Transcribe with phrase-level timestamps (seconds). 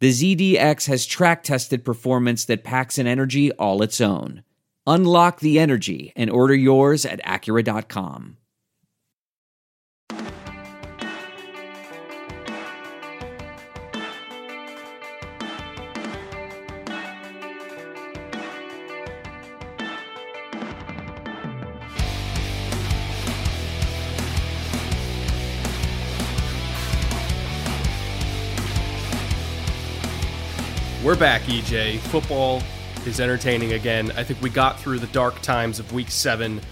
[0.00, 4.42] the ZDX has track tested performance that packs an energy all its own.
[4.86, 8.36] Unlock the energy and order yours at Acura.com.
[31.04, 31.98] We're back, EJ.
[31.98, 32.62] Football
[33.04, 34.10] is entertaining again.
[34.12, 36.62] I think we got through the dark times of week seven,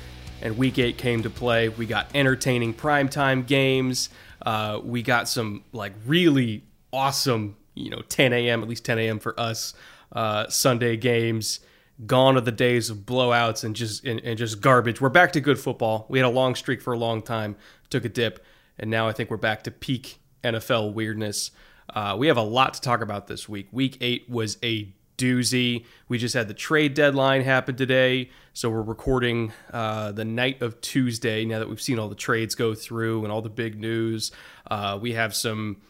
[0.40, 1.68] and week eight came to play.
[1.68, 4.08] We got entertaining primetime games.
[4.40, 8.62] Uh, we got some like really awesome, you know, 10 a.m.
[8.62, 9.18] at least 10 a.m.
[9.18, 9.74] for us
[10.12, 11.60] uh, Sunday games.
[12.06, 14.98] Gone are the days of blowouts and just and, and just garbage.
[14.98, 16.06] We're back to good football.
[16.08, 17.54] We had a long streak for a long time,
[17.90, 18.42] took a dip,
[18.78, 21.50] and now I think we're back to peak NFL weirdness.
[21.92, 23.68] Uh, we have a lot to talk about this week.
[23.70, 25.84] Week eight was a doozy.
[26.08, 30.80] We just had the trade deadline happen today, so we're recording uh, the night of
[30.80, 31.44] Tuesday.
[31.44, 34.32] Now that we've seen all the trades go through and all the big news,
[34.70, 35.82] uh, we have some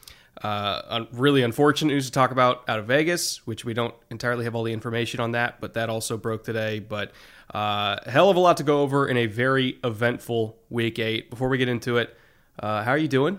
[0.43, 4.55] uh, really unfortunate news to talk about out of Vegas, which we don't entirely have
[4.55, 6.81] all the information on that, but that also broke today.
[6.81, 7.13] But
[7.55, 11.31] uh, hell of a lot to go over in a very eventful week eight.
[11.31, 12.17] Before we get into it,
[12.59, 13.39] uh, how are you doing,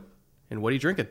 [0.49, 1.07] and what are you drinking?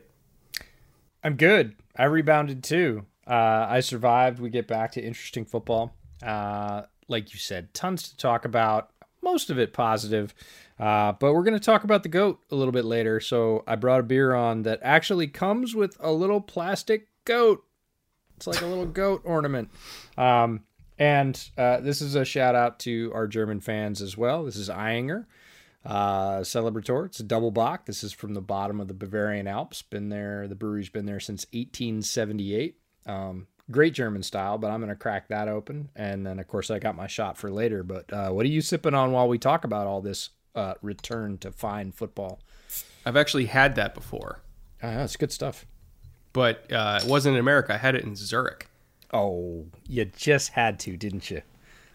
[1.23, 1.77] I'm good.
[1.97, 3.07] I rebounded too.
[3.27, 4.41] Uh, I survived.
[4.41, 5.95] We get back to interesting football.
[6.23, 8.91] Uh, like you said, tons to talk about.
[9.23, 10.35] Most of it positive.
[10.81, 13.21] Uh, but we're going to talk about the goat a little bit later.
[13.21, 17.65] So I brought a beer on that actually comes with a little plastic goat.
[18.37, 19.71] It's like a little goat ornament.
[20.19, 20.65] Um,
[20.99, 24.45] and uh, this is a shout out to our German fans as well.
[24.45, 25.27] This is Ayinger
[25.85, 27.07] uh, Celebrator.
[27.07, 27.87] It's a double bock.
[27.87, 29.83] This is from the bottom of the Bavarian Alps.
[29.83, 30.47] Been there.
[30.49, 32.79] The brewery's been there since 1878.
[33.07, 35.91] Um, great German style, but I'm going to crack that open.
[35.97, 37.83] And then, of course, I got my shot for later.
[37.83, 41.39] But uh, what are you sipping on while we talk about all this uh, return
[41.39, 42.41] to fine football?
[43.05, 44.41] I've actually had that before.
[44.83, 45.67] Uh, that's good stuff.
[46.33, 47.75] But uh, it wasn't in America.
[47.75, 48.69] I had it in Zurich.
[49.13, 51.43] Oh, you just had to, didn't you?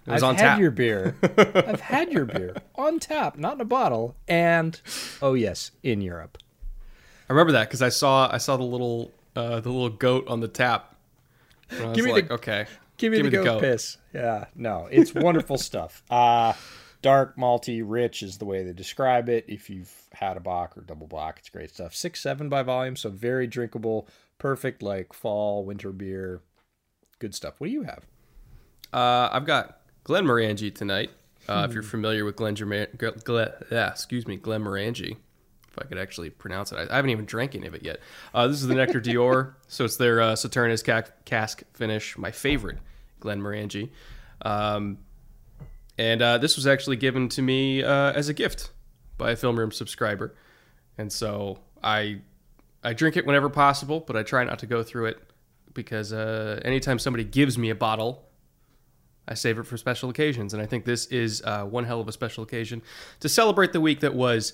[0.08, 0.60] It was I've on had tap.
[0.60, 1.16] your beer.
[1.38, 4.16] I've had your beer on tap, not in a bottle.
[4.28, 4.80] And
[5.22, 6.38] oh yes, in Europe.
[7.30, 10.40] I remember that because I saw I saw the little uh, the little goat on
[10.40, 10.96] the tap.
[11.70, 13.98] And I was Give me like, the- okay, Give me, the, goat, piss.
[14.14, 16.02] Yeah, no, it's wonderful stuff.
[16.10, 16.54] Uh
[17.04, 19.46] dark, malty, rich is the way they describe it.
[19.48, 21.94] If you've had a bock or double bock, it's great stuff.
[21.94, 24.08] Six seven by volume, so very drinkable,
[24.40, 26.42] perfect like fall winter beer.
[27.20, 27.56] Good stuff.
[27.60, 28.06] What do you have?
[28.94, 31.12] Uh, I've got Glenmorangie tonight.
[31.50, 35.18] Uh, If you're familiar with Glen, Germa- Gl- Gl- yeah, excuse me, Glenmorangie.
[35.70, 38.00] If I could actually pronounce it, I, I haven't even drank any of it yet.
[38.34, 42.32] Uh, this is the Nectar d'Or, so it's their uh, Sauternes ca- cask finish, my
[42.32, 42.78] favorite,
[43.22, 43.90] Glenmorangie.
[44.42, 44.98] Um,
[45.98, 48.72] and uh, this was actually given to me uh, as a gift
[49.18, 50.36] by a film room subscriber,
[50.98, 52.20] and so I
[52.84, 55.20] I drink it whenever possible, but I try not to go through it
[55.74, 58.27] because uh, anytime somebody gives me a bottle,
[59.28, 62.08] I save it for special occasions, and I think this is uh, one hell of
[62.08, 62.82] a special occasion
[63.20, 64.54] to celebrate the week that was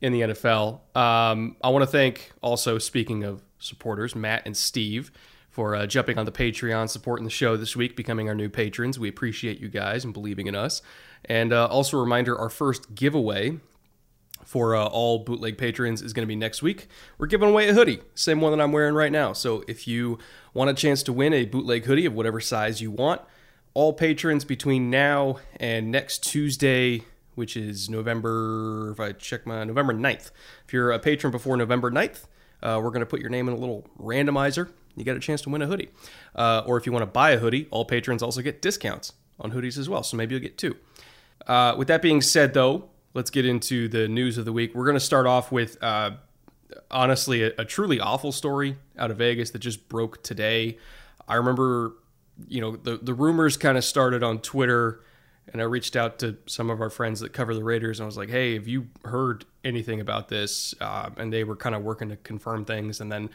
[0.00, 0.80] in the NFL.
[0.96, 5.10] Um, I want to thank also, speaking of supporters, Matt and Steve
[5.50, 8.98] for uh, jumping on the Patreon, supporting the show this week, becoming our new patrons.
[8.98, 10.82] We appreciate you guys and believing in us.
[11.24, 13.58] And uh, also a reminder, our first giveaway
[14.44, 16.86] for uh, all bootleg patrons is going to be next week.
[17.18, 19.32] We're giving away a hoodie, same one that I'm wearing right now.
[19.32, 20.18] So if you
[20.54, 23.20] want a chance to win a bootleg hoodie of whatever size you want,
[23.78, 27.00] all patrons between now and next Tuesday,
[27.36, 30.32] which is November, if I check my November 9th.
[30.66, 32.24] If you're a patron before November 9th,
[32.60, 34.68] uh, we're going to put your name in a little randomizer.
[34.96, 35.90] You get a chance to win a hoodie.
[36.34, 39.52] Uh, or if you want to buy a hoodie, all patrons also get discounts on
[39.52, 40.02] hoodies as well.
[40.02, 40.74] So maybe you'll get two.
[41.46, 44.74] Uh, with that being said, though, let's get into the news of the week.
[44.74, 46.16] We're going to start off with uh,
[46.90, 50.78] honestly a, a, truly awful story out of Vegas that just broke today.
[51.28, 51.92] I remember,
[52.46, 55.00] you know, the the rumors kind of started on Twitter,
[55.52, 58.06] and I reached out to some of our friends that cover the Raiders, and I
[58.06, 61.82] was like, "Hey, have you heard anything about this?" Uh, and they were kind of
[61.82, 63.30] working to confirm things, and then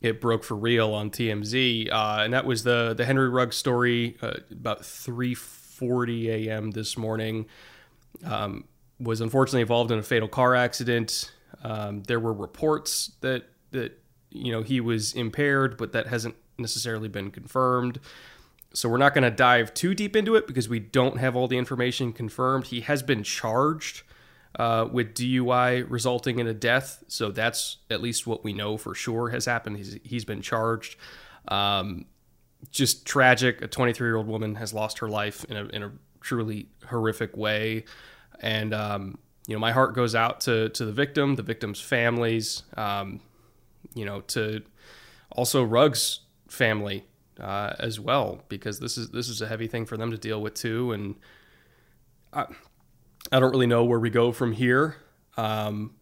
[0.00, 4.16] it broke for real on TMZ, uh, and that was the the Henry Ruggs story
[4.20, 6.72] uh, about 3:40 a.m.
[6.72, 7.46] this morning.
[8.24, 8.64] Um,
[8.98, 11.32] was unfortunately involved in a fatal car accident.
[11.62, 13.98] Um, there were reports that that
[14.30, 18.00] you know he was impaired, but that hasn't necessarily been confirmed.
[18.74, 21.48] So we're not going to dive too deep into it because we don't have all
[21.48, 22.66] the information confirmed.
[22.66, 24.02] He has been charged
[24.58, 28.94] uh, with DUI resulting in a death, so that's at least what we know for
[28.94, 29.76] sure has happened.
[29.76, 30.96] He's he's been charged.
[31.48, 32.06] Um,
[32.70, 33.62] just tragic.
[33.62, 37.36] A 23 year old woman has lost her life in a in a truly horrific
[37.36, 37.84] way,
[38.40, 42.62] and um, you know my heart goes out to to the victim, the victim's families.
[42.76, 43.20] Um,
[43.94, 44.62] you know to
[45.30, 46.20] also Ruggs
[46.56, 47.04] family
[47.40, 50.40] uh, as well because this is this is a heavy thing for them to deal
[50.40, 51.14] with too, and
[52.32, 52.46] I,
[53.30, 54.96] I don't really know where we go from here.
[55.36, 55.94] Um,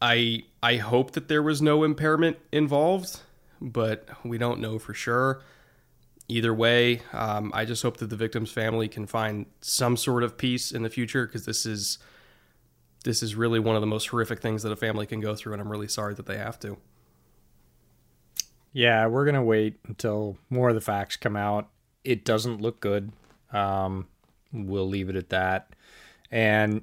[0.00, 3.20] I I hope that there was no impairment involved,
[3.60, 5.42] but we don't know for sure.
[6.26, 10.38] Either way, um, I just hope that the victim's family can find some sort of
[10.38, 11.98] peace in the future because this is
[13.04, 15.52] this is really one of the most horrific things that a family can go through,
[15.52, 16.78] and I'm really sorry that they have to.
[18.74, 21.68] Yeah, we're gonna wait until more of the facts come out.
[22.02, 23.12] It doesn't look good.
[23.52, 24.08] Um,
[24.52, 25.74] we'll leave it at that.
[26.28, 26.82] And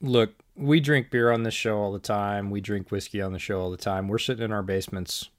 [0.00, 2.50] look, we drink beer on this show all the time.
[2.50, 4.08] We drink whiskey on the show all the time.
[4.08, 5.30] We're sitting in our basements.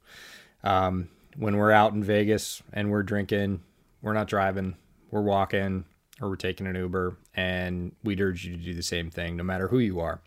[0.63, 3.61] Um, when we're out in Vegas and we're drinking,
[4.01, 4.77] we're not driving,
[5.11, 5.83] we're walking
[6.21, 9.43] or we're taking an Uber, and we'd urge you to do the same thing, no
[9.43, 10.21] matter who you are.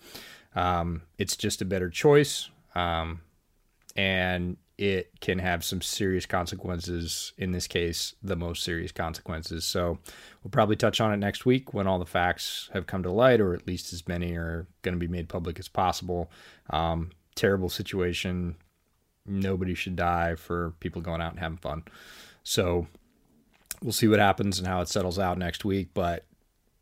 [0.54, 2.50] Um, it's just a better choice.
[2.74, 3.22] Um,
[3.96, 7.32] and it can have some serious consequences.
[7.36, 9.64] In this case, the most serious consequences.
[9.66, 9.98] So
[10.42, 13.40] we'll probably touch on it next week when all the facts have come to light,
[13.40, 16.30] or at least as many are going to be made public as possible.
[16.70, 18.54] Um, terrible situation.
[19.26, 21.82] Nobody should die for people going out and having fun.
[22.44, 22.86] So
[23.82, 25.88] we'll see what happens and how it settles out next week.
[25.92, 26.24] But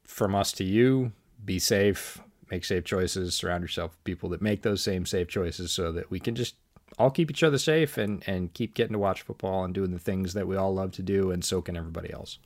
[0.05, 1.13] from us to you,
[1.43, 2.21] be safe,
[2.51, 6.11] make safe choices, surround yourself with people that make those same safe choices so that
[6.11, 6.57] we can just
[6.99, 9.99] all keep each other safe and and keep getting to watch football and doing the
[9.99, 12.39] things that we all love to do, and so can everybody else.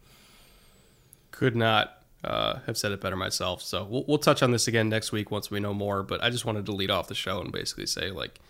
[1.31, 3.62] Could not uh, have said it better myself.
[3.62, 6.02] So we'll, we'll touch on this again next week once we know more.
[6.02, 8.41] But I just wanted to lead off the show and basically say like,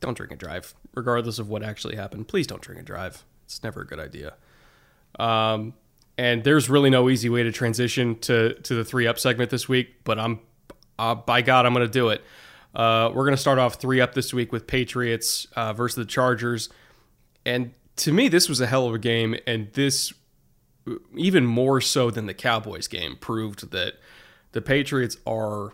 [0.00, 2.28] don't drink and drive, regardless of what actually happened.
[2.28, 3.24] Please don't drink and drive.
[3.44, 4.34] It's never a good idea.
[5.18, 5.74] Um,
[6.16, 9.68] and there's really no easy way to transition to to the three up segment this
[9.68, 10.02] week.
[10.04, 10.40] But I'm,
[10.98, 12.24] uh, by God, I'm going to do it.
[12.74, 16.04] Uh, we're going to start off three up this week with Patriots uh, versus the
[16.04, 16.68] Chargers.
[17.44, 19.36] And to me, this was a hell of a game.
[19.46, 20.12] And this,
[21.16, 23.94] even more so than the Cowboys game, proved that
[24.52, 25.72] the Patriots are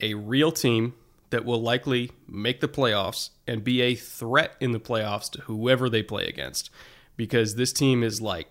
[0.00, 0.94] a real team
[1.30, 5.88] that will likely make the playoffs and be a threat in the playoffs to whoever
[5.88, 6.70] they play against.
[7.16, 8.48] Because this team is like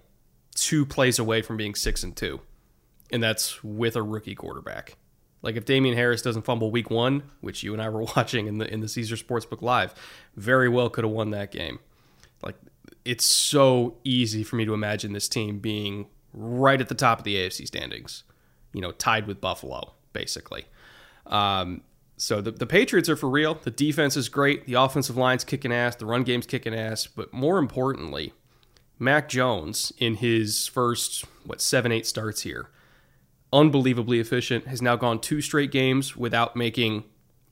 [0.55, 2.41] two plays away from being six and two.
[3.11, 4.97] And that's with a rookie quarterback.
[5.41, 8.57] Like if Damien Harris doesn't fumble week one, which you and I were watching in
[8.57, 9.93] the in the Caesar Sportsbook Live,
[10.35, 11.79] very well could have won that game.
[12.43, 12.55] Like
[13.05, 17.23] it's so easy for me to imagine this team being right at the top of
[17.23, 18.23] the AFC standings,
[18.73, 20.65] you know, tied with Buffalo, basically.
[21.25, 21.81] Um,
[22.17, 23.55] so the, the Patriots are for real.
[23.55, 24.67] The defense is great.
[24.67, 25.95] The offensive line's kicking ass.
[25.95, 27.07] The run game's kicking ass.
[27.07, 28.33] But more importantly,
[28.99, 32.69] Mac Jones in his first what seven eight starts here
[33.53, 37.03] unbelievably efficient, has now gone two straight games without making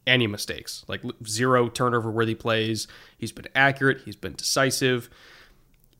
[0.07, 2.87] any mistakes, like zero turnover worthy plays.
[3.17, 5.09] He's been accurate, he's been decisive,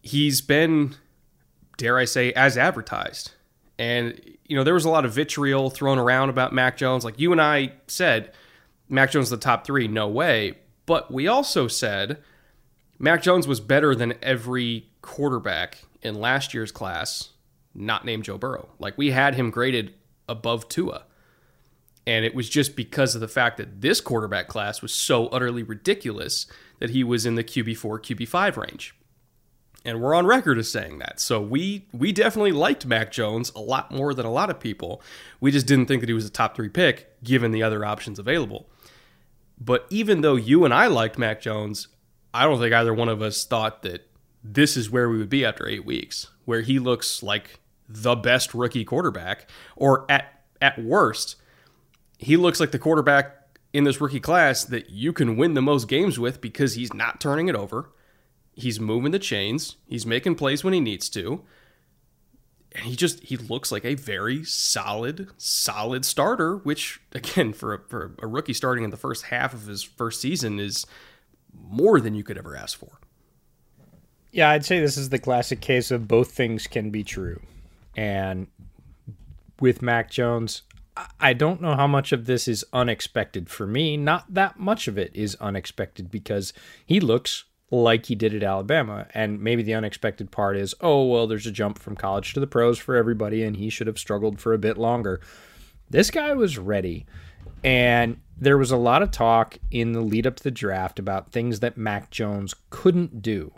[0.02, 0.96] he's been,
[1.78, 3.32] dare I say, as advertised.
[3.78, 7.06] And, you know, there was a lot of vitriol thrown around about Mac Jones.
[7.06, 8.34] Like you and I said,
[8.90, 10.58] Mac Jones the top three, no way.
[10.86, 12.18] But we also said
[12.98, 17.30] Mac Jones was better than every quarterback in last year's class
[17.74, 18.70] not named Joe Burrow.
[18.80, 19.94] Like we had him graded
[20.28, 21.06] above Tua.
[22.08, 25.62] And it was just because of the fact that this quarterback class was so utterly
[25.62, 26.48] ridiculous
[26.80, 28.96] that he was in the QB4, QB5 range.
[29.86, 31.20] And we're on record as saying that.
[31.20, 35.02] So we we definitely liked Mac Jones a lot more than a lot of people.
[35.40, 38.20] We just didn't think that he was a top 3 pick given the other options
[38.20, 38.70] available.
[39.60, 41.88] But even though you and I liked Mac Jones,
[42.34, 44.08] I don't think either one of us thought that
[44.44, 47.59] this is where we would be after 8 weeks, where he looks like
[47.90, 51.36] the best rookie quarterback, or at at worst,
[52.18, 53.36] he looks like the quarterback
[53.74, 57.20] in this rookie class that you can win the most games with because he's not
[57.20, 57.90] turning it over.
[58.54, 59.78] He's moving the chains.
[59.88, 61.44] He's making plays when he needs to.
[62.74, 67.80] And he just he looks like a very solid, solid starter, which again for a,
[67.88, 70.86] for a rookie starting in the first half of his first season is
[71.54, 73.00] more than you could ever ask for.
[74.32, 77.42] Yeah, I'd say this is the classic case of both things can be true.
[78.00, 78.48] And
[79.60, 80.62] with Mac Jones,
[81.20, 83.98] I don't know how much of this is unexpected for me.
[83.98, 86.54] Not that much of it is unexpected because
[86.86, 89.08] he looks like he did at Alabama.
[89.14, 92.48] And maybe the unexpected part is, oh, well, there's a jump from college to the
[92.48, 95.20] pros for everybody, and he should have struggled for a bit longer.
[95.90, 97.06] This guy was ready.
[97.66, 101.34] And there was a lot of talk in the lead up to the draft about
[101.34, 103.52] things that Mac Jones couldn't do.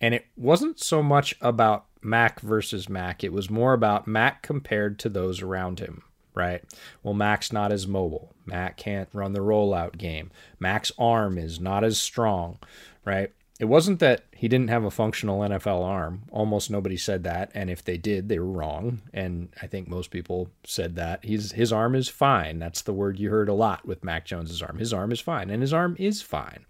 [0.00, 4.98] And it wasn't so much about Mac versus Mac, it was more about Mac compared
[4.98, 6.02] to those around him
[6.34, 6.62] right?
[7.02, 8.34] Well, Mac's not as mobile.
[8.44, 10.30] Mac can't run the rollout game.
[10.58, 12.58] Mac's arm is not as strong,
[13.04, 13.32] right?
[13.60, 16.24] It wasn't that he didn't have a functional NFL arm.
[16.32, 19.02] Almost nobody said that, and if they did, they were wrong.
[19.12, 21.24] And I think most people said that.
[21.24, 22.58] His his arm is fine.
[22.58, 24.78] That's the word you heard a lot with Mac Jones's arm.
[24.78, 26.66] His arm is fine, and his arm is fine.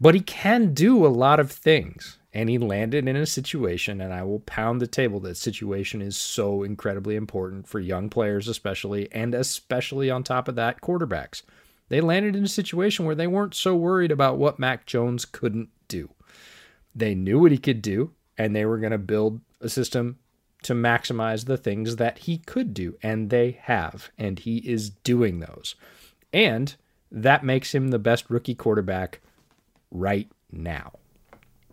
[0.00, 2.18] But he can do a lot of things.
[2.32, 6.18] And he landed in a situation and i will pound the table that situation is
[6.18, 11.42] so incredibly important for young players especially and especially on top of that quarterbacks.
[11.88, 15.70] They landed in a situation where they weren't so worried about what mac jones couldn't
[15.88, 16.10] do.
[16.94, 20.18] They knew what he could do and they were going to build a system
[20.64, 25.40] to maximize the things that he could do and they have and he is doing
[25.40, 25.74] those.
[26.34, 26.74] And
[27.10, 29.22] that makes him the best rookie quarterback
[29.90, 30.92] right now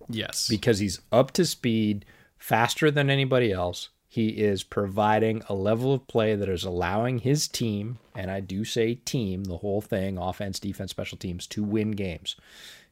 [0.09, 0.47] Yes.
[0.47, 2.05] Because he's up to speed
[2.37, 3.89] faster than anybody else.
[4.07, 8.63] He is providing a level of play that is allowing his team, and I do
[8.63, 12.35] say team, the whole thing, offense, defense, special teams, to win games.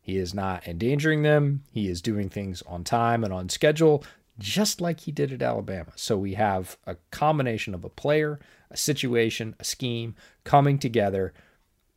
[0.02, 1.62] He is not endangering them.
[1.72, 4.04] He is doing things on time and on schedule,
[4.40, 5.92] just like he did at Alabama.
[5.96, 8.40] So we have a combination of a player,
[8.72, 11.34] a situation, a scheme coming together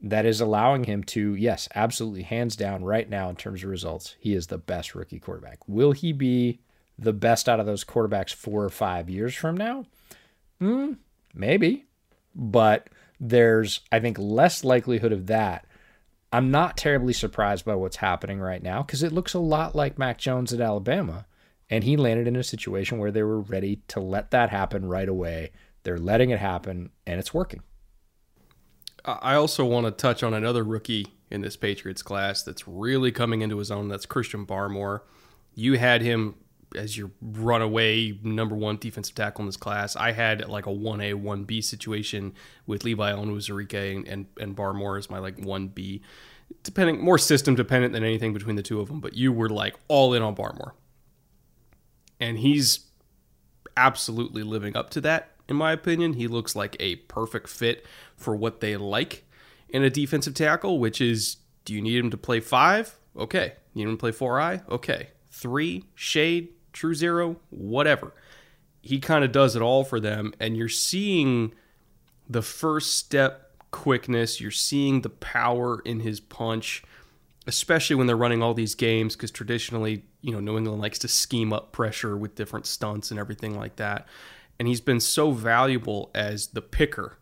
[0.04, 4.14] that is allowing him to, yes, absolutely, hands down, right now in terms of results,
[4.18, 5.66] he is the best rookie quarterback.
[5.66, 6.60] Will he be
[6.98, 9.86] the best out of those quarterbacks four or five years from now?
[10.60, 10.92] Hmm,
[11.32, 11.86] maybe.
[12.34, 15.66] But there's, I think, less likelihood of that.
[16.30, 19.98] I'm not terribly surprised by what's happening right now because it looks a lot like
[19.98, 21.24] Mac Jones at Alabama.
[21.70, 25.08] And he landed in a situation where they were ready to let that happen right
[25.08, 25.52] away.
[25.82, 27.62] They're letting it happen, and it's working.
[29.04, 33.42] I also want to touch on another rookie in this Patriots class that's really coming
[33.42, 33.88] into his own.
[33.88, 35.00] That's Christian Barmore.
[35.54, 36.36] You had him
[36.74, 39.94] as your runaway number one defensive tackle in this class.
[39.94, 42.32] I had like a 1A, 1B situation
[42.66, 46.00] with Levi Onwuzurike and, and, and Barmore as my like 1B.
[46.62, 49.76] Depending, more system dependent than anything between the two of them, but you were like
[49.88, 50.72] all in on Barmore.
[52.20, 52.86] And he's
[53.76, 56.14] absolutely living up to that in my opinion.
[56.14, 59.24] He looks like a perfect fit for what they like
[59.68, 62.98] in a defensive tackle, which is do you need him to play five?
[63.16, 63.54] Okay.
[63.72, 64.62] You need him to play four eye?
[64.68, 65.08] Okay.
[65.30, 68.14] Three, shade, true zero, whatever.
[68.82, 71.54] He kind of does it all for them, and you're seeing
[72.28, 76.84] the first step quickness, you're seeing the power in his punch,
[77.46, 81.08] especially when they're running all these games, because traditionally, you know, New England likes to
[81.08, 84.06] scheme up pressure with different stunts and everything like that
[84.58, 87.18] and he's been so valuable as the picker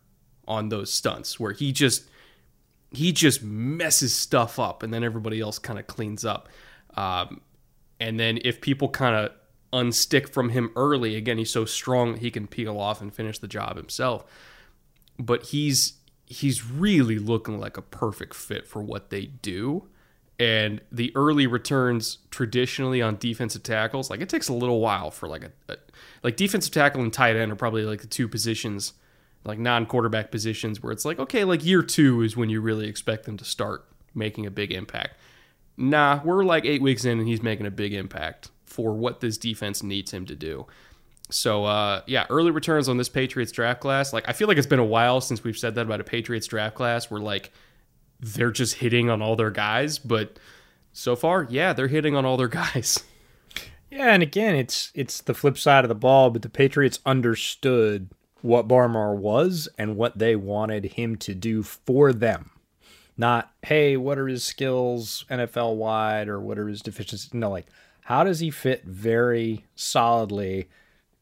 [0.46, 2.04] on those stunts where he just
[2.90, 6.48] he just messes stuff up and then everybody else kind of cleans up.
[6.94, 7.40] Um,
[7.98, 9.32] and then if people kind of
[9.72, 13.38] unstick from him early again he's so strong that he can peel off and finish
[13.38, 14.24] the job himself.
[15.18, 15.94] But he's
[16.26, 19.88] he's really looking like a perfect fit for what they do.
[20.38, 25.28] And the early returns traditionally on defensive tackles like it takes a little while for
[25.28, 25.76] like a, a
[26.22, 28.94] like defensive tackle and tight end are probably like the two positions
[29.44, 33.24] like non-quarterback positions where it's like okay like year two is when you really expect
[33.24, 33.84] them to start
[34.14, 35.16] making a big impact
[35.76, 39.36] nah we're like eight weeks in and he's making a big impact for what this
[39.36, 40.66] defense needs him to do
[41.30, 44.66] so uh, yeah early returns on this patriots draft class like i feel like it's
[44.66, 47.52] been a while since we've said that about a patriots draft class where like
[48.22, 50.38] they're just hitting on all their guys, but
[50.92, 53.02] so far, yeah, they're hitting on all their guys.
[53.90, 58.08] Yeah, and again, it's it's the flip side of the ball, but the Patriots understood
[58.42, 62.50] what Barmore was and what they wanted him to do for them.
[63.16, 67.32] Not, hey, what are his skills NFL wide or what are his deficiencies?
[67.32, 67.66] No, like
[68.02, 70.68] how does he fit very solidly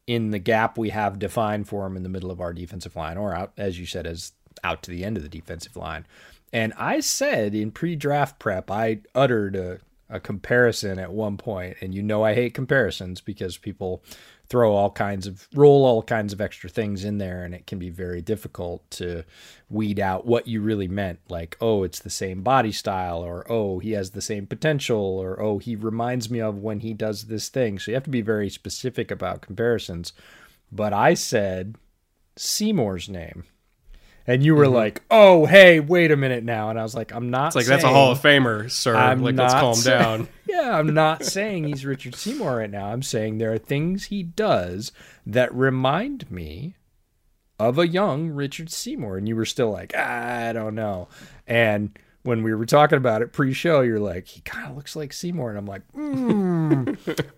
[0.06, 3.16] in the gap we have defined for him in the middle of our defensive line,
[3.16, 4.32] or out, as you said, as
[4.64, 6.06] out to the end of the defensive line.
[6.52, 11.76] And I said in pre draft prep, I uttered a, a comparison at one point,
[11.80, 14.02] and you know I hate comparisons because people
[14.50, 17.78] throw all kinds of roll all kinds of extra things in there and it can
[17.78, 19.24] be very difficult to
[19.70, 21.20] weed out what you really meant.
[21.28, 25.40] Like oh it's the same body style or oh he has the same potential or
[25.40, 27.78] oh he reminds me of when he does this thing.
[27.78, 30.12] So you have to be very specific about comparisons.
[30.72, 31.76] But i said
[32.36, 33.44] seymour's name
[34.30, 34.74] and you were mm-hmm.
[34.74, 37.64] like, "Oh, hey, wait a minute now," and I was like, "I'm not." It's like
[37.64, 38.94] saying, that's a Hall of Famer, sir.
[38.94, 40.28] I'm like, let's calm say- down.
[40.48, 42.92] yeah, I'm not saying he's Richard Seymour right now.
[42.92, 44.92] I'm saying there are things he does
[45.26, 46.76] that remind me
[47.58, 51.08] of a young Richard Seymour, and you were still like, I don't know,
[51.48, 55.12] and when we were talking about it pre-show, you're like, he kind of looks like
[55.12, 56.84] Seymour, and I'm like, hmm,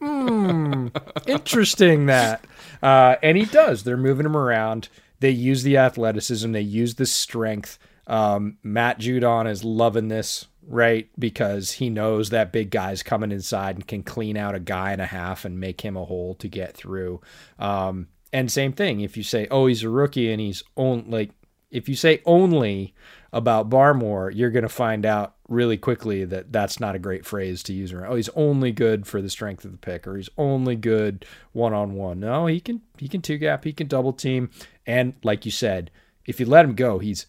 [0.03, 2.45] mm, interesting that,
[2.83, 3.85] uh, and he does.
[3.85, 4.91] They're moving him around.
[5.23, 7.79] They use the athleticism, they use the strength.
[8.09, 11.09] Um, Matt Judon is loving this, right?
[11.17, 15.01] Because he knows that big guy's coming inside and can clean out a guy and
[15.01, 17.21] a half and make him a hole to get through.
[17.61, 21.31] Um, and same thing, if you say, oh, he's a rookie and he's only like,
[21.71, 22.93] if you say only
[23.33, 27.63] about Barmore, you're going to find out really quickly that that's not a great phrase
[27.65, 28.13] to use around.
[28.13, 31.73] Oh, he's only good for the strength of the pick, or he's only good one
[31.73, 32.21] on one.
[32.21, 34.51] No, he can he can two gap, he can double team,
[34.87, 35.91] and like you said,
[36.27, 37.27] if you let him go, he's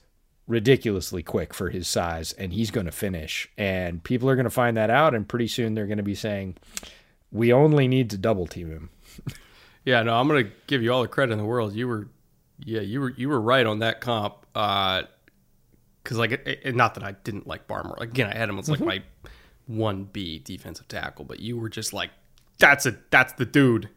[0.48, 3.50] ridiculously quick for his size, and he's going to finish.
[3.58, 6.16] And people are going to find that out, and pretty soon they're going to be
[6.16, 6.58] saying,
[7.32, 8.90] "We only need to double team him."
[9.86, 11.74] yeah, no, I'm going to give you all the credit in the world.
[11.74, 12.08] You were,
[12.60, 14.46] yeah, you were you were right on that comp.
[14.54, 15.04] Uh,
[16.04, 18.00] because like it, it, not that I didn't like Barmore.
[18.02, 18.88] Again, I had him as like mm-hmm.
[18.88, 19.04] my
[19.68, 22.12] one B defensive tackle, but you were just like,
[22.60, 23.90] that's a that's the dude.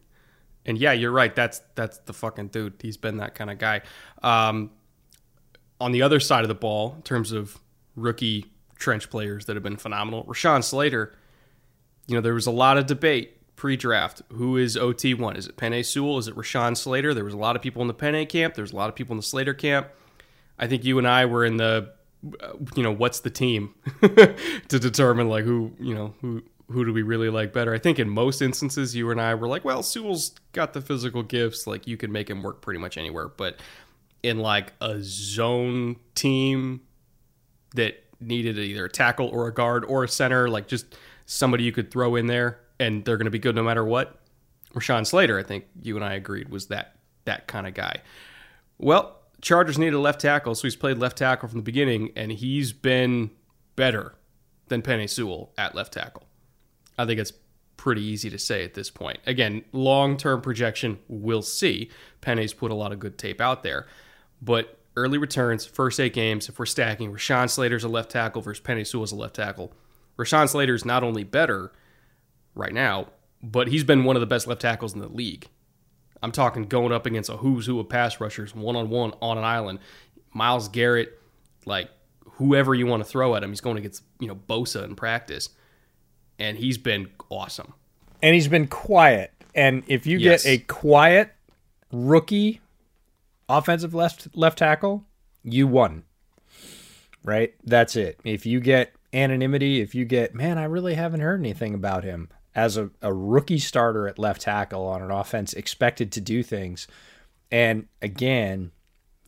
[0.65, 1.35] And yeah, you're right.
[1.35, 2.75] That's that's the fucking dude.
[2.81, 3.83] He's been that kind of guy.
[4.23, 4.71] Um,
[5.81, 7.59] on the other side of the ball, in terms of
[7.95, 11.15] rookie trench players that have been phenomenal, Rashawn Slater.
[12.07, 14.23] You know, there was a lot of debate pre-draft.
[14.33, 15.35] Who is OT one?
[15.35, 16.19] Is it Penei Sewell?
[16.19, 17.15] Is it Rashawn Slater?
[17.15, 18.55] There was a lot of people in the Penei camp.
[18.55, 19.89] There's a lot of people in the Slater camp.
[20.59, 21.93] I think you and I were in the
[22.75, 27.03] you know what's the team to determine like who you know who who do we
[27.03, 27.73] really like better?
[27.73, 31.23] I think in most instances you and i were like well sewell's got the physical
[31.23, 33.29] gifts like you can make him work pretty much anywhere.
[33.29, 33.61] But
[34.23, 36.81] in like a zone team
[37.75, 41.73] that needed either a tackle or a guard or a center like just somebody you
[41.73, 44.19] could throw in there and they're going to be good no matter what
[44.73, 48.01] rashawn slater i think you and i agreed was that that kind of guy.
[48.79, 52.33] Well Chargers needed a left tackle, so he's played left tackle from the beginning, and
[52.33, 53.31] he's been
[53.77, 54.17] better
[54.67, 56.25] than Penei Sewell at left tackle.
[56.99, 57.33] I think it's
[57.77, 59.21] pretty easy to say at this point.
[59.25, 61.93] Again, long term projection, we'll see.
[62.21, 63.87] Penei's put a lot of good tape out there.
[64.43, 68.61] But early returns, first eight games, if we're stacking, Rashawn Slater's a left tackle versus
[68.61, 69.73] Penei Sewell's a left tackle.
[70.19, 71.71] Rashawn Slater's not only better
[72.57, 73.11] right now,
[73.45, 75.47] but he's been one of the best left tackles in the league.
[76.23, 79.39] I'm talking going up against a who's who of pass rushers one on one on
[79.39, 79.79] an island.
[80.33, 81.19] Myles Garrett,
[81.65, 81.91] like
[82.33, 85.51] whoever you want to throw at him, he's going against you know Bosa in practice,
[86.39, 87.75] and he's been awesome.
[88.23, 89.33] And he's been quiet.
[89.55, 90.45] And if you yes.
[90.45, 91.33] get a quiet
[91.93, 92.61] rookie
[93.49, 95.05] offensive left left tackle,
[95.43, 96.05] you won.
[97.25, 97.55] Right?
[97.65, 98.21] That's it.
[98.25, 102.29] If you get anonymity, if you get, man, I really haven't heard anything about him
[102.57, 106.89] as a, a rookie starter at left tackle on an offense expected to do things.
[107.53, 108.73] And again,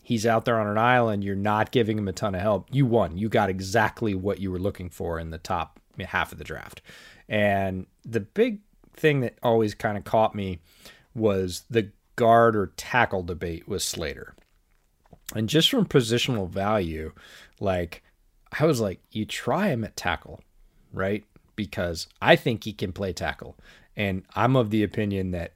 [0.02, 1.22] he's out there on an island.
[1.22, 2.68] You're not giving him a ton of help.
[2.72, 3.18] You won.
[3.18, 6.80] You got exactly what you were looking for in the top half of the draft.
[7.28, 8.60] And the big
[8.94, 10.60] thing that always kind of caught me
[11.14, 14.34] was the guard or tackle debate with Slater.
[15.34, 17.12] And just from positional value,
[17.60, 18.02] like
[18.58, 20.40] I was like, you try him at tackle,
[20.94, 21.24] right?
[21.58, 23.56] Because I think he can play tackle.
[23.96, 25.54] And I'm of the opinion that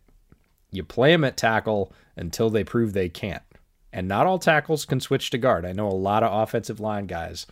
[0.72, 3.42] you play him at tackle until they prove they can't.
[3.92, 5.64] And not all tackles can switch to guard.
[5.64, 7.46] I know a lot of offensive line guys,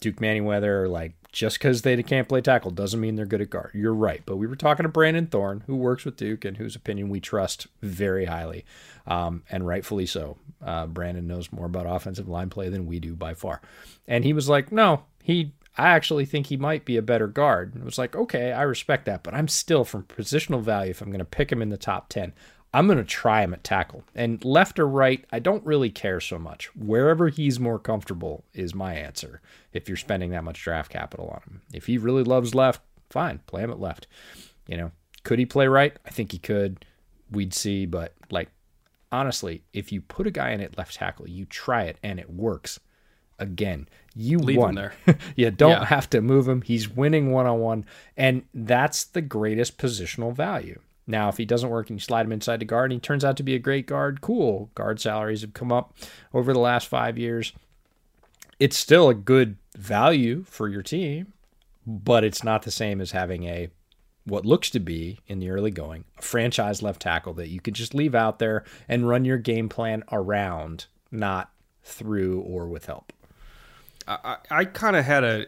[0.00, 3.70] Duke Manyweather, like just because they can't play tackle doesn't mean they're good at guard.
[3.72, 4.20] You're right.
[4.26, 7.20] But we were talking to Brandon Thorn, who works with Duke and whose opinion we
[7.20, 8.66] trust very highly,
[9.06, 10.36] um, and rightfully so.
[10.62, 13.62] Uh, Brandon knows more about offensive line play than we do by far.
[14.06, 17.72] And he was like, no, he I actually think he might be a better guard.
[17.72, 20.90] And it was like, okay, I respect that, but I'm still from positional value.
[20.90, 22.32] If I'm going to pick him in the top 10,
[22.74, 24.02] I'm going to try him at tackle.
[24.14, 26.74] And left or right, I don't really care so much.
[26.74, 29.40] Wherever he's more comfortable is my answer
[29.72, 31.62] if you're spending that much draft capital on him.
[31.72, 34.06] If he really loves left, fine, play him at left.
[34.66, 34.90] You know,
[35.22, 35.96] could he play right?
[36.04, 36.84] I think he could.
[37.30, 37.86] we'd see.
[37.86, 38.50] But like
[39.12, 42.30] honestly, if you put a guy in at left tackle, you try it and it
[42.30, 42.80] works.
[43.38, 44.70] Again, you Leave won.
[44.76, 45.18] him there.
[45.36, 45.84] you don't Yeah.
[45.86, 46.62] have to move him.
[46.62, 47.84] He's winning one on one,
[48.16, 50.80] and that's the greatest positional value.
[51.06, 53.24] Now, if he doesn't work and you slide him inside the guard and he turns
[53.24, 54.70] out to be a great guard, cool.
[54.74, 55.94] Guard salaries have come up
[56.34, 57.52] over the last five years.
[58.58, 61.32] It's still a good value for your team,
[61.86, 63.68] but it's not the same as having a
[64.24, 67.72] what looks to be in the early going a franchise left tackle that you could
[67.72, 71.50] just leave out there and run your game plan around, not
[71.82, 73.14] through or with help.
[74.08, 75.46] I, I, kind of had a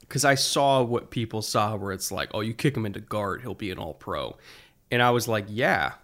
[0.00, 3.40] because I saw what people saw where it's like, oh, you kick him into guard,
[3.40, 4.36] he'll be an all pro.
[4.90, 5.94] And I was like, yeah.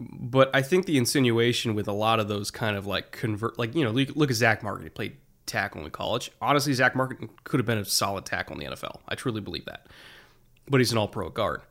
[0.00, 3.74] But I think the insinuation with a lot of those kind of like convert, like,
[3.74, 4.84] you know, look, look at Zach Martin.
[4.84, 6.32] He played tackle in college.
[6.40, 9.00] Honestly, Zach Martin could have been a solid tackle in the NFL.
[9.08, 9.86] I truly believe that.
[10.68, 11.62] But he's an all pro guard.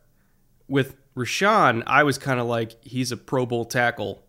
[0.68, 4.24] With Rashawn, I was kind of like, he's a Pro Bowl tackle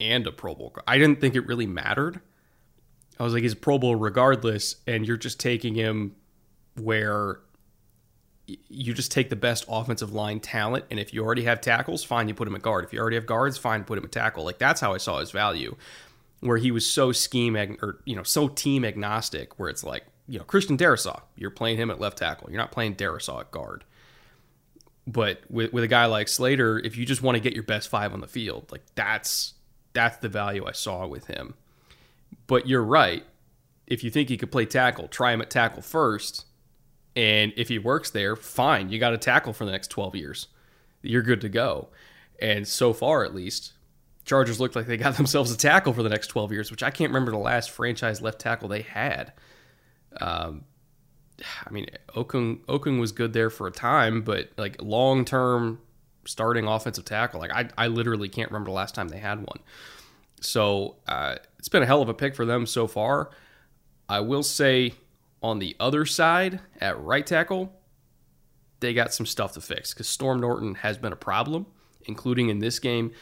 [0.00, 0.84] and a Pro Bowl guard.
[0.86, 2.20] I didn't think it really mattered.
[3.18, 6.16] I was like, he's a Pro Bowl regardless, and you're just taking him
[6.76, 7.40] where
[8.46, 12.28] you just take the best offensive line talent, and if you already have tackles, fine,
[12.28, 12.84] you put him at guard.
[12.84, 14.44] If you already have guards, fine, put him at tackle.
[14.44, 15.76] Like that's how I saw his value,
[16.40, 20.04] where he was so scheme ag- or you know so team agnostic, where it's like
[20.28, 23.50] you know Christian Darrisaw, you're playing him at left tackle, you're not playing Darrisaw at
[23.50, 23.84] guard.
[25.06, 27.88] But with with a guy like Slater, if you just want to get your best
[27.88, 29.54] five on the field, like that's
[29.94, 31.54] that's the value I saw with him.
[32.46, 33.24] But you're right.
[33.86, 36.46] If you think he could play tackle, try him at tackle first.
[37.16, 38.88] And if he works there, fine.
[38.88, 40.48] You got a tackle for the next 12 years.
[41.02, 41.88] You're good to go.
[42.40, 43.74] And so far, at least,
[44.24, 46.90] Chargers looked like they got themselves a tackle for the next 12 years, which I
[46.90, 49.32] can't remember the last franchise left tackle they had.
[50.20, 50.64] Um,
[51.66, 55.80] I mean, Okung Okung was good there for a time, but like long term
[56.26, 59.58] starting offensive tackle, like I, I literally can't remember the last time they had one.
[60.40, 63.30] So uh, it's been a hell of a pick for them so far.
[64.06, 64.92] I will say
[65.42, 67.72] on the other side at right tackle,
[68.80, 71.64] they got some stuff to fix because Storm Norton has been a problem,
[72.04, 73.12] including in this game.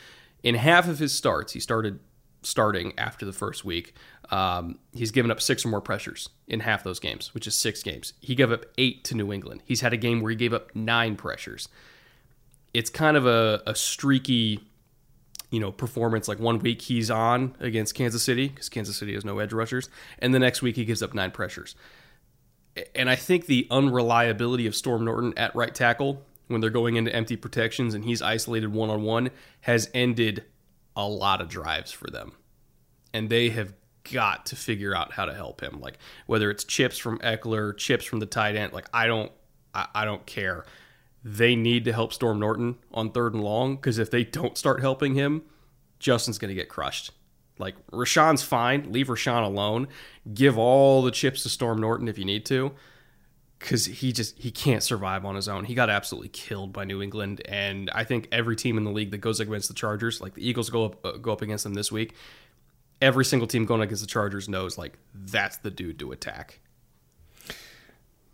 [0.42, 2.00] In half of his starts, he started
[2.42, 3.94] starting after the first week.
[4.33, 7.81] Um, he's given up six or more pressures in half those games, which is six
[7.81, 8.12] games.
[8.18, 9.62] He gave up eight to New England.
[9.64, 11.68] He's had a game where he gave up nine pressures.
[12.74, 14.64] It's kind of a, a streaky,
[15.52, 16.26] you know, performance.
[16.26, 19.88] Like one week he's on against Kansas City because Kansas City has no edge rushers,
[20.18, 21.76] and the next week he gives up nine pressures.
[22.94, 27.14] And I think the unreliability of Storm Norton at right tackle when they're going into
[27.14, 30.44] empty protections and he's isolated one on one has ended
[30.96, 32.32] a lot of drives for them.
[33.12, 33.74] And they have
[34.10, 35.80] got to figure out how to help him.
[35.80, 39.30] Like whether it's chips from Ekeler, chips from the tight end, like I don't
[39.74, 40.64] I, I don't care.
[41.24, 44.80] They need to help Storm Norton on third and long because if they don't start
[44.80, 45.42] helping him,
[45.98, 47.12] Justin's gonna get crushed.
[47.58, 48.92] Like Rashawn's fine.
[48.92, 49.88] Leave Rashawn alone.
[50.35, 52.72] Give all the chips to Storm Norton if you need to.
[53.61, 55.64] Cause he just he can't survive on his own.
[55.64, 59.12] He got absolutely killed by New England, and I think every team in the league
[59.12, 61.74] that goes against the Chargers, like the Eagles go up uh, go up against them
[61.74, 62.16] this week,
[63.00, 66.58] every single team going against the Chargers knows like that's the dude to attack.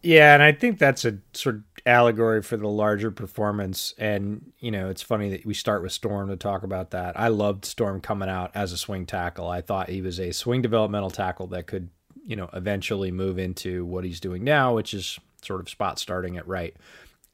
[0.03, 3.95] Yeah, and I think that's a sort of allegory for the larger performance.
[3.99, 7.19] And, you know, it's funny that we start with Storm to talk about that.
[7.19, 9.49] I loved Storm coming out as a swing tackle.
[9.49, 11.91] I thought he was a swing developmental tackle that could,
[12.25, 16.37] you know, eventually move into what he's doing now, which is sort of spot starting
[16.37, 16.77] at right.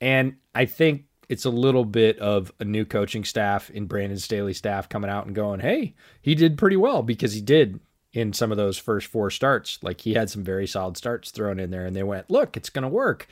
[0.01, 4.53] And I think it's a little bit of a new coaching staff in Brandon Staley
[4.53, 7.81] staff coming out and going, hey, he did pretty well because he did
[8.13, 9.79] in some of those first four starts.
[9.83, 12.71] Like he had some very solid starts thrown in there, and they went, look, it's
[12.71, 13.27] going to work.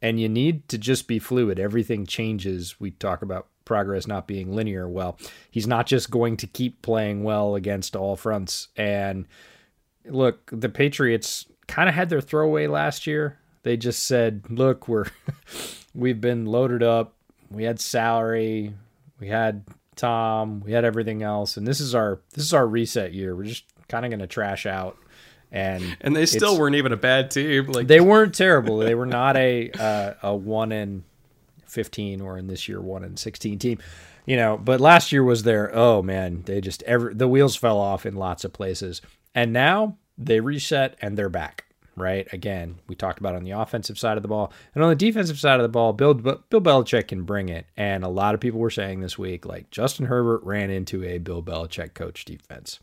[0.00, 1.58] And you need to just be fluid.
[1.58, 2.78] Everything changes.
[2.78, 4.88] We talk about progress not being linear.
[4.88, 5.18] Well,
[5.50, 8.68] he's not just going to keep playing well against all fronts.
[8.76, 9.26] And
[10.06, 13.38] look, the Patriots kind of had their throwaway last year.
[13.62, 15.06] They just said, look, we're
[15.94, 17.14] we've been loaded up.
[17.50, 18.74] We had salary,
[19.20, 19.64] we had
[19.96, 23.34] Tom, we had everything else, and this is our this is our reset year.
[23.34, 24.96] We're just kind of going to trash out
[25.50, 27.66] and And they still weren't even a bad team.
[27.66, 28.78] Like they weren't terrible.
[28.78, 31.04] They were not a uh, a one in
[31.66, 33.78] fifteen or in this year one in sixteen team,
[34.26, 34.58] you know.
[34.58, 38.14] But last year was their oh man, they just every the wheels fell off in
[38.16, 39.00] lots of places,
[39.34, 41.64] and now they reset and they're back.
[41.96, 44.94] Right again, we talked about on the offensive side of the ball and on the
[44.94, 45.92] defensive side of the ball.
[45.92, 49.44] Bill Bill Belichick can bring it, and a lot of people were saying this week
[49.44, 52.78] like Justin Herbert ran into a Bill Belichick coach defense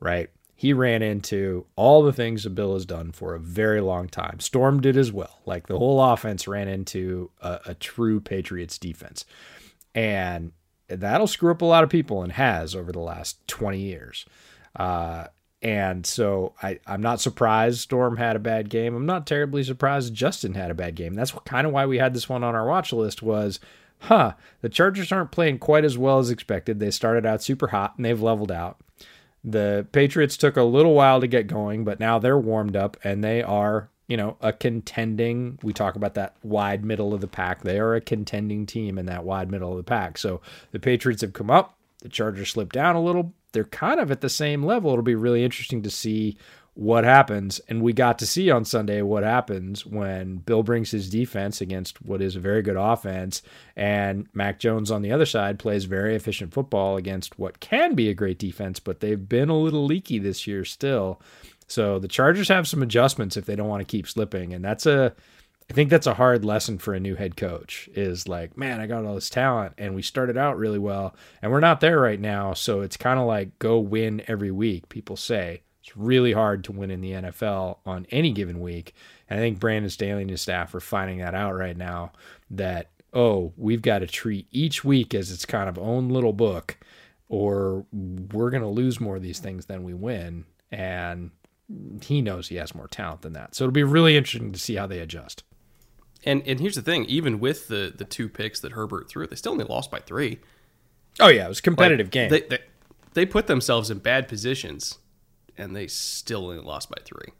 [0.00, 0.30] right?
[0.58, 4.40] He ran into all the things that Bill has done for a very long time.
[4.40, 5.38] Storm did as well.
[5.46, 9.24] Like the whole offense ran into a, a true Patriots defense.
[9.94, 10.50] And
[10.88, 14.26] that'll screw up a lot of people and has over the last 20 years.
[14.74, 15.28] Uh,
[15.62, 18.96] and so I, I'm not surprised Storm had a bad game.
[18.96, 21.14] I'm not terribly surprised Justin had a bad game.
[21.14, 23.60] That's kind of why we had this one on our watch list was,
[24.00, 26.80] huh, the Chargers aren't playing quite as well as expected.
[26.80, 28.78] They started out super hot and they've leveled out.
[29.44, 33.22] The Patriots took a little while to get going, but now they're warmed up and
[33.22, 35.58] they are, you know, a contending.
[35.62, 37.62] We talk about that wide middle of the pack.
[37.62, 40.18] They are a contending team in that wide middle of the pack.
[40.18, 40.40] So
[40.72, 41.76] the Patriots have come up.
[42.00, 44.92] The Chargers slipped down a little they're kind of at the same level.
[44.92, 46.36] It'll be really interesting to see
[46.78, 47.60] what happens.
[47.68, 52.00] And we got to see on Sunday what happens when Bill brings his defense against
[52.02, 53.42] what is a very good offense,
[53.74, 58.08] and Mac Jones on the other side plays very efficient football against what can be
[58.08, 61.20] a great defense, but they've been a little leaky this year still.
[61.66, 64.86] So the Chargers have some adjustments if they don't want to keep slipping, and that's
[64.86, 65.16] a
[65.68, 68.86] I think that's a hard lesson for a new head coach is like, man, I
[68.86, 72.18] got all this talent and we started out really well and we're not there right
[72.18, 72.54] now.
[72.54, 75.60] So it's kind of like go win every week, people say.
[75.88, 78.94] It's really hard to win in the NFL on any given week.
[79.28, 82.12] And I think Brandon Staley and his staff are finding that out right now
[82.50, 86.76] that, oh, we've got to treat each week as its kind of own little book
[87.30, 90.44] or we're going to lose more of these things than we win.
[90.70, 91.30] And
[92.02, 93.54] he knows he has more talent than that.
[93.54, 95.42] So it'll be really interesting to see how they adjust.
[96.24, 99.36] And and here's the thing: even with the the two picks that Herbert threw, they
[99.36, 100.40] still only lost by three.
[101.20, 102.28] Oh yeah, it was a competitive like, game.
[102.28, 102.58] They, they,
[103.14, 104.98] they put themselves in bad positions,
[105.58, 107.32] and they still only lost by three.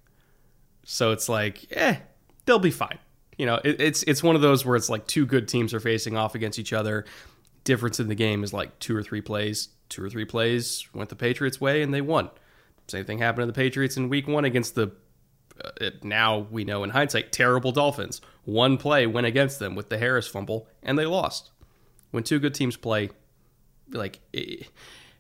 [0.85, 1.97] So it's like, eh,
[2.45, 2.99] they'll be fine.
[3.39, 5.81] You know, it, it's it's one of those where it's like two good teams are
[5.81, 7.05] facing off against each other.
[7.65, 9.69] Difference in the game is like two or three plays.
[9.89, 12.31] Two or three plays went the Patriots' way, and they won.
[12.89, 14.91] Same thing happened to the Patriots in Week One against the
[15.63, 18.21] uh, now we know in hindsight terrible Dolphins.
[18.45, 21.51] One play went against them with the Harris fumble, and they lost.
[22.11, 23.11] When two good teams play,
[23.91, 24.21] like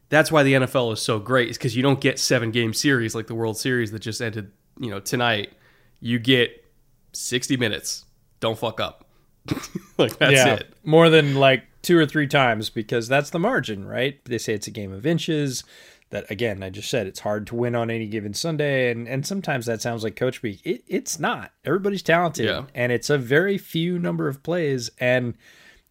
[0.08, 1.48] that's why the NFL is so great.
[1.50, 4.50] Is because you don't get seven game series like the World Series that just ended.
[4.78, 5.52] You know tonight,
[6.00, 6.64] you get
[7.12, 8.04] sixty minutes.
[8.40, 9.06] Don't fuck up.
[9.98, 10.74] like that's yeah, it.
[10.84, 14.24] More than like two or three times because that's the margin, right?
[14.24, 15.64] They say it's a game of inches
[16.10, 19.26] that again i just said it's hard to win on any given sunday and and
[19.26, 22.62] sometimes that sounds like coach speak it, it's not everybody's talented yeah.
[22.74, 25.34] and it's a very few number of plays and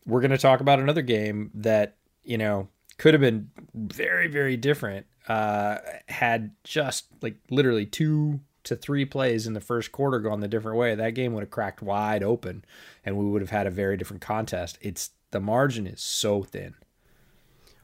[0.05, 4.57] we're going to talk about another game that you know could have been very very
[4.57, 10.41] different uh had just like literally two to three plays in the first quarter gone
[10.41, 12.63] the different way that game would have cracked wide open
[13.05, 14.77] and we would have had a very different contest.
[14.81, 16.75] It's the margin is so thin.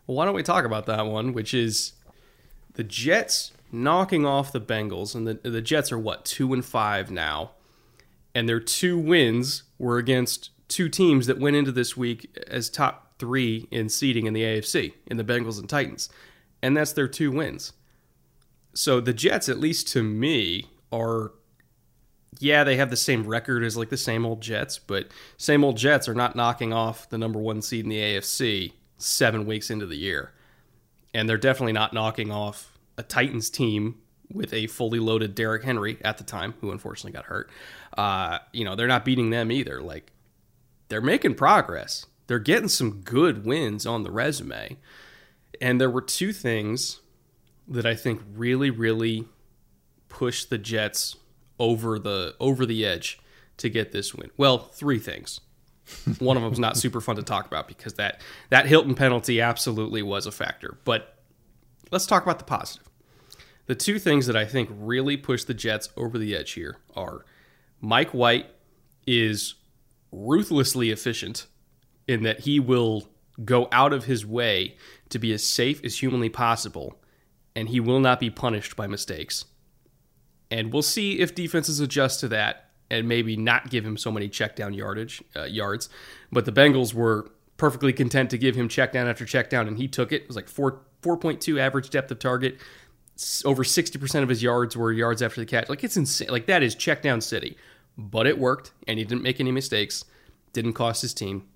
[0.05, 1.93] Well, why don't we talk about that one, which is
[2.73, 7.09] the Jets knocking off the Bengals, and the the Jets are what two and five
[7.09, 7.51] now,
[8.35, 13.12] and their two wins were against two teams that went into this week as top
[13.23, 16.09] three in seeding in the AFC, in the Bengals and Titans,
[16.61, 17.73] and that's their two wins.
[18.73, 21.31] So the Jets, at least to me, are
[22.39, 25.77] yeah, they have the same record as like the same old Jets, but same old
[25.77, 29.85] Jets are not knocking off the number one seed in the AFC seven weeks into
[29.85, 30.33] the year
[31.13, 33.95] and they're definitely not knocking off a Titans team
[34.31, 37.49] with a fully loaded Derrick Henry at the time, who unfortunately got hurt.
[37.97, 39.81] Uh, you know, they're not beating them either.
[39.81, 40.11] Like,
[40.89, 42.05] they're making progress.
[42.27, 44.77] They're getting some good wins on the resume.
[45.61, 47.01] And there were two things
[47.67, 49.25] that I think really, really
[50.09, 51.17] pushed the Jets
[51.59, 53.19] over the over the edge
[53.57, 54.31] to get this win.
[54.37, 55.39] Well, three things.
[56.19, 59.41] One of them is not super fun to talk about because that that Hilton penalty
[59.41, 60.77] absolutely was a factor.
[60.85, 61.17] But
[61.91, 62.87] let's talk about the positive.
[63.65, 67.25] The two things that I think really push the Jets over the edge here are
[67.79, 68.47] Mike White
[69.07, 69.55] is
[70.11, 71.47] ruthlessly efficient
[72.07, 73.07] in that he will
[73.43, 74.75] go out of his way
[75.09, 76.99] to be as safe as humanly possible
[77.55, 79.45] and he will not be punished by mistakes.
[80.49, 84.29] And we'll see if defenses adjust to that and maybe not give him so many
[84.29, 85.89] check down yardage uh, yards.
[86.31, 89.77] But the Bengals were perfectly content to give him check down after check down, and
[89.77, 90.23] he took it.
[90.23, 92.57] It was like four four point two average depth of target.
[93.45, 95.69] Over sixty percent of his yards were yards after the catch.
[95.69, 96.29] Like it's insane.
[96.29, 97.57] Like that is check down city.
[97.97, 100.03] But it worked, and he didn't make any mistakes.
[100.51, 101.47] Didn't cost his team.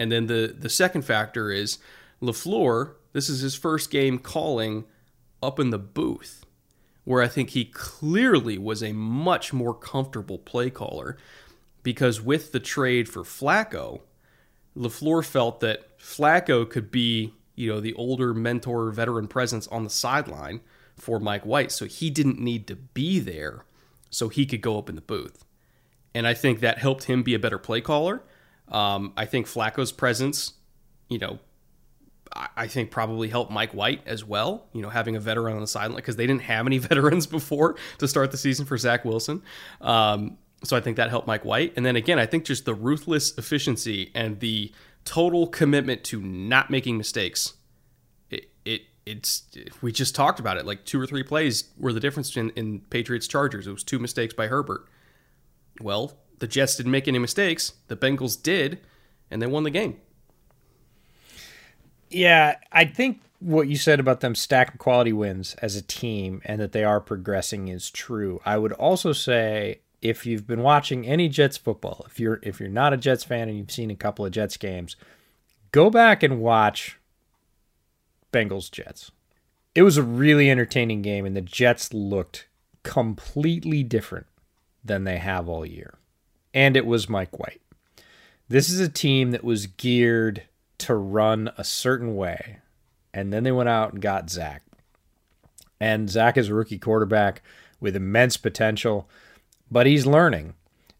[0.00, 1.78] And then the the second factor is
[2.20, 2.94] LaFleur.
[3.12, 4.86] This is his first game calling
[5.42, 6.44] up in the booth
[7.04, 11.16] where I think he clearly was a much more comfortable play caller
[11.82, 14.02] because with the trade for Flacco,
[14.76, 19.90] LaFleur felt that Flacco could be, you know, the older mentor veteran presence on the
[19.90, 20.60] sideline
[20.96, 21.72] for Mike White.
[21.72, 23.64] So he didn't need to be there
[24.10, 25.44] so he could go up in the booth.
[26.14, 28.22] And I think that helped him be a better play caller.
[28.70, 30.54] Um, I think Flacco's presence,
[31.08, 31.38] you know,
[32.32, 34.66] I think probably helped Mike White as well.
[34.72, 37.76] You know, having a veteran on the sideline because they didn't have any veterans before
[37.98, 39.42] to start the season for Zach Wilson.
[39.80, 41.72] Um, so I think that helped Mike White.
[41.76, 44.72] And then again, I think just the ruthless efficiency and the
[45.04, 47.54] total commitment to not making mistakes.
[48.30, 49.48] It, it it's
[49.80, 50.66] we just talked about it.
[50.66, 53.66] Like two or three plays were the difference in, in Patriots Chargers.
[53.66, 54.86] It was two mistakes by Herbert.
[55.80, 57.74] Well, the Jets didn't make any mistakes.
[57.88, 58.80] The Bengals did,
[59.30, 59.98] and they won the game.
[62.10, 66.60] Yeah, I think what you said about them stacking quality wins as a team and
[66.60, 68.40] that they are progressing is true.
[68.44, 72.68] I would also say if you've been watching any Jets football, if you're if you're
[72.68, 74.96] not a Jets fan and you've seen a couple of Jets games,
[75.72, 76.98] go back and watch
[78.32, 79.10] Bengals Jets.
[79.74, 82.48] It was a really entertaining game and the Jets looked
[82.82, 84.26] completely different
[84.84, 85.94] than they have all year.
[86.52, 87.60] And it was Mike White.
[88.48, 90.42] This is a team that was geared
[90.78, 92.58] to run a certain way.
[93.14, 94.62] And then they went out and got Zach.
[95.80, 97.42] And Zach is a rookie quarterback
[97.80, 99.08] with immense potential,
[99.70, 100.54] but he's learning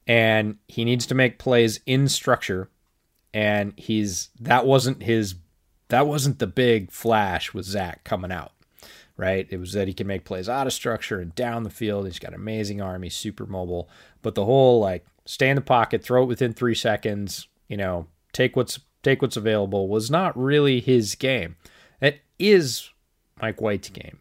[0.07, 2.69] and he needs to make plays in structure.
[3.33, 5.35] And he's that wasn't his
[5.89, 8.53] that wasn't the big flash with Zach coming out,
[9.17, 9.47] right?
[9.51, 12.07] It was that he can make plays out of structure and down the field.
[12.07, 13.03] He's got an amazing arm.
[13.03, 13.89] He's super mobile.
[14.23, 18.09] But the whole like stay in the pocket, throw it within three seconds, you know,
[18.33, 21.55] take what's take what's available was not really his game.
[22.01, 22.90] It is
[23.40, 24.19] Mike White's game.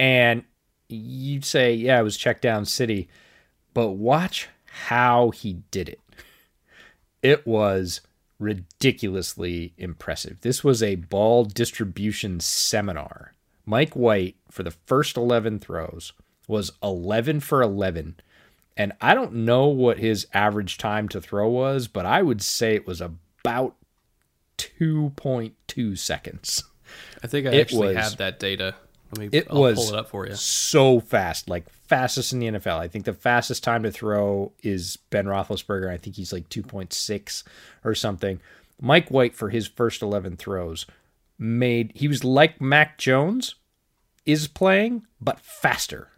[0.00, 0.42] And
[0.88, 3.08] you'd say, yeah, it was check down city,
[3.72, 6.00] but watch how he did it.
[7.22, 8.00] It was
[8.40, 10.40] ridiculously impressive.
[10.40, 13.34] This was a ball distribution seminar.
[13.64, 16.12] Mike White, for the first 11 throws,
[16.48, 18.16] was 11 for 11.
[18.76, 22.74] And I don't know what his average time to throw was, but I would say
[22.74, 23.76] it was about
[24.58, 26.64] 2.2 seconds.
[27.22, 28.74] I think I it actually was, have that data.
[29.12, 30.34] Let me it I'll was pull it up for you.
[30.34, 32.78] So fast, like fastest in the NFL.
[32.78, 35.90] I think the fastest time to throw is Ben Roethlisberger.
[35.90, 37.44] I think he's like 2.6
[37.84, 38.40] or something.
[38.80, 40.86] Mike White for his first 11 throws
[41.38, 43.56] made he was like Mac Jones
[44.24, 46.08] is playing, but faster.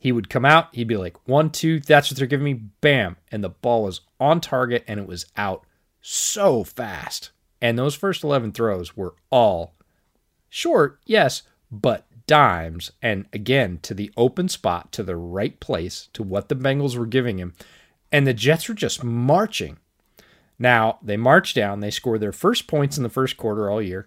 [0.00, 3.18] He would come out, he'd be like, one, two, that's what they're giving me, bam.
[3.30, 5.66] And the ball was on target and it was out
[6.00, 7.32] so fast.
[7.60, 9.74] And those first 11 throws were all
[10.48, 12.92] short, yes, but dimes.
[13.02, 17.04] And again, to the open spot, to the right place, to what the Bengals were
[17.04, 17.52] giving him.
[18.10, 19.76] And the Jets were just marching.
[20.58, 21.80] Now, they marched down.
[21.80, 24.06] They scored their first points in the first quarter all year.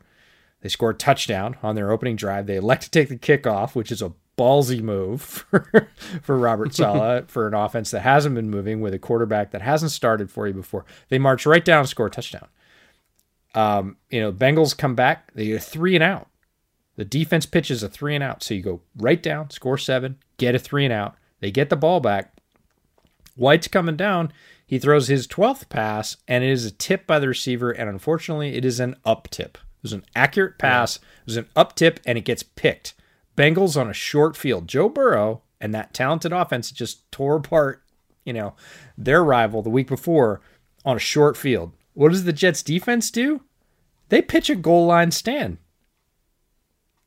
[0.62, 2.48] They scored a touchdown on their opening drive.
[2.48, 5.90] They elect to take the kickoff, which is a ballsy move for,
[6.22, 9.92] for Robert Saleh for an offense that hasn't been moving with a quarterback that hasn't
[9.92, 10.86] started for you before.
[11.10, 12.48] They march right down score a touchdown.
[13.56, 16.28] Um, you know, Bengals come back, they get a three and out.
[16.96, 18.44] The defense pitches a three and out.
[18.44, 21.16] So you go right down, score seven, get a three and out.
[21.40, 22.34] They get the ball back.
[23.36, 24.32] White's coming down.
[24.66, 27.72] He throws his 12th pass, and it is a tip by the receiver.
[27.72, 29.58] And unfortunately, it is an up tip.
[29.58, 30.98] It was an accurate pass.
[30.98, 32.94] It was an up tip, and it gets picked.
[33.36, 34.68] Bengals on a short field.
[34.68, 37.84] Joe Burrow and that talented offense just tore apart,
[38.26, 38.56] you know,
[38.98, 40.42] their rival the week before
[40.86, 41.72] on a short field.
[41.94, 43.42] What does the Jets defense do?
[44.10, 45.58] They pitch a goal line stand.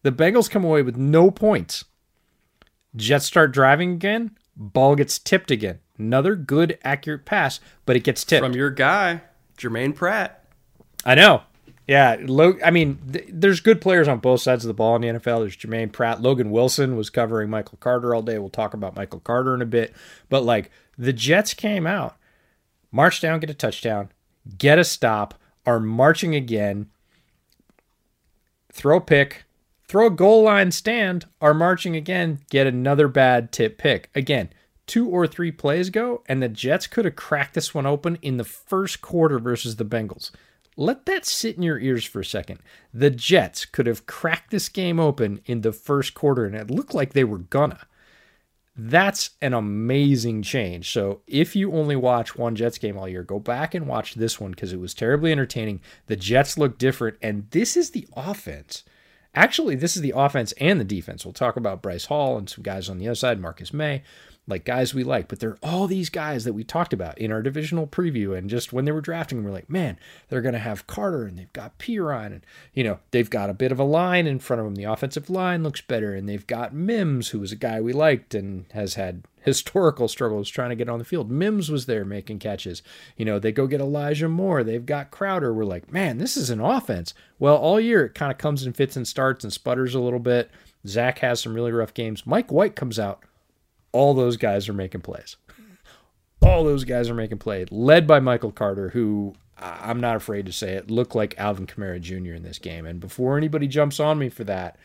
[0.02, 1.84] The Bengals come away with no points.
[2.94, 4.36] Jets start driving again.
[4.56, 5.80] Ball gets tipped again.
[5.98, 8.44] Another good, accurate pass, but it gets tipped.
[8.44, 9.22] From your guy,
[9.58, 10.44] Jermaine Pratt.
[11.04, 11.42] I know.
[11.87, 12.16] Yeah,
[12.64, 15.40] I mean, th- there's good players on both sides of the ball in the NFL.
[15.40, 16.20] There's Jermaine Pratt.
[16.20, 18.38] Logan Wilson was covering Michael Carter all day.
[18.38, 19.94] We'll talk about Michael Carter in a bit.
[20.29, 22.16] But like the Jets came out,
[22.90, 24.11] march down, get a touchdown,
[24.59, 26.90] get a stop, are marching again,
[28.72, 29.44] throw a pick,
[29.87, 34.11] throw a goal line stand, are marching again, get another bad tip pick.
[34.12, 34.49] Again,
[34.87, 38.38] two or three plays go, and the Jets could have cracked this one open in
[38.38, 40.33] the first quarter versus the Bengals.
[40.77, 42.60] Let that sit in your ears for a second.
[42.92, 46.94] The Jets could have cracked this game open in the first quarter, and it looked
[46.94, 47.87] like they were gonna.
[48.79, 50.90] That's an amazing change.
[50.90, 54.38] So, if you only watch one Jets game all year, go back and watch this
[54.38, 55.81] one because it was terribly entertaining.
[56.08, 58.85] The Jets look different, and this is the offense.
[59.35, 61.24] Actually, this is the offense and the defense.
[61.24, 64.02] We'll talk about Bryce Hall and some guys on the other side, Marcus Maye.
[64.49, 67.42] Like guys we like, but they're all these guys that we talked about in our
[67.42, 68.37] divisional preview.
[68.37, 71.37] And just when they were drafting, we're like, man, they're going to have Carter and
[71.37, 74.61] they've got Perine and, you know, they've got a bit of a line in front
[74.61, 74.77] of them.
[74.77, 76.15] The offensive line looks better.
[76.15, 80.49] And they've got Mims, who was a guy we liked and has had historical struggles
[80.49, 81.29] trying to get on the field.
[81.29, 82.83] Mims was there making catches.
[83.17, 84.63] You know, they go get Elijah Moore.
[84.63, 85.53] They've got Crowder.
[85.53, 87.15] We're like, man, this is an offense.
[87.40, 90.21] Well, all year it kind of comes and fits and starts and sputters a little
[90.21, 90.51] bit.
[90.87, 92.25] Zach has some really rough games.
[92.27, 93.25] Mike White comes out
[93.97, 95.37] all those guys are making plays.
[96.42, 100.53] All those guys are making plays, led by Michael Carter, who I'm not afraid to
[100.53, 102.35] say it, looked like Alvin Kamara Jr.
[102.35, 102.85] in this game.
[102.85, 104.79] And before anybody jumps on me for that,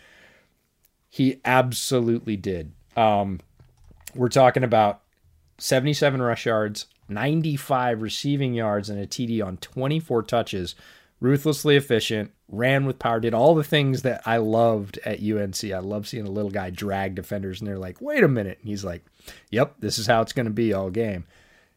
[1.10, 2.72] he absolutely did.
[2.96, 3.42] Um,
[4.16, 5.02] we're talking about
[5.58, 10.74] 77 rush yards, 95 receiving yards, and a TD on 24 touches.
[11.22, 15.64] Ruthlessly efficient, ran with power, did all the things that I loved at UNC.
[15.66, 18.58] I love seeing a little guy drag defenders, and they're like, wait a minute.
[18.60, 19.06] And he's like,
[19.52, 21.26] yep, this is how it's going to be all game.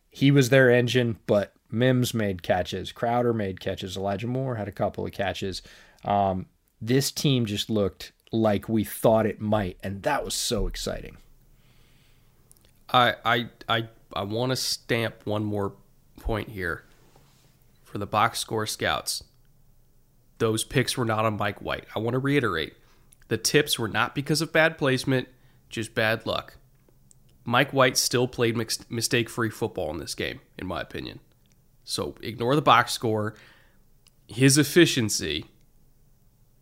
[0.09, 2.91] He was their engine, but Mims made catches.
[2.91, 3.99] Crowder made catches.
[3.99, 5.61] Elijah Moore had a couple of catches.
[6.05, 6.47] Um,
[6.81, 11.19] this team just looked like we thought it might, and that was so exciting.
[12.91, 15.75] I I I I want to stamp one more
[16.21, 16.85] point here
[17.83, 19.23] for the box score scouts
[20.39, 21.85] those picks were not on Mike White.
[21.95, 22.75] I want to reiterate
[23.29, 25.29] the tips were not because of bad placement,
[25.69, 26.57] just bad luck.
[27.45, 28.57] Mike White still played
[28.89, 31.21] mistake free football in this game, in my opinion.
[31.85, 33.35] So ignore the box score.
[34.27, 35.47] His efficiency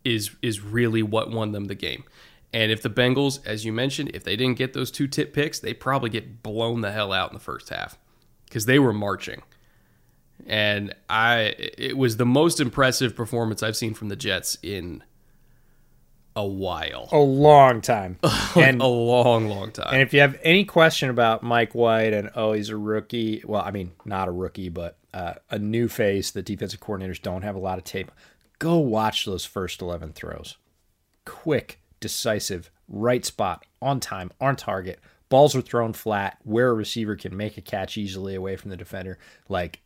[0.03, 2.03] is is really what won them the game.
[2.51, 5.59] And if the Bengals, as you mentioned, if they didn't get those two tip picks,
[5.59, 7.97] they probably get blown the hell out in the first half
[8.45, 9.41] because they were marching
[10.45, 15.03] and I it was the most impressive performance I've seen from the Jets in
[16.35, 17.09] a while.
[17.11, 18.17] A long time.
[18.55, 19.93] and a long, long time.
[19.93, 23.61] And if you have any question about Mike White and oh, he's a rookie, well,
[23.63, 27.55] I mean, not a rookie, but uh, a new face, the defensive coordinators don't have
[27.55, 28.11] a lot of tape.
[28.59, 30.57] Go watch those first 11 throws.
[31.25, 34.99] Quick, decisive, right spot, on time, on target.
[35.29, 38.77] Balls are thrown flat where a receiver can make a catch easily away from the
[38.77, 39.17] defender.
[39.49, 39.81] Like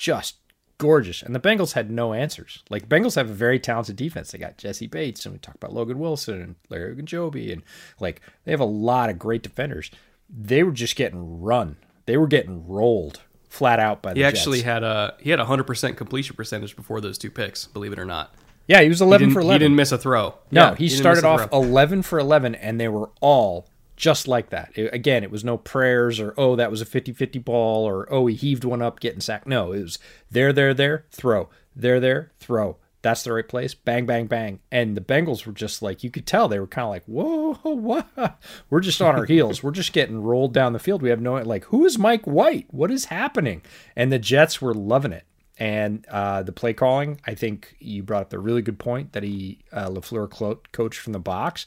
[0.00, 0.36] just
[0.78, 1.22] gorgeous.
[1.22, 2.64] And the Bengals had no answers.
[2.70, 4.32] Like Bengals have a very talented defense.
[4.32, 7.62] They got Jessie Bates, and we talk about Logan Wilson and Larry Ogunjobi, and
[8.00, 9.90] like they have a lot of great defenders.
[10.28, 11.76] They were just getting run.
[12.06, 14.20] They were getting rolled flat out by the.
[14.20, 14.66] He actually Jets.
[14.66, 17.66] had a he had a hundred percent completion percentage before those two picks.
[17.66, 18.34] Believe it or not.
[18.66, 19.60] Yeah, he was eleven he for eleven.
[19.60, 20.34] He didn't miss a throw.
[20.50, 23.68] No, yeah, he, he started off eleven for eleven, and they were all
[24.00, 24.72] just like that.
[24.74, 28.10] It, again, it was no prayers or, oh, that was a 50 50 ball or,
[28.10, 29.46] oh, he heaved one up getting sacked.
[29.46, 29.98] No, it was
[30.30, 32.78] there, there, there, throw, there, there, throw.
[33.02, 33.74] That's the right place.
[33.74, 34.60] Bang, bang, bang.
[34.72, 37.54] And the Bengals were just like, you could tell they were kind of like, whoa,
[37.62, 38.38] what?
[38.70, 39.62] We're just on our heels.
[39.62, 41.02] We're just getting rolled down the field.
[41.02, 42.66] We have no, like, who is Mike White?
[42.70, 43.62] What is happening?
[43.96, 45.24] And the Jets were loving it.
[45.58, 49.22] And uh, the play calling, I think you brought up the really good point that
[49.22, 51.66] he, uh, LaFleur coached from the box.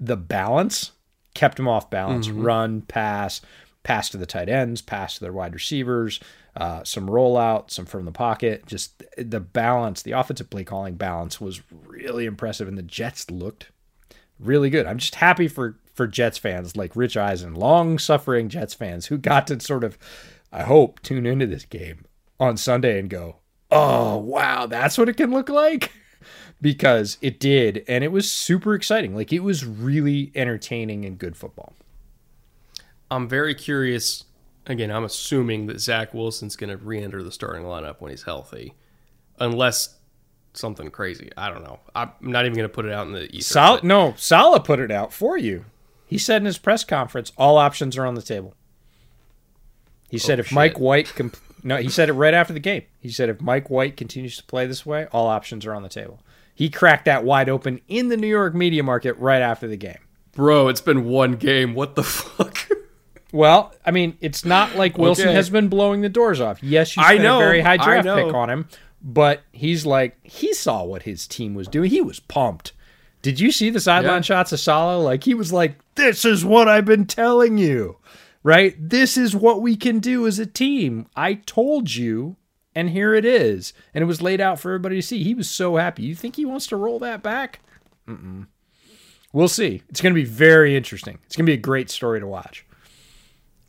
[0.00, 0.92] The balance
[1.34, 2.28] kept them off balance.
[2.28, 2.42] Mm-hmm.
[2.42, 3.40] Run, pass,
[3.82, 6.20] pass to the tight ends, pass to their wide receivers,
[6.56, 8.66] uh, some rollout, some from the pocket.
[8.66, 13.70] Just the balance, the offensive play calling balance was really impressive, and the Jets looked
[14.38, 14.86] really good.
[14.86, 19.16] I'm just happy for for Jets fans like Rich Eisen, long suffering Jets fans who
[19.16, 19.96] got to sort of,
[20.52, 22.04] I hope, tune into this game
[22.40, 23.36] on Sunday and go,
[23.70, 25.92] oh wow, that's what it can look like.
[26.64, 29.14] because it did, and it was super exciting.
[29.14, 31.74] Like it was really entertaining and good football.
[33.10, 34.24] I'm very curious.
[34.64, 38.72] Again, I'm assuming that Zach Wilson's going to re-enter the starting lineup when he's healthy,
[39.38, 39.98] unless
[40.54, 41.30] something crazy.
[41.36, 41.80] I don't know.
[41.94, 43.42] I'm not even going to put it out in the ether.
[43.42, 43.84] Sal- but...
[43.84, 45.66] no, Saleh put it out for you.
[46.06, 48.54] He said in his press conference, all options are on the table.
[50.08, 50.54] He said oh, if shit.
[50.54, 52.84] Mike White comp- no, he said it right after the game.
[53.00, 55.90] He said if Mike White continues to play this way, all options are on the
[55.90, 56.20] table.
[56.54, 59.98] He cracked that wide open in the New York media market right after the game.
[60.32, 61.74] Bro, it's been one game.
[61.74, 62.68] What the fuck?
[63.32, 65.34] Well, I mean, it's not like Wilson okay.
[65.34, 66.62] has been blowing the doors off.
[66.62, 68.68] Yes, you spent I know, a very high draft pick on him,
[69.02, 71.90] but he's like he saw what his team was doing.
[71.90, 72.72] He was pumped.
[73.22, 74.20] Did you see the sideline yeah.
[74.20, 75.02] shots of Saleh?
[75.02, 77.98] Like he was like, "This is what I've been telling you."
[78.44, 78.76] Right?
[78.78, 81.06] This is what we can do as a team.
[81.16, 82.36] I told you
[82.74, 83.72] and here it is.
[83.92, 85.22] And it was laid out for everybody to see.
[85.22, 86.02] He was so happy.
[86.02, 87.60] You think he wants to roll that back?
[88.08, 88.46] Mm-mm.
[89.32, 89.82] We'll see.
[89.88, 91.18] It's going to be very interesting.
[91.26, 92.64] It's going to be a great story to watch.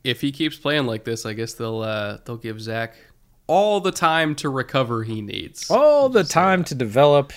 [0.03, 2.95] If he keeps playing like this, I guess they'll uh, they'll give Zach
[3.47, 5.71] all the time to recover he needs.
[5.71, 7.33] All the time to develop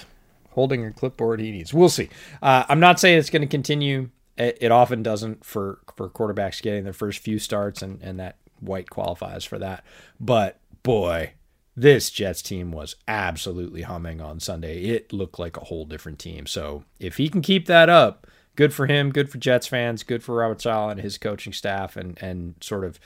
[0.50, 1.72] holding a clipboard he needs.
[1.72, 2.10] We'll see.
[2.42, 6.62] Uh, I'm not saying it's going to continue It, it often doesn't for for quarterbacks
[6.62, 9.84] getting their first few starts, and and that White qualifies for that.
[10.20, 11.32] But boy,
[11.80, 14.84] this Jets team was absolutely humming on Sunday.
[14.84, 16.46] It looked like a whole different team.
[16.46, 18.26] So if he can keep that up,
[18.56, 21.96] good for him, good for Jets fans, good for Robert Saleh and his coaching staff,
[21.96, 22.98] and and sort of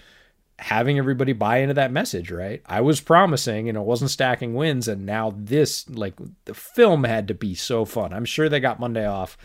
[0.58, 2.62] having everybody buy into that message, right?
[2.66, 6.14] I was promising, and it wasn't stacking wins, and now this, like
[6.44, 8.12] the film had to be so fun.
[8.12, 9.36] I'm sure they got Monday off.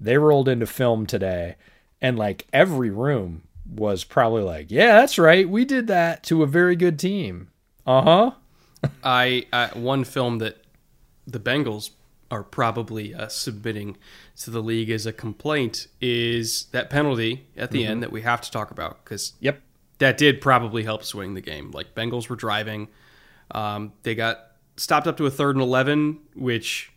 [0.00, 1.56] They rolled into film today,
[2.00, 6.46] and like every room was probably like, yeah, that's right, we did that to a
[6.46, 7.48] very good team.
[7.86, 8.30] Uh huh.
[9.04, 10.64] I, I one film that
[11.26, 11.90] the Bengals
[12.30, 13.96] are probably uh, submitting
[14.38, 17.90] to the league as a complaint is that penalty at the mm-hmm.
[17.90, 19.60] end that we have to talk about because yep,
[19.98, 21.70] that did probably help swing the game.
[21.72, 22.88] Like Bengals were driving,
[23.50, 26.92] um, they got stopped up to a third and eleven, which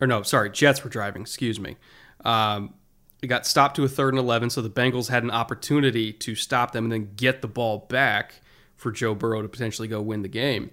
[0.00, 1.22] or no, sorry, Jets were driving.
[1.22, 1.76] Excuse me.
[2.24, 2.74] Um,
[3.22, 6.34] it got stopped to a third and 11, so the Bengals had an opportunity to
[6.34, 8.40] stop them and then get the ball back
[8.76, 10.70] for Joe Burrow to potentially go win the game.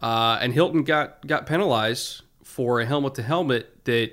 [0.00, 4.12] Uh, and Hilton got got penalized for a helmet to helmet that,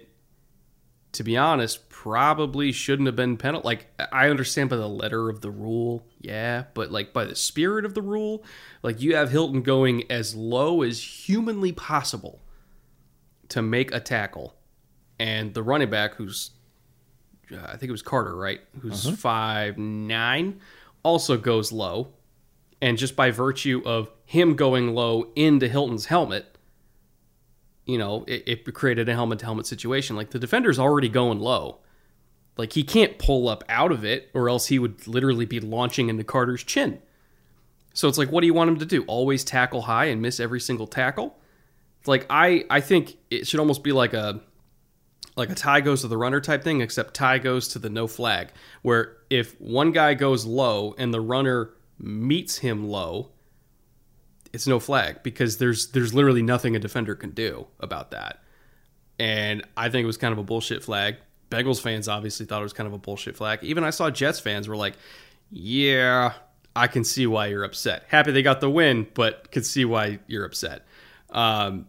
[1.12, 3.62] to be honest, probably shouldn't have been penal.
[3.64, 7.86] Like I understand by the letter of the rule, yeah, but like by the spirit
[7.86, 8.44] of the rule,
[8.82, 12.42] like you have Hilton going as low as humanly possible
[13.50, 14.56] to make a tackle,
[15.20, 16.52] and the running back who's
[17.52, 18.62] uh, I think it was Carter, right?
[18.82, 19.16] Who's uh-huh.
[19.16, 20.62] five nine,
[21.04, 22.14] also goes low,
[22.84, 26.58] and just by virtue of him going low into Hilton's helmet,
[27.86, 30.18] you know, it, it created a helmet to helmet situation.
[30.18, 31.80] Like the defender's already going low.
[32.58, 36.10] Like he can't pull up out of it, or else he would literally be launching
[36.10, 37.02] into Carter's chin.
[37.94, 39.06] So it's like, what do you want him to do?
[39.06, 41.40] Always tackle high and miss every single tackle?
[42.06, 44.42] Like I, I think it should almost be like a
[45.38, 48.08] like a tie goes to the runner type thing, except tie goes to the no
[48.08, 48.50] flag.
[48.82, 51.72] Where if one guy goes low and the runner
[52.04, 53.30] meets him low,
[54.52, 58.44] it's no flag because there's there's literally nothing a defender can do about that.
[59.18, 61.16] And I think it was kind of a bullshit flag.
[61.50, 63.60] Bengals fans obviously thought it was kind of a bullshit flag.
[63.64, 64.96] Even I saw Jets fans were like,
[65.50, 66.34] "Yeah,
[66.76, 68.06] I can see why you're upset.
[68.10, 70.86] Happy they got the win, but could see why you're upset."
[71.30, 71.88] Um,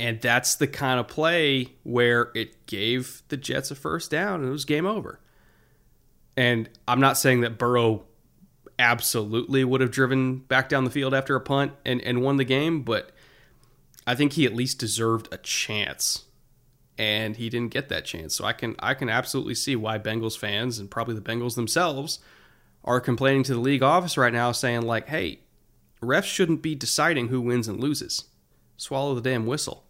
[0.00, 4.48] and that's the kind of play where it gave the Jets a first down and
[4.48, 5.20] it was game over.
[6.36, 8.04] And I'm not saying that Burrow
[8.78, 12.44] absolutely would have driven back down the field after a punt and, and won the
[12.44, 13.10] game, but
[14.06, 16.24] I think he at least deserved a chance.
[16.96, 18.34] And he didn't get that chance.
[18.34, 22.18] So I can I can absolutely see why Bengals fans and probably the Bengals themselves
[22.84, 25.40] are complaining to the league office right now saying like, "Hey,
[26.02, 28.24] refs shouldn't be deciding who wins and loses.
[28.76, 29.84] Swallow the damn whistle."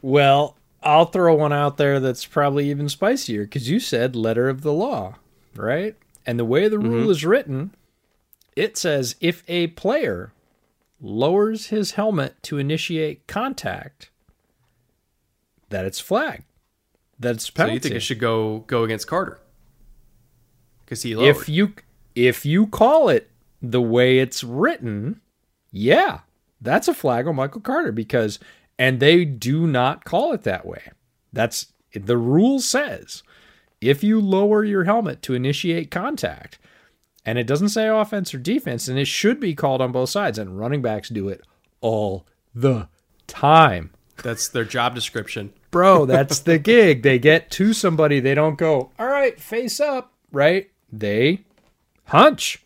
[0.00, 4.62] Well, I'll throw one out there that's probably even spicier because you said letter of
[4.62, 5.14] the law,
[5.54, 5.94] right?
[6.26, 6.90] And the way the mm-hmm.
[6.90, 7.74] rule is written,
[8.56, 10.32] it says if a player
[11.00, 14.10] lowers his helmet to initiate contact,
[15.70, 16.44] that it's flagged.
[17.18, 17.70] That's penalty.
[17.70, 19.40] So you think it should go go against Carter
[20.84, 21.36] because he lowered.
[21.36, 21.74] If you
[22.14, 25.20] if you call it the way it's written,
[25.70, 26.20] yeah,
[26.60, 28.38] that's a flag on Michael Carter because
[28.78, 30.90] and they do not call it that way.
[31.32, 33.22] That's the rule says
[33.82, 36.58] if you lower your helmet to initiate contact,
[37.24, 40.38] and it doesn't say offense or defense, and it should be called on both sides,
[40.38, 41.42] and running backs do it
[41.80, 42.88] all the
[43.26, 43.90] time.
[44.22, 45.52] That's their job description.
[45.70, 47.02] Bro, that's the gig.
[47.02, 50.70] They get to somebody, they don't go, all right, face up, right?
[50.92, 51.44] They
[52.06, 52.62] hunch,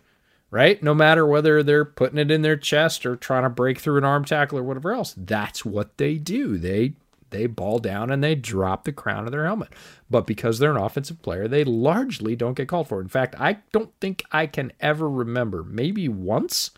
[0.50, 0.82] right?
[0.82, 4.04] No matter whether they're putting it in their chest or trying to break through an
[4.04, 5.14] arm tackle or whatever else.
[5.16, 6.58] That's what they do.
[6.58, 6.94] They
[7.36, 9.72] they ball down and they drop the crown of their helmet.
[10.10, 13.00] But because they're an offensive player, they largely don't get called for.
[13.00, 16.70] In fact, I don't think I can ever remember, maybe once,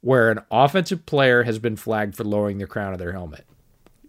[0.00, 3.44] where an offensive player has been flagged for lowering the crown of their helmet.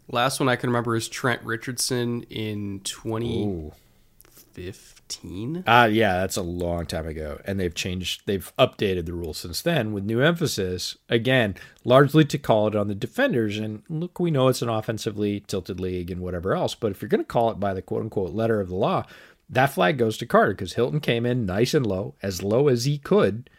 [0.10, 5.01] Last one I can remember is Trent Richardson in 2015.
[5.12, 5.64] 2015.
[5.68, 9.38] Ah, uh, yeah, that's a long time ago, and they've changed, they've updated the rules
[9.38, 10.98] since then with new emphasis.
[11.10, 13.58] Again, largely to call it on the defenders.
[13.58, 17.10] And look, we know it's an offensively tilted league and whatever else, but if you're
[17.10, 19.06] going to call it by the quote unquote letter of the law,
[19.50, 22.86] that flag goes to Carter because Hilton came in nice and low, as low as
[22.86, 23.50] he could,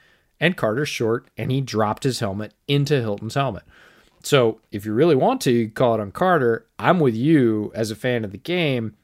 [0.41, 3.65] and Carter's short, and he dropped his helmet into Hilton's helmet.
[4.25, 6.67] So if you really want to, call it on Carter.
[6.79, 8.97] I'm with you as a fan of the game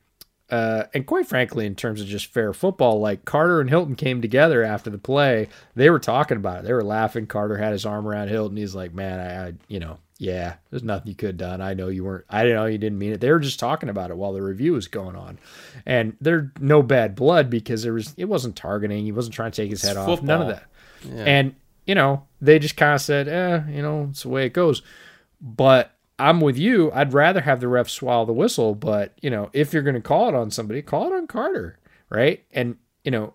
[0.51, 4.22] uh, and quite frankly, in terms of just fair football, like Carter and Hilton came
[4.22, 5.49] together after the play.
[5.74, 6.64] They were talking about it.
[6.64, 7.26] They were laughing.
[7.26, 8.57] Carter had his arm around Hilton.
[8.57, 11.61] He's like, "Man, I, I you know, yeah, there's nothing you could have done.
[11.61, 12.24] I know you weren't.
[12.30, 13.20] I didn't know you didn't mean it.
[13.20, 15.38] They were just talking about it while the review was going on,
[15.84, 19.05] and they're no bad blood because there was it wasn't targeting.
[19.05, 20.22] He wasn't trying to take his It's head off.
[20.22, 20.64] None of that.
[21.05, 21.24] Yeah.
[21.24, 21.55] And
[21.86, 24.82] you know they just kind of said, eh, you know, it's the way it goes.
[25.40, 26.90] But I'm with you.
[26.92, 28.74] I'd rather have the ref swallow the whistle.
[28.74, 31.78] But you know, if you're going to call it on somebody, call it on Carter,
[32.10, 32.44] right?
[32.52, 33.34] And you know,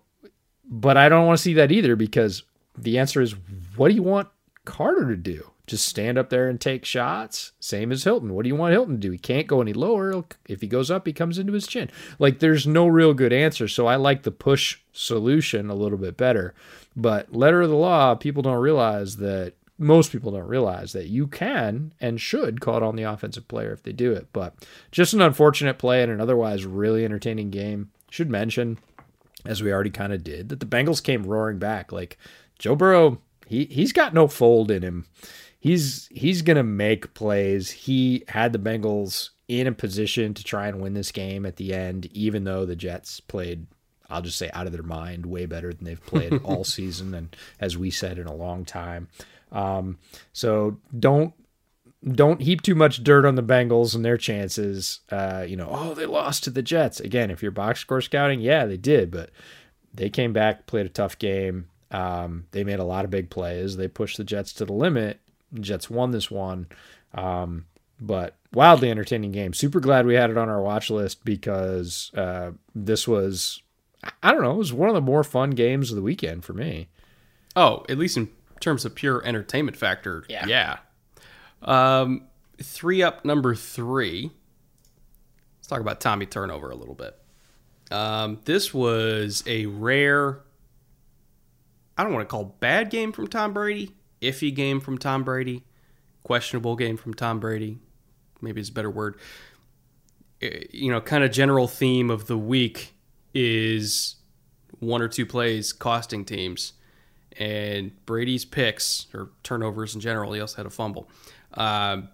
[0.64, 2.42] but I don't want to see that either because
[2.76, 3.34] the answer is,
[3.76, 4.28] what do you want
[4.64, 5.50] Carter to do?
[5.66, 7.52] Just stand up there and take shots?
[7.58, 8.34] Same as Hilton.
[8.34, 9.10] What do you want Hilton to do?
[9.10, 10.22] He can't go any lower.
[10.46, 11.90] If he goes up, he comes into his chin.
[12.18, 13.66] Like there's no real good answer.
[13.66, 16.54] So I like the push solution a little bit better.
[16.94, 21.26] But letter of the law, people don't realize that most people don't realize that you
[21.26, 24.28] can and should call it on the offensive player if they do it.
[24.32, 24.54] But
[24.92, 27.90] just an unfortunate play in an otherwise really entertaining game.
[28.10, 28.78] Should mention
[29.44, 31.92] as we already kind of did, that the Bengals came roaring back.
[31.92, 32.18] Like
[32.58, 35.06] Joe Burrow, he he's got no fold in him.
[35.58, 37.70] He's he's gonna make plays.
[37.70, 41.74] He had the Bengals in a position to try and win this game at the
[41.74, 43.66] end, even though the Jets played,
[44.08, 47.34] I'll just say, out of their mind, way better than they've played all season, and
[47.60, 49.08] as we said in a long time.
[49.52, 49.98] Um,
[50.32, 51.32] so don't
[52.12, 55.00] don't heap too much dirt on the Bengals and their chances.
[55.10, 57.00] Uh, you know, oh, they lost to the Jets.
[57.00, 59.30] Again, if you're box score scouting, yeah, they did, but
[59.92, 61.68] they came back, played a tough game.
[61.90, 63.76] Um, they made a lot of big plays.
[63.76, 65.20] They pushed the Jets to the limit.
[65.54, 66.66] Jets won this one.
[67.14, 67.66] Um,
[68.00, 69.54] but wildly entertaining game.
[69.54, 73.62] Super glad we had it on our watch list because uh, this was,
[74.22, 76.52] I don't know, it was one of the more fun games of the weekend for
[76.52, 76.88] me.
[77.56, 78.28] Oh, at least in
[78.60, 80.46] terms of pure entertainment factor, Yeah.
[80.46, 80.78] yeah.
[81.62, 82.26] Um,
[82.62, 84.30] three up, number three.
[85.58, 87.16] Let's talk about Tommy turnover a little bit.
[87.90, 90.40] Um, this was a rare.
[91.96, 95.62] I don't want to call bad game from Tom Brady, iffy game from Tom Brady,
[96.22, 97.78] questionable game from Tom Brady.
[98.40, 99.16] Maybe it's a better word.
[100.42, 102.93] Eh, You know, kind of general theme of the week
[103.34, 104.16] is
[104.78, 106.74] one or two plays costing teams
[107.36, 110.32] and Brady's picks or turnovers in general.
[110.32, 111.08] He also had a fumble.
[111.54, 112.08] Um,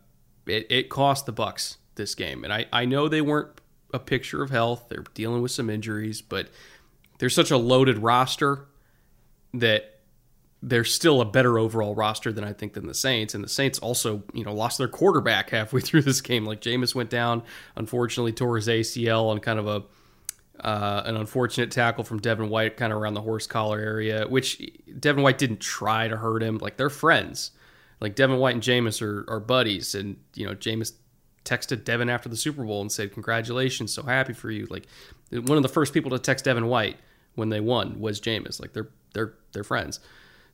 [0.47, 3.61] it, it cost the Bucs this game, and I, I know they weren't
[3.93, 4.87] a picture of health.
[4.89, 6.49] They're dealing with some injuries, but
[7.19, 8.67] they're such a loaded roster
[9.53, 10.01] that
[10.63, 13.35] they're still a better overall roster than I think than the Saints.
[13.35, 16.45] And the Saints also, you know, lost their quarterback halfway through this game.
[16.45, 17.43] Like Jameis went down,
[17.77, 19.83] unfortunately tore his ACL on kind of a
[20.61, 24.61] uh, an unfortunate tackle from Devin White, kind of around the horse collar area, which
[24.99, 26.59] Devin White didn't try to hurt him.
[26.59, 27.53] Like they're friends.
[28.01, 30.93] Like Devin White and Jameis are, are buddies, and you know Jameis
[31.45, 34.87] texted Devin after the Super Bowl and said, "Congratulations, so happy for you." Like
[35.31, 36.97] one of the first people to text Devin White
[37.35, 38.61] when they won was Jameis.
[38.61, 40.01] Like they're they're they're friends.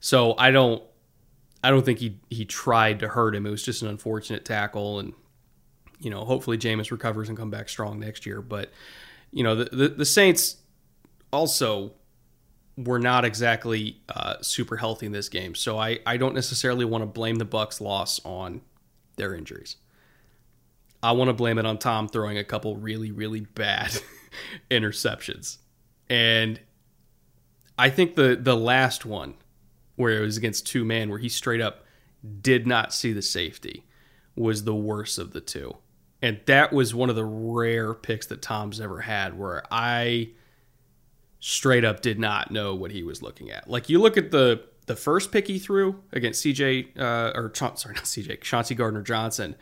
[0.00, 0.82] So I don't
[1.62, 3.46] I don't think he he tried to hurt him.
[3.46, 5.12] It was just an unfortunate tackle, and
[6.00, 8.40] you know hopefully Jameis recovers and come back strong next year.
[8.42, 8.70] But
[9.32, 10.56] you know the the, the Saints
[11.32, 11.92] also
[12.76, 17.02] were not exactly uh, super healthy in this game, so I I don't necessarily want
[17.02, 18.62] to blame the Bucs' loss on
[19.16, 19.76] their injuries.
[21.02, 23.98] I want to blame it on Tom throwing a couple really really bad
[24.70, 25.58] interceptions,
[26.08, 26.60] and
[27.78, 29.34] I think the the last one
[29.96, 31.84] where it was against two man where he straight up
[32.40, 33.84] did not see the safety
[34.34, 35.76] was the worst of the two.
[36.22, 40.30] And that was one of the rare picks that Tom's ever had where I
[41.40, 43.68] straight up did not know what he was looking at.
[43.68, 47.94] Like you look at the the first pick he threw against CJ uh, or sorry
[47.94, 49.56] not CJ Chauncey Gardner Johnson.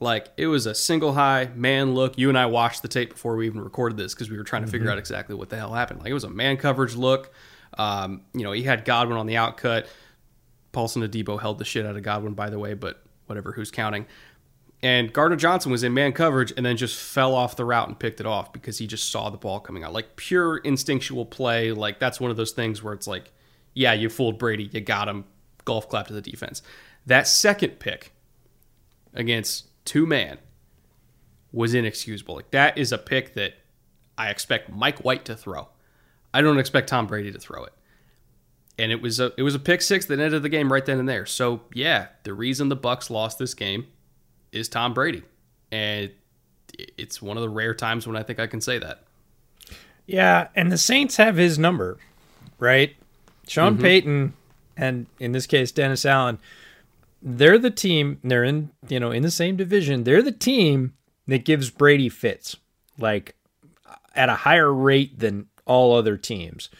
[0.00, 2.18] Like it was a single high man look.
[2.18, 4.64] You and I watched the tape before we even recorded this because we were trying
[4.64, 6.00] to figure out exactly what the hell happened.
[6.00, 7.32] Like it was a man coverage look.
[7.76, 9.86] Um, you know, he had Godwin on the outcut.
[10.72, 14.06] Paulson Adebo held the shit out of Godwin, by the way, but whatever, who's counting?
[14.82, 17.98] And Gardner Johnson was in man coverage and then just fell off the route and
[17.98, 19.92] picked it off because he just saw the ball coming out.
[19.92, 21.72] Like pure instinctual play.
[21.72, 23.32] Like that's one of those things where it's like,
[23.74, 25.24] yeah, you fooled Brady, you got him.
[25.64, 26.62] Golf clap to the defense.
[27.06, 28.12] That second pick
[29.14, 30.38] against two man
[31.52, 32.36] was inexcusable.
[32.36, 33.54] Like that is a pick that
[34.16, 35.68] I expect Mike White to throw.
[36.32, 37.72] I don't expect Tom Brady to throw it.
[38.78, 41.00] And it was a it was a pick six that ended the game right then
[41.00, 41.26] and there.
[41.26, 43.88] So yeah, the reason the Bucs lost this game
[44.52, 45.22] is Tom Brady,
[45.70, 46.10] and
[46.96, 49.02] it's one of the rare times when I think I can say that.
[50.06, 51.98] Yeah, and the Saints have his number,
[52.58, 52.96] right?
[53.46, 53.82] Sean mm-hmm.
[53.82, 54.32] Payton
[54.76, 56.38] and in this case Dennis Allen,
[57.20, 60.04] they're the team, they're in, you know, in the same division.
[60.04, 60.94] They're the team
[61.26, 62.56] that gives Brady fits
[62.98, 63.34] like
[64.14, 66.70] at a higher rate than all other teams.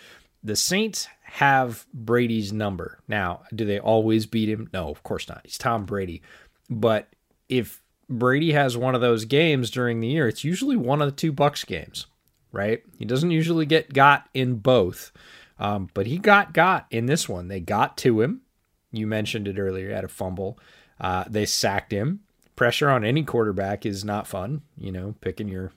[0.42, 3.00] The Saints have Brady's number.
[3.08, 4.70] Now, do they always beat him?
[4.72, 5.42] No, of course not.
[5.44, 6.22] He's Tom Brady.
[6.70, 7.08] But
[7.48, 11.16] if Brady has one of those games during the year, it's usually one of the
[11.16, 12.06] two Bucs games,
[12.52, 12.82] right?
[12.98, 15.12] He doesn't usually get got in both,
[15.58, 17.48] um, but he got got in this one.
[17.48, 18.42] They got to him.
[18.90, 19.94] You mentioned it earlier.
[19.94, 20.58] Had a fumble.
[21.00, 22.20] Uh, they sacked him.
[22.56, 24.62] Pressure on any quarterback is not fun.
[24.76, 25.72] You know, picking your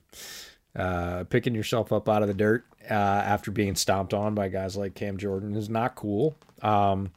[0.76, 4.78] uh, picking yourself up out of the dirt uh, after being stomped on by guys
[4.78, 6.36] like Cam Jordan is not cool.
[6.62, 7.12] Um,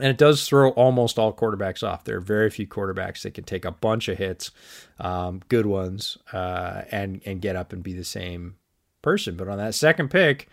[0.00, 2.04] and it does throw almost all quarterbacks off.
[2.04, 4.50] There are very few quarterbacks that can take a bunch of hits,
[4.98, 8.56] um, good ones, uh, and and get up and be the same
[9.02, 9.36] person.
[9.36, 10.48] But on that second pick,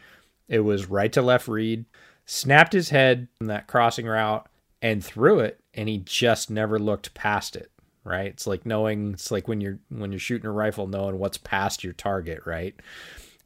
[0.47, 1.85] it was right to left read,
[2.25, 4.47] snapped his head from that crossing route
[4.81, 7.71] and threw it, and he just never looked past it.
[8.03, 8.27] Right?
[8.27, 9.13] It's like knowing.
[9.13, 12.41] It's like when you're when you're shooting a rifle, knowing what's past your target.
[12.45, 12.75] Right?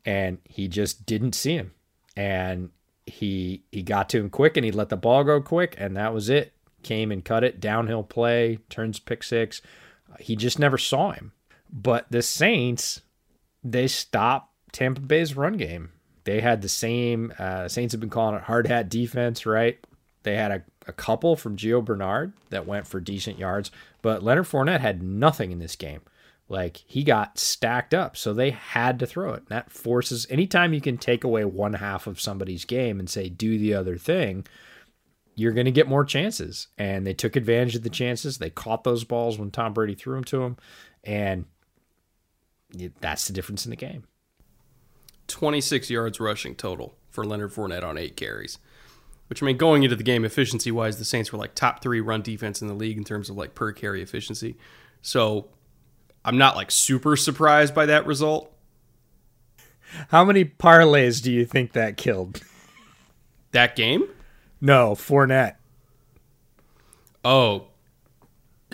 [0.05, 1.71] And he just didn't see him,
[2.17, 2.69] and
[3.09, 6.13] he he got to him quick, and he let the ball go quick, and that
[6.13, 6.53] was it.
[6.83, 9.61] Came and cut it downhill play, turns pick six.
[10.19, 11.33] He just never saw him.
[11.71, 13.01] But the Saints,
[13.63, 15.91] they stopped Tampa Bay's run game.
[16.23, 17.33] They had the same.
[17.37, 19.79] Uh, Saints have been calling it hard hat defense, right?
[20.23, 24.45] They had a, a couple from Gio Bernard that went for decent yards, but Leonard
[24.45, 26.01] Fournette had nothing in this game.
[26.49, 29.41] Like he got stacked up, so they had to throw it.
[29.41, 33.29] And that forces anytime you can take away one half of somebody's game and say
[33.29, 34.47] do the other thing,
[35.35, 36.67] you're going to get more chances.
[36.77, 38.39] And they took advantage of the chances.
[38.39, 40.57] They caught those balls when Tom Brady threw them to them,
[41.03, 41.45] and
[42.99, 44.05] that's the difference in the game.
[45.27, 48.57] 26 yards rushing total for Leonard Fournette on eight carries.
[49.27, 52.01] Which I mean, going into the game efficiency wise, the Saints were like top three
[52.01, 54.57] run defense in the league in terms of like per carry efficiency.
[55.03, 55.49] So
[56.29, 58.53] I'm not like super surprised by that result.
[60.09, 62.43] How many parlays do you think that killed?
[63.51, 64.07] That game?
[64.61, 65.55] No, Fournette.
[67.25, 67.65] Oh,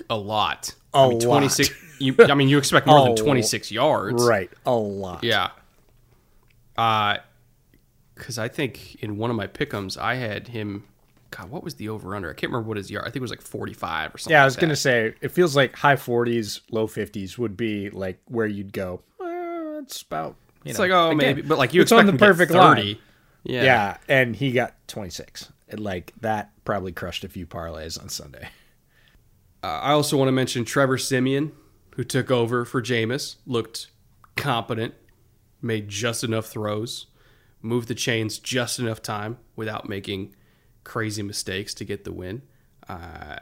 [0.09, 0.75] a lot.
[0.93, 1.73] A I mean, 26.
[1.99, 4.21] You, I mean, you expect more than 26 yards.
[4.21, 5.23] Right, a lot.
[5.23, 5.51] Yeah.
[6.75, 7.19] Uh,
[8.15, 10.83] because I think in one of my pickums, I had him.
[11.35, 12.29] God, what was the over under?
[12.29, 13.03] I can't remember what his yard.
[13.05, 14.31] I think it was like 45 or something.
[14.33, 14.77] Yeah, I was like gonna that.
[14.77, 19.01] say it feels like high forties, low fifties would be like where you'd go.
[19.81, 20.35] It's about.
[20.63, 21.41] You It's know, like, oh, again, maybe.
[21.41, 22.59] But like, you it's on the to perfect 30.
[22.59, 22.97] line.
[23.43, 23.63] Yeah.
[23.63, 23.97] Yeah.
[24.07, 25.51] and he got twenty six.
[25.67, 28.49] And Like that probably crushed a few parlays on Sunday.
[29.63, 31.51] Uh, I also want to mention Trevor Siemian,
[31.95, 33.87] who took over for Jameis, looked
[34.35, 34.93] competent,
[35.61, 37.07] made just enough throws,
[37.61, 40.35] moved the chains just enough time without making
[40.85, 42.41] crazy mistakes to get the win.
[42.87, 43.37] Uh,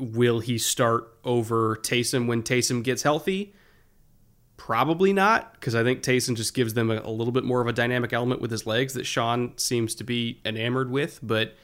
[0.00, 3.54] will he start over Taysom when Taysom gets healthy?
[4.56, 7.68] Probably not, because I think Taysom just gives them a, a little bit more of
[7.68, 11.20] a dynamic element with his legs that Sean seems to be enamored with.
[11.22, 11.54] But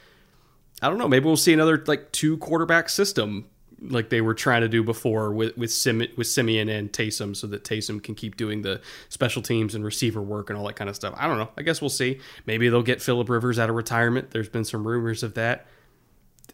[0.83, 1.09] I don't know.
[1.09, 3.47] Maybe we'll see another like two quarterback system
[3.83, 7.47] like they were trying to do before with with Sim, with Siemian and Taysom, so
[7.49, 10.89] that Taysom can keep doing the special teams and receiver work and all that kind
[10.89, 11.14] of stuff.
[11.16, 11.51] I don't know.
[11.57, 12.20] I guess we'll see.
[12.47, 14.30] Maybe they'll get Philip Rivers out of retirement.
[14.30, 15.66] There's been some rumors of that.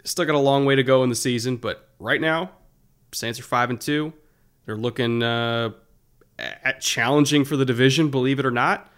[0.05, 2.51] Still got a long way to go in the season, but right now,
[3.12, 4.12] Saints are five and two.
[4.64, 5.70] They're looking uh,
[6.39, 8.91] at challenging for the division, believe it or not.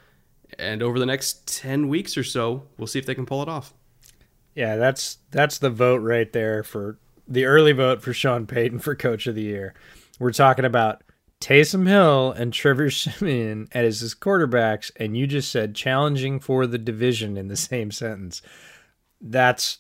[0.59, 3.49] And over the next ten weeks or so, we'll see if they can pull it
[3.49, 3.73] off.
[4.55, 6.99] Yeah, that's that's the vote right there for
[7.31, 9.73] the early vote for Sean Payton for Coach of the Year.
[10.19, 11.03] We're talking about
[11.41, 16.79] Taysom Hill and Trevor Siemian as his quarterbacks, and you just said challenging for the
[16.79, 18.43] division in the same sentence.
[19.21, 19.79] That's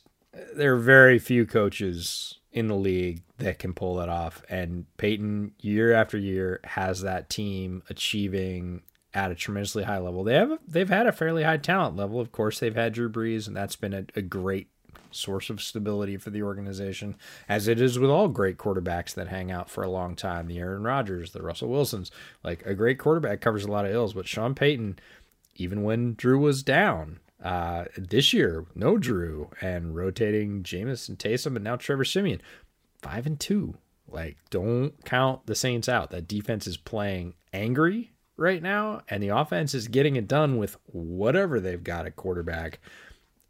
[0.54, 5.52] there are very few coaches in the league that can pull that off, and Payton
[5.60, 8.82] year after year has that team achieving
[9.12, 10.22] at a tremendously high level.
[10.22, 12.20] They have they've had a fairly high talent level.
[12.20, 14.68] Of course, they've had Drew Brees, and that's been a, a great
[15.12, 17.16] source of stability for the organization,
[17.48, 20.46] as it is with all great quarterbacks that hang out for a long time.
[20.46, 22.10] The Aaron Rodgers, the Russell Wilsons,
[22.42, 24.14] like a great quarterback covers a lot of ills.
[24.14, 24.98] But Sean Payton,
[25.56, 31.56] even when Drew was down, uh, this year no Drew and rotating Jameis and Taysom,
[31.56, 32.40] and now Trevor Siemian,
[33.00, 33.76] five and two.
[34.08, 36.10] Like, don't count the Saints out.
[36.10, 40.76] That defense is playing angry right now, and the offense is getting it done with
[40.86, 42.80] whatever they've got at quarterback.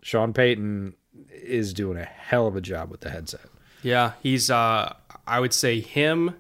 [0.03, 0.95] Sean Payton
[1.31, 3.47] is doing a hell of a job with the headset.
[3.83, 4.95] Yeah, he's uh
[5.27, 6.37] I would say him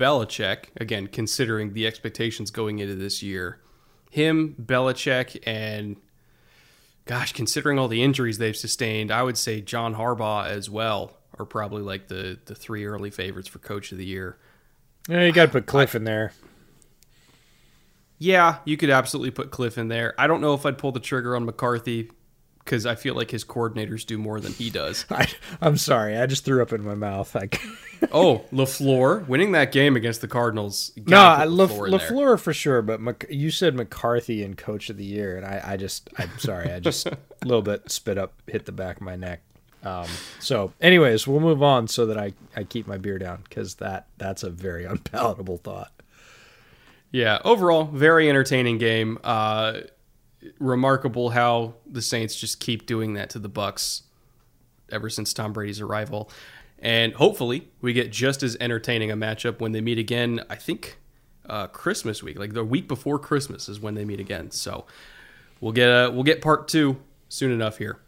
[0.00, 3.60] Belichick, again, considering the expectations going into this year.
[4.10, 5.96] Him, Belichick, and
[7.04, 11.44] gosh, considering all the injuries they've sustained, I would say John Harbaugh as well are
[11.44, 14.38] probably like the the three early favorites for coach of the year.
[15.06, 16.32] Yeah, you got to put Kliff in there.
[18.18, 20.14] Yeah, you could absolutely put Kliff in there.
[20.18, 22.10] I don't know if I'd pull the trigger on McCarthy
[22.64, 25.04] because I feel like his coordinators do more than he does.
[25.10, 25.26] I,
[25.60, 27.34] I'm sorry, I just threw up in my mouth.
[27.34, 27.48] I,
[28.12, 30.92] oh, LaFleur winning that game against the Cardinals.
[30.96, 32.82] no, LaFleur, LaFleur for sure.
[32.82, 36.38] But Mc, you said McCarthy and Coach of the Year, and I, I just, I'm
[36.38, 39.40] sorry, I just a little bit spit up, hit the back of my neck.
[39.82, 40.06] Um,
[40.38, 44.06] so, anyways, we'll move on so that I, I keep my beer down because that
[44.18, 45.90] that's a very unpalatable thought.
[47.12, 49.18] Yeah, overall, very entertaining game.
[49.24, 49.80] Uh,
[50.58, 54.02] remarkable how the Saints just keep doing that to the Bucs
[54.90, 56.30] ever since Tom Brady's arrival.
[56.78, 60.42] And hopefully, we get just as entertaining a matchup when they meet again.
[60.48, 60.98] I think
[61.46, 64.50] uh, Christmas week, like the week before Christmas, is when they meet again.
[64.50, 64.86] So
[65.60, 66.96] we'll get uh, we'll get part two
[67.28, 68.00] soon enough here.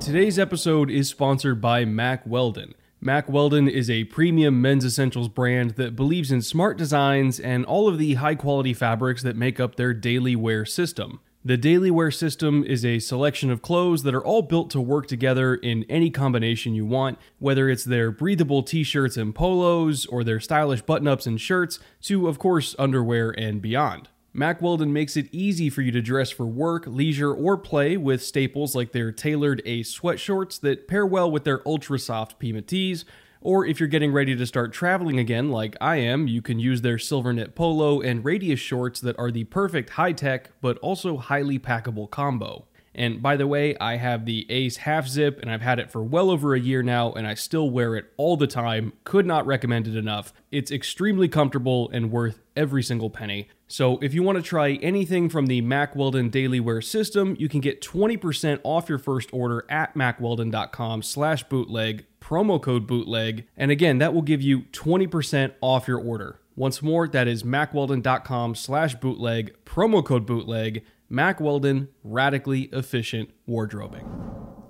[0.00, 2.74] Today's episode is sponsored by Mack Weldon.
[3.00, 7.86] Mack Weldon is a premium men's essentials brand that believes in smart designs and all
[7.86, 11.20] of the high quality fabrics that make up their daily wear system.
[11.44, 15.06] The daily wear system is a selection of clothes that are all built to work
[15.06, 20.24] together in any combination you want, whether it's their breathable t shirts and polos, or
[20.24, 24.08] their stylish button ups and shirts, to, of course, underwear and beyond.
[24.32, 28.22] Mack Weldon makes it easy for you to dress for work, leisure, or play with
[28.22, 33.04] staples like their tailored Ace sweatshorts that pair well with their ultra soft Pima tees.
[33.40, 36.82] Or if you're getting ready to start traveling again, like I am, you can use
[36.82, 41.16] their silver knit polo and radius shorts that are the perfect high tech but also
[41.16, 42.67] highly packable combo.
[42.98, 46.02] And by the way, I have the Ace half zip and I've had it for
[46.02, 48.92] well over a year now and I still wear it all the time.
[49.04, 50.32] Could not recommend it enough.
[50.50, 53.48] It's extremely comfortable and worth every single penny.
[53.68, 57.48] So if you want to try anything from the Mack Weldon Daily Wear system, you
[57.48, 63.46] can get 20% off your first order at mackweldon.com slash bootleg, promo code bootleg.
[63.56, 66.40] And again, that will give you 20% off your order.
[66.56, 70.82] Once more, that is mackweldon.com slash bootleg, promo code bootleg.
[71.08, 74.06] Mack Weldon, radically efficient wardrobing.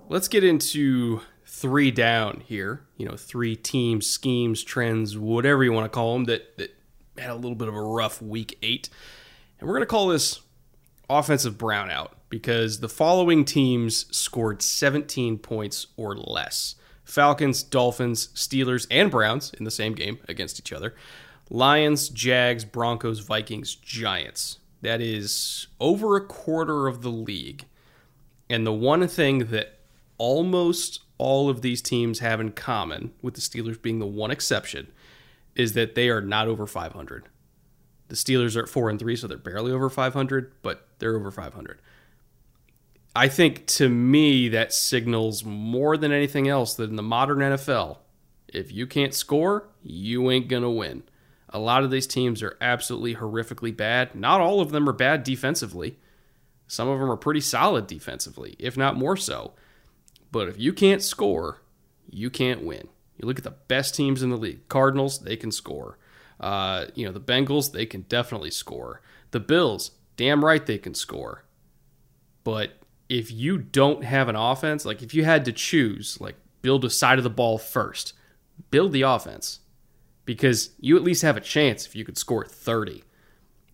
[0.09, 2.87] Let's get into three down here.
[2.97, 6.77] You know, three teams, schemes, trends, whatever you want to call them, that, that
[7.19, 8.89] had a little bit of a rough week eight.
[9.59, 10.41] And we're going to call this
[11.11, 19.11] offensive brownout because the following teams scored 17 points or less Falcons, Dolphins, Steelers, and
[19.11, 20.95] Browns in the same game against each other.
[21.51, 24.59] Lions, Jags, Broncos, Vikings, Giants.
[24.83, 27.65] That is over a quarter of the league.
[28.49, 29.79] And the one thing that
[30.19, 34.89] almost all of these teams have in common, with the Steelers being the one exception,
[35.55, 37.29] is that they are not over 500.
[38.09, 41.31] The Steelers are at 4 and 3, so they're barely over 500, but they're over
[41.31, 41.81] 500.
[43.15, 47.99] I think to me that signals more than anything else that in the modern NFL,
[48.47, 51.03] if you can't score, you ain't going to win.
[51.51, 54.15] A lot of these teams are absolutely horrifically bad.
[54.15, 55.99] Not all of them are bad defensively.
[56.67, 59.55] Some of them are pretty solid defensively, if not more so.
[60.31, 61.63] But if you can't score,
[62.11, 62.89] you can't win.
[63.17, 65.99] You look at the best teams in the league Cardinals, they can score.
[66.39, 69.01] Uh, you know, the Bengals, they can definitely score.
[69.31, 71.45] The Bills, damn right they can score.
[72.45, 72.73] But
[73.09, 76.91] if you don't have an offense, like if you had to choose, like build a
[76.91, 78.13] side of the ball first,
[78.71, 79.61] build the offense
[80.29, 83.03] because you at least have a chance if you could score 30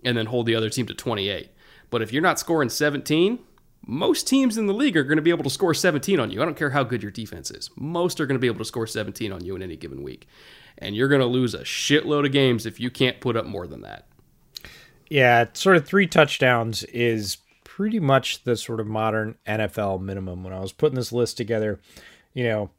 [0.05, 1.50] and then hold the other team to 28.
[1.90, 3.40] But if you're not scoring 17,
[3.84, 6.40] most teams in the league are going to be able to score 17 on you.
[6.40, 7.70] I don't care how good your defense is.
[7.74, 10.28] Most are going to be able to score 17 on you in any given week.
[10.78, 13.66] And you're going to lose a shitload of games if you can't put up more
[13.66, 14.07] than that.
[15.11, 20.44] Yeah, sort of three touchdowns is pretty much the sort of modern NFL minimum.
[20.44, 21.80] When I was putting this list together,
[22.32, 22.70] you know,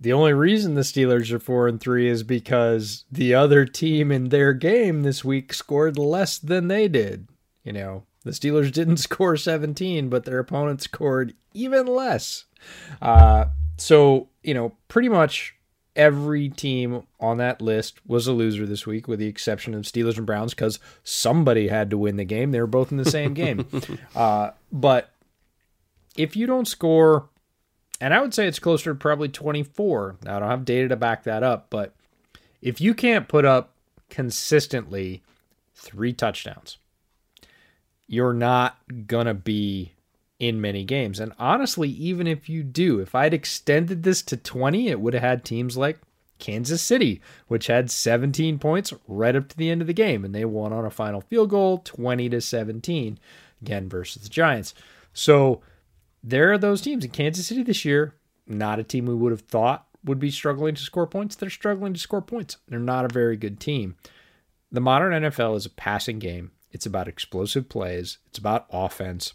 [0.00, 4.28] the only reason the Steelers are four and three is because the other team in
[4.28, 7.28] their game this week scored less than they did.
[7.64, 12.44] You know, the Steelers didn't score 17, but their opponent scored even less.
[13.02, 13.46] Uh,
[13.76, 15.56] so, you know, pretty much
[15.96, 20.16] every team on that list was a loser this week, with the exception of Steelers
[20.16, 22.52] and Browns, because somebody had to win the game.
[22.52, 23.66] They were both in the same game.
[24.14, 25.12] Uh, but
[26.16, 27.28] if you don't score
[28.00, 30.16] and I would say it's closer to probably 24.
[30.24, 31.94] Now, I don't have data to back that up, but
[32.62, 33.72] if you can't put up
[34.10, 35.22] consistently
[35.74, 36.78] three touchdowns,
[38.06, 39.92] you're not going to be
[40.38, 41.18] in many games.
[41.18, 45.22] And honestly, even if you do, if I'd extended this to 20, it would have
[45.22, 45.98] had teams like
[46.38, 50.34] Kansas City, which had 17 points right up to the end of the game, and
[50.34, 53.18] they won on a final field goal 20 to 17,
[53.60, 54.74] again versus the Giants.
[55.12, 55.60] So,
[56.22, 58.14] there are those teams in Kansas City this year,
[58.46, 61.36] not a team we would have thought would be struggling to score points.
[61.36, 62.56] They're struggling to score points.
[62.68, 63.96] They're not a very good team.
[64.70, 66.52] The modern NFL is a passing game.
[66.70, 68.18] It's about explosive plays.
[68.28, 69.34] It's about offense.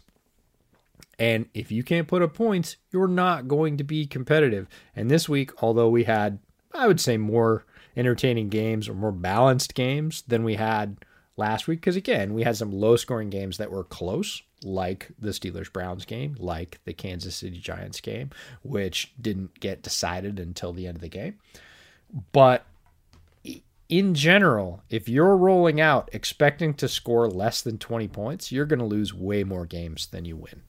[1.18, 4.68] And if you can't put up points, you're not going to be competitive.
[4.96, 6.38] And this week, although we had,
[6.72, 7.64] I would say, more
[7.96, 10.98] entertaining games or more balanced games than we had
[11.36, 15.30] last week, because again, we had some low scoring games that were close, like the
[15.30, 18.30] Steelers Browns game, like the Kansas City Giants game,
[18.62, 21.38] which didn't get decided until the end of the game.
[22.32, 22.66] But
[23.88, 28.78] in general, if you're rolling out expecting to score less than 20 points, you're going
[28.78, 30.62] to lose way more games than you win.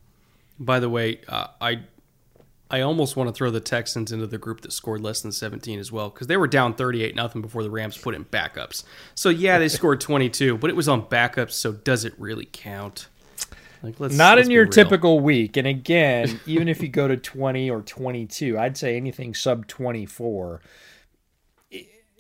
[0.59, 1.81] By the way, uh, I
[2.69, 5.79] I almost want to throw the Texans into the group that scored less than 17
[5.79, 8.83] as well because they were down 38 nothing before the Rams put in backups.
[9.13, 11.51] So yeah, they scored 22, but it was on backups.
[11.51, 13.07] So does it really count?
[13.86, 15.57] Like, let's, not let's in your typical week.
[15.57, 20.61] And again, even if you go to 20 or 22, I'd say anything sub 24.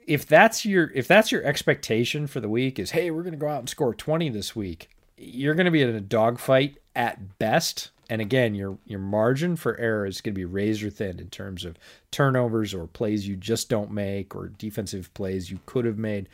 [0.07, 3.39] If that's your if that's your expectation for the week is hey we're going to
[3.39, 7.39] go out and score 20 this week, you're going to be in a dogfight at
[7.39, 11.29] best and again, your your margin for error is going to be razor thin in
[11.29, 11.77] terms of
[12.11, 16.29] turnovers or plays you just don't make or defensive plays you could have made.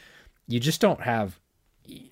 [0.47, 1.39] You just don't have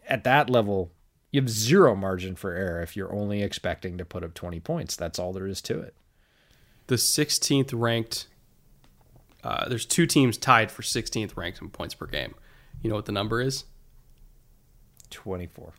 [0.07, 0.91] at that level.
[1.31, 4.95] You have zero margin for error if you're only expecting to put up 20 points.
[4.95, 5.93] That's all there is to it.
[6.87, 8.27] The 16th ranked.
[9.43, 12.33] Uh, there's two teams tied for 16th ranked in points per game.
[12.81, 13.65] You know what the number is?
[15.11, 15.73] 24.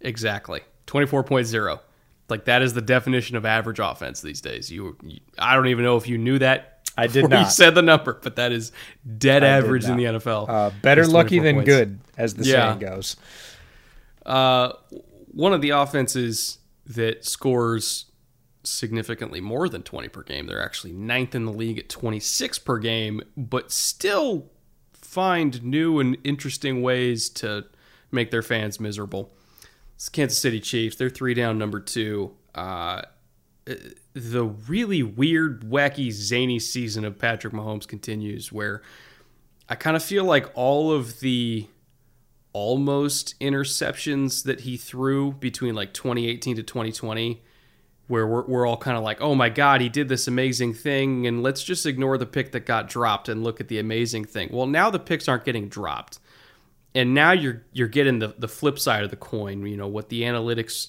[0.00, 0.60] Exactly.
[0.86, 1.80] 24.0.
[2.28, 4.70] Like that is the definition of average offense these days.
[4.70, 6.80] You, you I don't even know if you knew that.
[6.96, 7.40] I did not.
[7.40, 8.72] You said the number, but that is
[9.18, 10.48] dead I average in the NFL.
[10.48, 11.66] Uh, better lucky than points.
[11.66, 12.68] good, as the yeah.
[12.68, 13.16] saying goes.
[14.30, 14.74] Uh,
[15.32, 18.06] one of the offenses that scores
[18.62, 20.46] significantly more than 20 per game.
[20.46, 24.46] They're actually ninth in the league at 26 per game, but still
[24.92, 27.64] find new and interesting ways to
[28.12, 29.32] make their fans miserable.
[29.96, 30.94] It's Kansas City Chiefs.
[30.94, 32.36] They're three down, number two.
[32.54, 33.02] Uh,
[34.12, 38.82] the really weird, wacky, zany season of Patrick Mahomes continues, where
[39.68, 41.66] I kind of feel like all of the
[42.52, 47.42] almost interceptions that he threw between like 2018 to 2020
[48.08, 51.28] where we're, we're all kind of like oh my god he did this amazing thing
[51.28, 54.48] and let's just ignore the pick that got dropped and look at the amazing thing
[54.50, 56.18] well now the picks aren't getting dropped
[56.94, 59.64] and now you're you're getting the the flip side of the coin.
[59.66, 60.88] You know what the analytics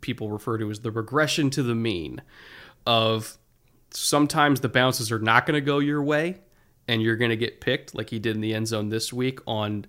[0.00, 2.22] people refer to as the regression to the mean
[2.86, 3.36] of
[3.90, 6.38] sometimes the bounces are not going to go your way
[6.88, 9.40] and you're going to get picked like he did in the end zone this week
[9.46, 9.84] on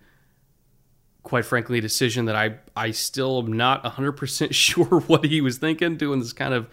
[1.24, 5.58] quite frankly a decision that I I still am not 100% sure what he was
[5.58, 6.68] thinking doing this kind of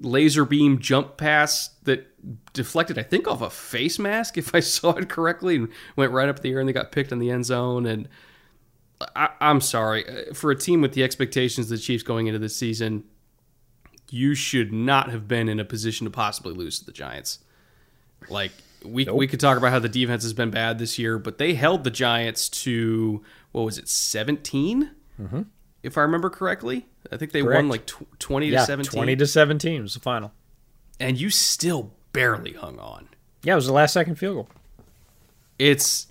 [0.00, 2.06] laser beam jump pass that
[2.52, 6.28] deflected, I think, off a face mask, if I saw it correctly, and went right
[6.28, 7.86] up the air and they got picked in the end zone.
[7.86, 8.08] And
[9.14, 10.08] I, am sorry.
[10.08, 13.04] Uh, for a team with the expectations of the Chiefs going into this season,
[14.10, 17.40] you should not have been in a position to possibly lose to the Giants.
[18.28, 18.52] Like,
[18.84, 19.16] we, nope.
[19.16, 21.84] we could talk about how the defense has been bad this year, but they held
[21.84, 23.22] the Giants to,
[23.56, 24.90] what was it, 17?
[25.18, 25.42] Mm-hmm.
[25.82, 26.86] If I remember correctly.
[27.10, 27.56] I think they Correct.
[27.56, 28.92] won like tw- 20 yeah, to 17.
[28.92, 30.32] 20 to 17 was the final.
[31.00, 33.08] And you still barely hung on.
[33.44, 34.48] Yeah, it was the last second field goal.
[35.58, 36.08] It's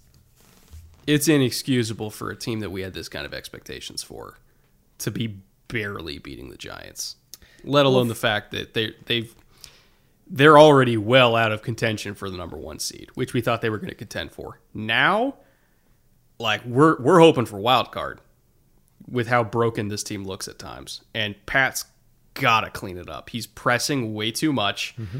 [1.05, 4.39] it's inexcusable for a team that we had this kind of expectations for
[4.99, 5.37] to be
[5.67, 7.15] barely beating the Giants.
[7.63, 9.35] Let alone well, the fact that they they've
[10.25, 13.69] they're already well out of contention for the number 1 seed, which we thought they
[13.69, 14.59] were going to contend for.
[14.73, 15.35] Now
[16.39, 18.21] like we're we're hoping for wild card
[19.09, 21.01] with how broken this team looks at times.
[21.13, 21.85] And Pat's
[22.33, 23.29] got to clean it up.
[23.29, 24.95] He's pressing way too much.
[24.97, 25.19] Mm-hmm.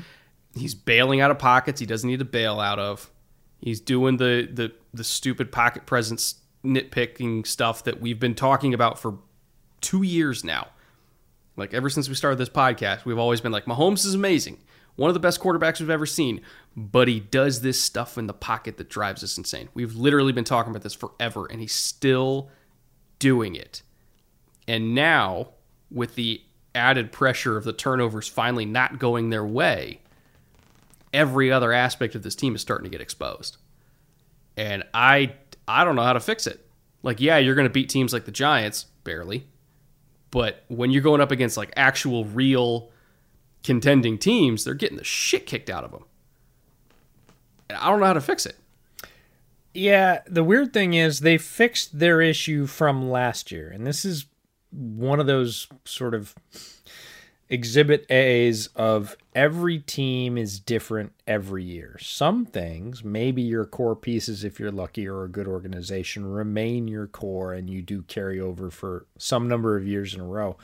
[0.55, 3.09] He's bailing out of pockets he doesn't need to bail out of.
[3.59, 8.97] He's doing the the the stupid pocket presence nitpicking stuff that we've been talking about
[8.97, 9.20] for
[9.82, 10.70] 2 years now.
[11.57, 14.57] Like ever since we started this podcast, we've always been like Mahomes is amazing.
[14.95, 16.41] One of the best quarterbacks we've ever seen,
[16.75, 19.69] but he does this stuff in the pocket that drives us insane.
[19.73, 22.49] We've literally been talking about this forever and he's still
[23.19, 23.81] doing it.
[24.67, 25.49] And now,
[25.91, 26.41] with the
[26.73, 30.01] added pressure of the turnovers finally not going their way,
[31.13, 33.57] every other aspect of this team is starting to get exposed.
[34.57, 35.33] And I
[35.67, 36.65] I don't know how to fix it.
[37.03, 39.45] Like, yeah, you're going to beat teams like the Giants, barely.
[40.31, 42.91] But when you're going up against like actual real
[43.66, 46.05] contending teams, they're getting the shit kicked out of them.
[47.68, 48.57] And I don't know how to fix it.
[49.74, 54.28] Yeah, the weird thing is they fixed their issue from last year, and this is
[54.72, 56.36] one of those sort of
[57.49, 61.97] exhibit A's of every team is different every year.
[61.99, 67.07] Some things, maybe your core pieces, if you're lucky or a good organization, remain your
[67.07, 70.57] core and you do carry over for some number of years in a row.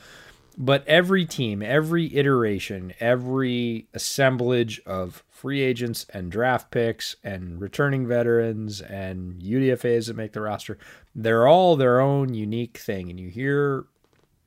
[0.58, 8.06] But every team, every iteration, every assemblage of free agents and draft picks and returning
[8.06, 10.78] veterans and UDFAs that make the roster,
[11.14, 13.08] they're all their own unique thing.
[13.08, 13.86] And you hear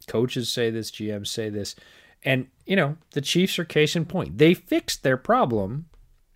[0.08, 1.76] coaches say this, GMs say this.
[2.24, 4.38] And, you know, the Chiefs are case in point.
[4.38, 5.86] They fixed their problem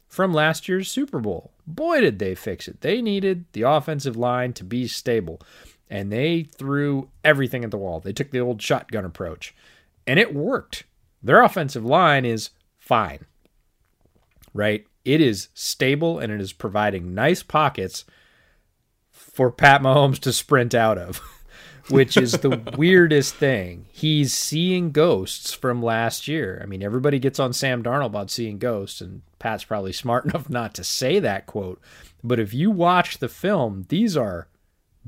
[0.08, 1.52] from last year's Super Bowl.
[1.66, 2.82] Boy, did they fix it.
[2.82, 5.40] They needed the offensive line to be stable
[5.90, 8.00] and they threw everything at the wall.
[8.00, 9.56] They took the old shotgun approach,
[10.06, 10.84] and it worked.
[11.22, 13.26] Their offensive line is fine,
[14.54, 14.86] right?
[15.04, 18.06] It is stable and it is providing nice pockets
[19.10, 21.22] for Pat Mahomes to sprint out of,
[21.90, 23.86] which is the weirdest thing.
[23.92, 26.60] He's seeing ghosts from last year.
[26.62, 30.50] I mean, everybody gets on Sam Darnold about seeing ghosts, and Pat's probably smart enough
[30.50, 31.82] not to say that quote.
[32.24, 34.48] But if you watch the film, these are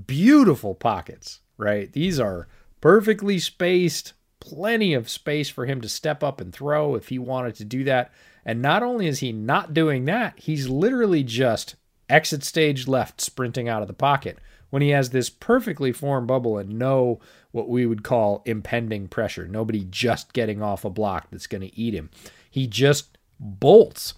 [0.07, 1.91] beautiful pockets, right?
[1.91, 2.47] These are
[2.79, 7.55] perfectly spaced, plenty of space for him to step up and throw if he wanted
[7.55, 8.11] to do that.
[8.45, 11.75] And not only is he not doing that, he's literally just
[12.09, 14.37] exit stage left sprinting out of the pocket
[14.69, 17.19] when he has this perfectly formed bubble and no
[17.51, 19.47] what we would call impending pressure.
[19.47, 22.09] Nobody just getting off a block that's going to eat him.
[22.49, 24.15] He just bolts.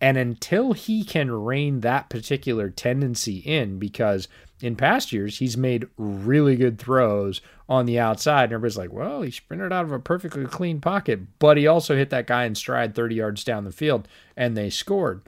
[0.00, 4.28] And until he can rein that particular tendency in, because
[4.62, 8.44] in past years, he's made really good throws on the outside.
[8.44, 11.96] And everybody's like, well, he sprinted out of a perfectly clean pocket, but he also
[11.96, 15.22] hit that guy in stride 30 yards down the field, and they scored.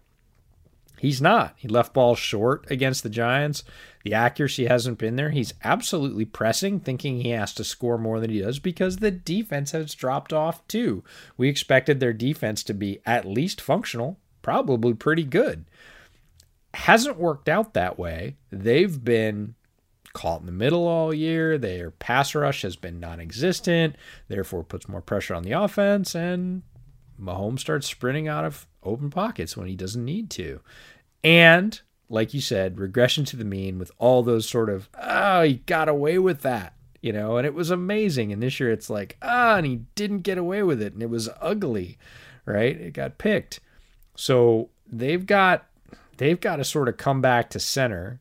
[0.99, 1.55] He's not.
[1.57, 3.65] He left balls short against the Giants.
[4.05, 5.31] The accuracy hasn't been there.
[5.31, 9.73] He's absolutely pressing, thinking he has to score more than he does because the defense
[9.73, 11.03] has dropped off too.
[11.37, 15.65] We expected their defense to be at least functional, probably pretty good
[16.75, 18.37] hasn't worked out that way.
[18.51, 19.55] They've been
[20.13, 21.59] caught in the middle all year.
[21.59, 23.97] Their pass rush has been non existent,
[24.29, 26.15] therefore, puts more pressure on the offense.
[26.15, 26.63] And
[27.21, 30.61] Mahomes starts sprinting out of open pockets when he doesn't need to.
[31.25, 35.55] And, like you said, regression to the mean with all those sort of, oh, he
[35.55, 38.33] got away with that, you know, and it was amazing.
[38.33, 40.95] And this year it's like, ah, and he didn't get away with it.
[40.95, 41.99] And it was ugly,
[42.45, 42.77] right?
[42.77, 43.61] It got picked.
[44.17, 45.67] So they've got
[46.23, 48.21] they've got to sort of come back to center.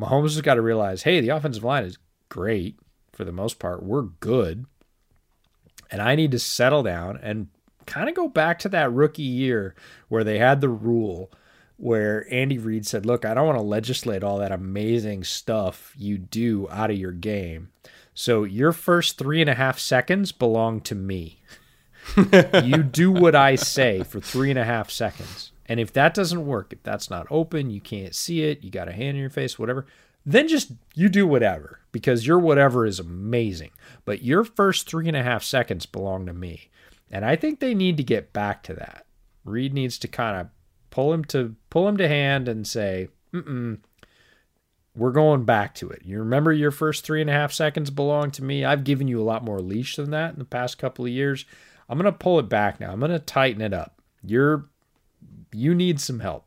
[0.00, 1.96] Mahomes has got to realize, hey, the offensive line is
[2.28, 2.76] great
[3.12, 3.84] for the most part.
[3.84, 4.66] We're good.
[5.88, 7.46] And I need to settle down and
[7.86, 9.76] kind of go back to that rookie year
[10.08, 11.30] where they had the rule
[11.76, 16.18] where Andy Reid said, Look, I don't want to legislate all that amazing stuff you
[16.18, 17.68] do out of your game.
[18.12, 21.42] So your first three and a half seconds belong to me.
[22.64, 25.52] you do what I say for three and a half seconds.
[25.68, 28.88] And if that doesn't work, if that's not open, you can't see it, you got
[28.88, 29.86] a hand in your face, whatever,
[30.24, 33.70] then just you do whatever because your whatever is amazing.
[34.04, 36.70] But your first three and a half seconds belong to me.
[37.10, 39.06] And I think they need to get back to that.
[39.44, 40.48] Reid needs to kind of
[40.90, 43.78] pull him to pull him to hand and say, Mm-mm,
[44.96, 46.02] we're going back to it.
[46.04, 48.64] You remember your first three and a half seconds belong to me.
[48.64, 51.44] I've given you a lot more leash than that in the past couple of years.
[51.88, 52.92] I'm to pull it back now.
[52.92, 54.00] I'm to tighten it up.
[54.24, 54.68] You're
[55.56, 56.44] you need some help.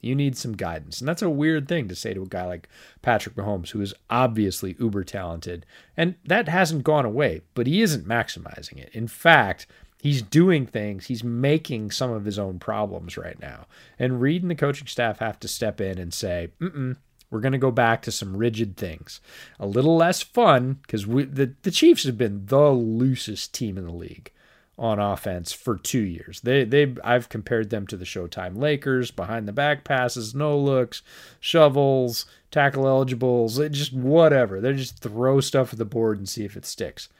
[0.00, 1.00] You need some guidance.
[1.00, 2.68] And that's a weird thing to say to a guy like
[3.02, 5.66] Patrick Mahomes, who is obviously uber talented.
[5.96, 8.90] And that hasn't gone away, but he isn't maximizing it.
[8.94, 9.66] In fact,
[10.00, 13.66] he's doing things, he's making some of his own problems right now.
[13.98, 16.96] And Reid and the coaching staff have to step in and say, mm
[17.30, 19.20] we're going to go back to some rigid things.
[19.60, 23.92] A little less fun because the, the Chiefs have been the loosest team in the
[23.92, 24.32] league
[24.80, 26.40] on offense for two years.
[26.40, 31.02] They they I've compared them to the Showtime Lakers, behind the back passes, no looks,
[31.38, 34.58] shovels, tackle eligibles, just whatever.
[34.58, 37.10] They just throw stuff at the board and see if it sticks.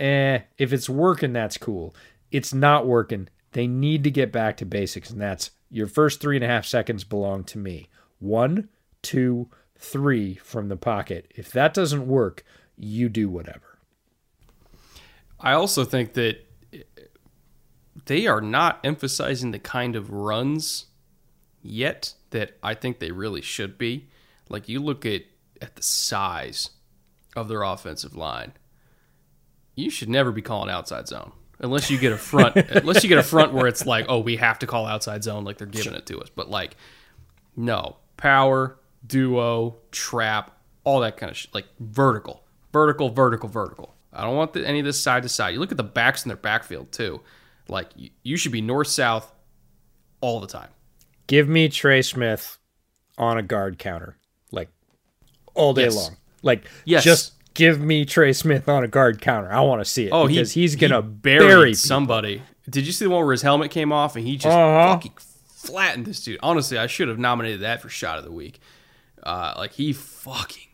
[0.00, 1.94] Eh, if it's working, that's cool.
[2.32, 3.28] It's not working.
[3.52, 6.66] They need to get back to basics, and that's your first three and a half
[6.66, 7.88] seconds belong to me.
[8.18, 8.68] One,
[9.02, 9.48] two,
[9.78, 11.30] three from the pocket.
[11.36, 12.44] If that doesn't work,
[12.76, 13.71] you do whatever.
[15.42, 16.46] I also think that
[18.06, 20.86] they are not emphasizing the kind of runs
[21.62, 24.08] yet that I think they really should be.
[24.48, 25.22] Like you look at
[25.60, 26.70] at the size
[27.36, 28.52] of their offensive line,
[29.74, 32.56] you should never be calling outside zone unless you get a front.
[32.70, 35.44] unless you get a front where it's like, oh, we have to call outside zone,
[35.44, 36.28] like they're giving it to us.
[36.34, 36.76] But like,
[37.56, 41.54] no power, duo, trap, all that kind of shit.
[41.54, 43.94] Like vertical, vertical, vertical, vertical.
[44.12, 45.50] I don't want the, any of this side to side.
[45.50, 47.20] You look at the backs in their backfield too.
[47.68, 49.32] Like you, you should be north south
[50.20, 50.68] all the time.
[51.26, 52.58] Give me Trey Smith
[53.16, 54.16] on a guard counter,
[54.50, 54.68] like
[55.54, 55.96] all day yes.
[55.96, 56.16] long.
[56.42, 57.04] Like yes.
[57.04, 59.52] just give me Trey Smith on a guard counter.
[59.52, 60.10] I want to see it.
[60.10, 62.42] Oh, because he, he's gonna he bury somebody.
[62.68, 64.94] Did you see the one where his helmet came off and he just Uh-huh.
[64.94, 65.14] fucking
[65.48, 66.38] flattened this dude?
[66.42, 68.60] Honestly, I should have nominated that for shot of the week.
[69.22, 70.68] Uh, like he fucking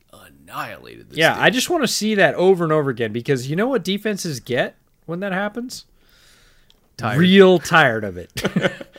[0.48, 1.18] annihilated this.
[1.18, 1.36] Yeah.
[1.38, 4.40] I just want to see that over and over again because you know what defenses
[4.40, 4.76] get
[5.06, 5.84] when that happens?
[6.96, 7.18] Tired.
[7.18, 8.32] Real tired of it.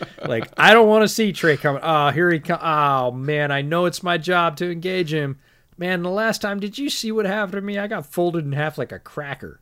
[0.28, 1.82] like I don't want to see Trey coming.
[1.84, 2.62] Oh, here he comes.
[2.64, 5.40] Oh man, I know it's my job to engage him.
[5.78, 7.78] Man, the last time, did you see what happened to me?
[7.78, 9.60] I got folded in half like a cracker.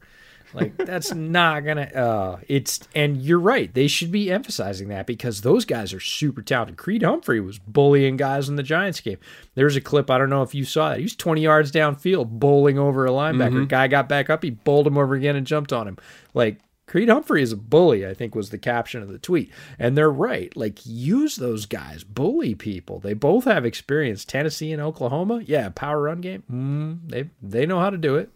[0.54, 1.82] Like that's not gonna.
[1.82, 3.74] Uh, it's and you're right.
[3.74, 6.78] They should be emphasizing that because those guys are super talented.
[6.78, 9.18] Creed Humphrey was bullying guys in the Giants game.
[9.56, 10.10] There's a clip.
[10.10, 10.98] I don't know if you saw it.
[10.98, 13.68] He was 20 yards downfield, bowling over a linebacker.
[13.68, 14.44] Guy got back up.
[14.44, 15.98] He bowled him over again and jumped on him.
[16.34, 18.08] Like Creed Humphrey is a bully.
[18.08, 19.52] I think was the caption of the tweet.
[19.78, 20.56] And they're right.
[20.56, 22.04] Like use those guys.
[22.06, 23.00] Bully people.
[23.00, 24.24] They both have experience.
[24.24, 25.42] Tennessee and Oklahoma.
[25.46, 26.44] Yeah, power run game.
[26.50, 28.32] Mm, they they know how to do it.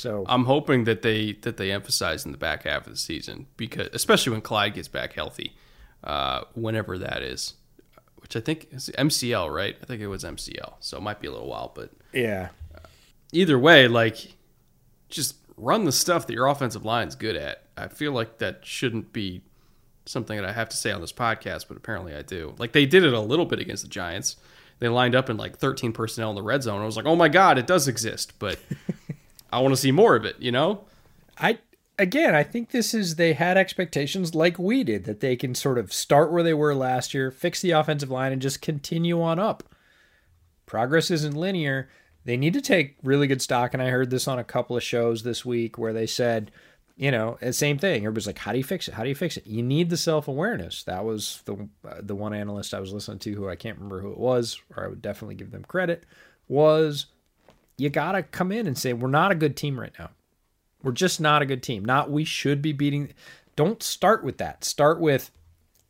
[0.00, 3.46] So I'm hoping that they that they emphasize in the back half of the season
[3.56, 5.54] because especially when Clyde gets back healthy,
[6.02, 7.54] uh, whenever that is,
[8.16, 9.76] which I think is MCL, right?
[9.82, 12.48] I think it was MCL, so it might be a little while, but yeah.
[13.32, 14.34] either way, like
[15.10, 17.64] just run the stuff that your offensive line's good at.
[17.76, 19.42] I feel like that shouldn't be
[20.06, 22.54] something that I have to say on this podcast, but apparently I do.
[22.58, 24.36] Like they did it a little bit against the Giants.
[24.78, 26.80] They lined up in like 13 personnel in the red zone.
[26.80, 28.58] I was like, oh my god, it does exist, but
[29.52, 30.36] I want to see more of it.
[30.38, 30.84] You know?
[31.38, 31.58] I
[31.98, 35.78] again, I think this is they had expectations like we did that they can sort
[35.78, 39.38] of start where they were last year, fix the offensive line, and just continue on
[39.38, 39.62] up.
[40.66, 41.88] Progress isn't linear.
[42.24, 44.82] They need to take really good stock, and I heard this on a couple of
[44.82, 46.50] shows this week where they said,
[46.96, 48.02] you know, the same thing.
[48.02, 48.94] Everybody's like, "How do you fix it?
[48.94, 50.82] How do you fix it?" You need the self awareness.
[50.84, 54.00] That was the uh, the one analyst I was listening to, who I can't remember
[54.00, 56.04] who it was, or I would definitely give them credit.
[56.46, 57.06] Was
[57.80, 60.10] you got to come in and say, "We're not a good team right now."
[60.82, 61.84] We're just not a good team.
[61.84, 63.12] Not we should be beating.
[63.56, 64.64] Don't start with that.
[64.64, 65.30] Start with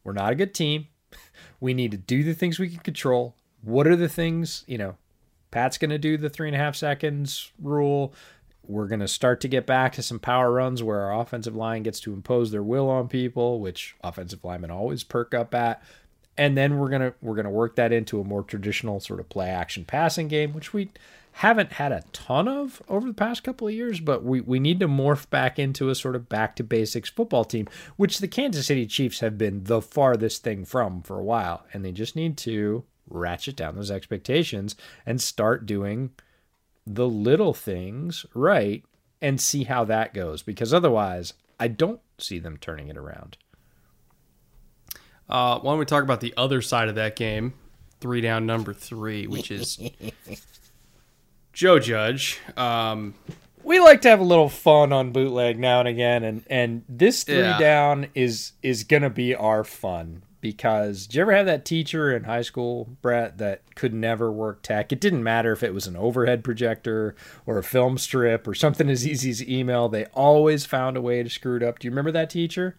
[0.03, 0.89] we're not a good team.
[1.63, 3.35] We need to do the things we can control.
[3.61, 4.97] What are the things, you know,
[5.51, 8.15] Pat's going to do the three and a half seconds rule.
[8.67, 11.83] We're going to start to get back to some power runs where our offensive line
[11.83, 15.83] gets to impose their will on people, which offensive linemen always perk up at.
[16.39, 19.51] And then we're gonna we're gonna work that into a more traditional sort of play
[19.51, 20.91] action passing game, which we
[21.41, 24.79] haven't had a ton of over the past couple of years, but we, we need
[24.79, 28.67] to morph back into a sort of back to basics football team, which the Kansas
[28.67, 31.65] City Chiefs have been the farthest thing from for a while.
[31.73, 34.77] And they just need to ratchet down those expectations
[35.07, 36.11] and start doing
[36.87, 38.85] the little things right
[39.23, 40.43] and see how that goes.
[40.43, 43.39] Because otherwise, I don't see them turning it around.
[45.27, 47.55] Uh, why don't we talk about the other side of that game?
[47.99, 49.79] Three down, number three, which is
[51.61, 52.39] Joe Judge.
[52.57, 53.13] Um,
[53.63, 57.23] we like to have a little fun on bootleg now and again and and this
[57.23, 57.59] three Yeah.
[57.59, 62.25] down is is gonna be our fun because did you ever have that teacher in
[62.25, 65.99] high school brett that could never work tech it didn't matter if it was an
[65.99, 67.15] overhead projector
[67.45, 71.23] or a film strip or something as easy as email they always found a way
[71.23, 72.75] to screw it up do you remember that teacher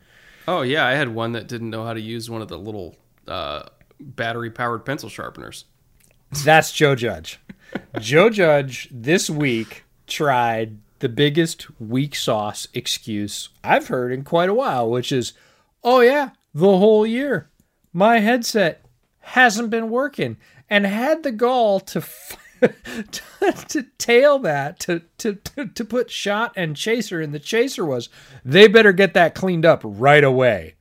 [0.48, 2.96] oh yeah, I had one that didn't know how to use one of the little
[3.28, 3.62] uh,
[4.00, 5.66] battery-powered pencil sharpeners.
[6.44, 7.40] That's Joe Judge.
[8.00, 14.54] Joe Judge this week tried the biggest weak sauce excuse I've heard in quite a
[14.54, 15.34] while, which is,
[15.84, 17.50] oh, yeah, the whole year.
[17.94, 18.86] My headset
[19.20, 20.38] hasn't been working
[20.70, 22.00] and had the gall to.
[22.00, 25.34] F- to, to tail that to, to
[25.74, 28.08] to put shot and chaser and the chaser was
[28.46, 30.76] they better get that cleaned up right away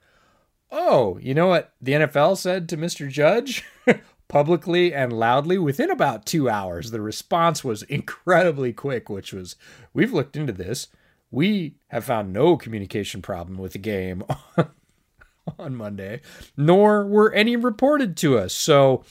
[0.72, 3.08] Oh, you know what the NFL said to Mr.
[3.08, 3.64] Judge
[4.30, 6.92] publicly and loudly within about two hours?
[6.92, 9.56] The response was incredibly quick, which was
[9.92, 10.86] We've looked into this.
[11.30, 14.22] We have found no communication problem with the game
[15.58, 16.20] on Monday,
[16.56, 18.52] nor were any reported to us.
[18.52, 19.04] So,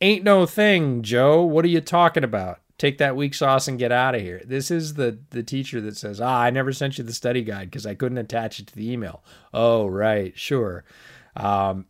[0.00, 1.42] ain't no thing, Joe.
[1.42, 2.60] What are you talking about?
[2.78, 4.40] Take that weak sauce and get out of here.
[4.44, 7.70] This is the the teacher that says, "Ah, I never sent you the study guide
[7.70, 10.84] because I couldn't attach it to the email." Oh, right, sure.
[11.36, 11.86] Um,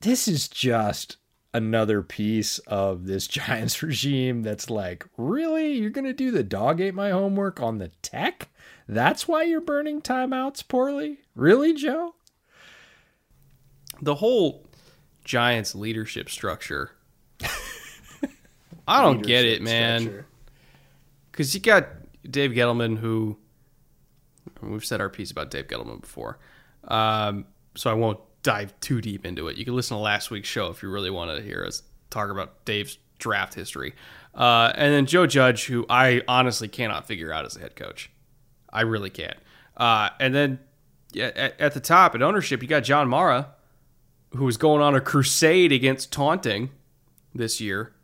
[0.00, 1.16] this is just
[1.56, 6.94] another piece of this Giants regime that's like, really, you're gonna do the dog ate
[6.94, 8.48] my homework on the tech?
[8.86, 11.18] That's why you're burning timeouts poorly?
[11.34, 12.14] Really, Joe?
[14.00, 14.66] The whole
[15.24, 16.92] Giants leadership structure.
[18.88, 20.24] I don't get it, man.
[21.32, 21.88] Because you got
[22.28, 23.36] Dave Gettleman, who
[24.60, 26.38] we've said our piece about Dave Gettleman before,
[26.84, 29.56] um, so I won't dive too deep into it.
[29.56, 32.30] You can listen to last week's show if you really want to hear us talk
[32.30, 33.92] about Dave's draft history.
[34.32, 38.08] Uh, and then Joe Judge, who I honestly cannot figure out as a head coach.
[38.72, 39.36] I really can't.
[39.76, 40.60] Uh, and then
[41.20, 43.48] at, at, the top at ownership, you got John Mara,
[44.36, 46.70] who was going on a crusade against taunting
[47.34, 47.94] this year.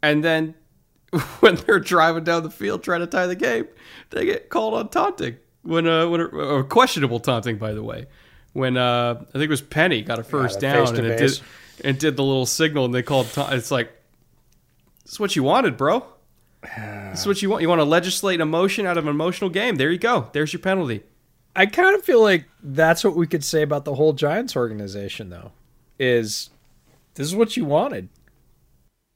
[0.00, 0.54] And then
[1.40, 3.66] when they're driving down the field trying to tie the game,
[4.10, 5.38] they get called on taunting.
[5.62, 8.06] When uh, when uh, questionable taunting, by the way,
[8.52, 11.40] when uh, I think it was Penny got a first yeah, down and it did
[11.84, 13.30] and did the little signal and they called.
[13.32, 13.90] Ta- it's like
[15.04, 16.04] this is what you wanted, bro.
[16.62, 17.62] this is what you want.
[17.62, 19.76] You want to legislate emotion out of an emotional game.
[19.76, 20.28] There you go.
[20.32, 21.02] There's your penalty.
[21.56, 25.30] I kind of feel like that's what we could say about the whole Giants organization,
[25.30, 25.52] though.
[25.98, 26.50] Is
[27.14, 28.08] this is what you wanted?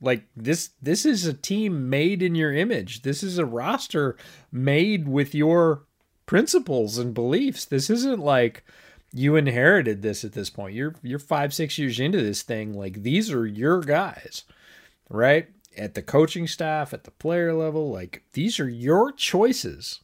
[0.01, 3.03] Like this this is a team made in your image.
[3.03, 4.17] This is a roster
[4.53, 5.85] made with your
[6.27, 7.65] principles and beliefs.
[7.65, 8.65] This isn't like
[9.15, 10.75] you inherited this at this point.
[10.75, 14.45] You're you're 5 6 years into this thing like these are your guys.
[15.09, 15.49] Right?
[15.77, 20.01] At the coaching staff, at the player level, like these are your choices.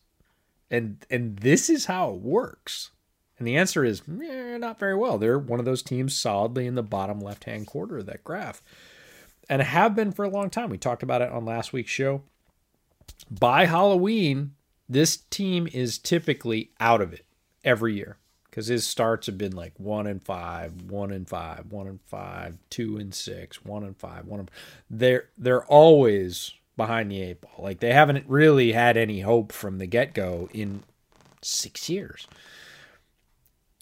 [0.71, 2.91] And and this is how it works.
[3.39, 5.19] And the answer is eh, not very well.
[5.19, 8.63] They're one of those teams solidly in the bottom left-hand quarter of that graph
[9.49, 10.71] and have been for a long time.
[10.71, 12.23] We talked about it on last week's show.
[13.31, 14.53] By Halloween,
[14.89, 17.25] this team is typically out of it
[17.65, 18.19] every year
[18.51, 22.59] because his starts have been like one and five, one and five, one and five,
[22.69, 24.41] two and six, one and five, one.
[24.41, 24.51] And,
[24.91, 27.53] they're they're always behind the eight ball.
[27.59, 30.83] Like they haven't really had any hope from the get go in
[31.43, 32.27] six years.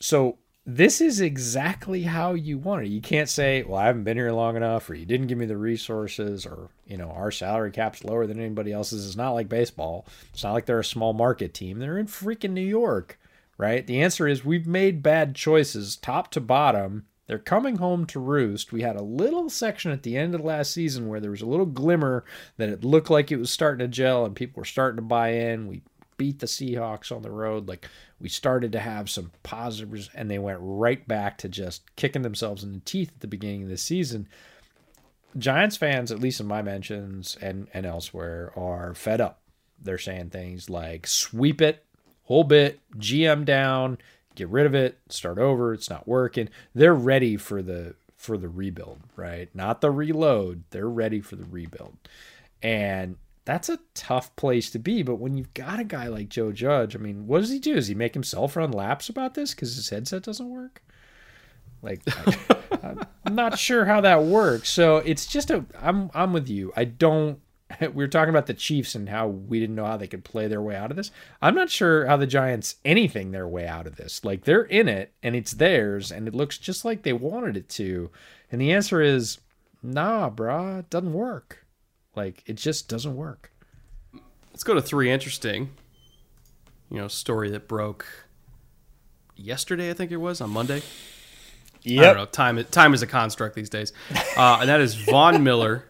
[0.01, 0.39] So
[0.71, 2.91] this is exactly how you want it.
[2.91, 5.47] You can't say, well, I haven't been here long enough, or you didn't give me
[5.47, 9.07] the resources, or, you know, our salary cap's lower than anybody else's.
[9.07, 10.07] It's not like baseball.
[10.35, 11.79] It's not like they're a small market team.
[11.79, 13.19] They're in freaking New York,
[13.59, 13.87] right?
[13.87, 17.05] The answer is we've made bad choices top to bottom.
[17.27, 18.73] They're coming home to roost.
[18.73, 21.43] We had a little section at the end of the last season where there was
[21.43, 22.25] a little glimmer
[22.57, 25.33] that it looked like it was starting to gel and people were starting to buy
[25.33, 25.67] in.
[25.67, 25.83] We
[26.19, 27.69] beat the Seahawks on the road.
[27.69, 27.87] Like
[28.21, 32.63] we started to have some positives, and they went right back to just kicking themselves
[32.63, 34.29] in the teeth at the beginning of the season.
[35.39, 39.41] Giants fans, at least in my mentions and, and elsewhere, are fed up.
[39.81, 41.85] They're saying things like sweep it,
[42.29, 43.99] whole bit, GM down,
[44.35, 46.51] get rid of it, start over, it's not working.
[46.75, 49.49] They're ready for the for the rebuild, right?
[49.55, 50.65] Not the reload.
[50.71, 51.97] They're ready for the rebuild.
[52.63, 55.03] And that's a tough place to be.
[55.03, 57.75] But when you've got a guy like Joe Judge, I mean, what does he do?
[57.75, 60.83] Does he make himself run laps about this because his headset doesn't work?
[61.81, 64.71] Like, I, I'm not sure how that works.
[64.71, 65.65] So it's just a.
[65.81, 66.73] I'm I'm with you.
[66.77, 67.41] I don't.
[67.81, 70.49] We were talking about the Chiefs and how we didn't know how they could play
[70.49, 71.11] their way out of this.
[71.43, 74.25] I'm not sure how the Giants anything their way out of this.
[74.25, 77.69] Like they're in it and it's theirs and it looks just like they wanted it
[77.71, 78.11] to.
[78.51, 79.39] And the answer is,
[79.83, 81.67] nah, brah, it doesn't work.
[82.17, 83.53] Like it just doesn't work.
[84.51, 85.71] Let's go to three interesting,
[86.91, 88.07] you know, story that broke
[89.37, 89.91] yesterday.
[89.91, 90.83] I think it was on Monday.
[91.83, 92.25] Yeah, I don't know.
[92.27, 93.93] Time time is a construct these days,
[94.37, 95.89] uh, and that is Von Miller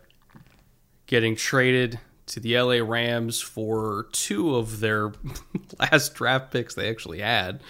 [1.09, 5.13] getting traded to the LA Rams for two of their
[5.81, 7.61] last draft picks they actually had,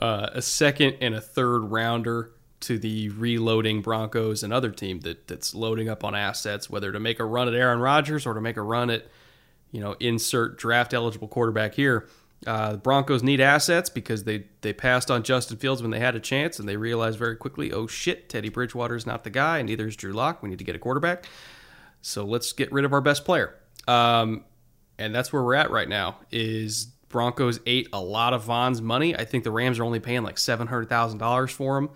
[0.00, 2.30] uh, a second and a third rounder
[2.60, 7.20] to the reloading Broncos, another team that that's loading up on assets, whether to make
[7.20, 9.06] a run at Aaron Rodgers or to make a run at,
[9.70, 12.08] you know, insert draft eligible quarterback here.
[12.46, 16.14] Uh, the Broncos need assets because they they passed on Justin Fields when they had
[16.14, 19.58] a chance, and they realized very quickly, oh shit, Teddy Bridgewater is not the guy,
[19.58, 20.42] and neither is Drew Lock.
[20.42, 21.26] We need to get a quarterback.
[22.04, 23.54] So let's get rid of our best player.
[23.88, 24.44] Um,
[24.98, 26.18] and that's where we're at right now.
[26.30, 29.16] Is Broncos ate a lot of Von's money.
[29.16, 31.90] I think the Rams are only paying like seven hundred thousand dollars for him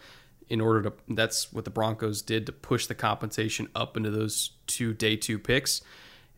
[0.48, 4.52] in order to that's what the Broncos did to push the compensation up into those
[4.66, 5.82] two day two picks.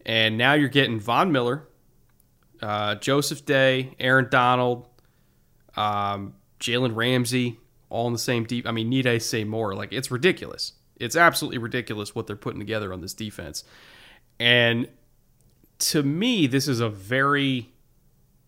[0.05, 1.69] And now you're getting Von Miller,
[2.61, 4.87] uh, Joseph Day, Aaron Donald,
[5.77, 8.67] um, Jalen Ramsey, all in the same deep.
[8.67, 9.75] I mean, need I say more?
[9.75, 10.73] Like it's ridiculous.
[11.01, 13.65] It's absolutely ridiculous what they're putting together on this defense.
[14.39, 14.89] And
[15.79, 17.73] to me, this is a very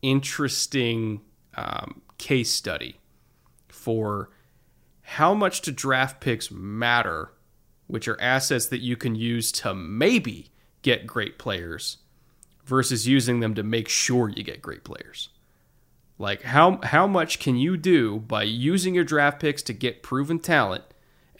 [0.02, 1.22] interesting
[1.56, 3.00] um, case study
[3.68, 4.30] for
[5.02, 7.32] how much do draft picks matter,
[7.86, 10.50] which are assets that you can use to maybe
[10.82, 11.98] get great players
[12.64, 15.30] versus using them to make sure you get great players.
[16.18, 20.38] Like how how much can you do by using your draft picks to get proven
[20.38, 20.84] talent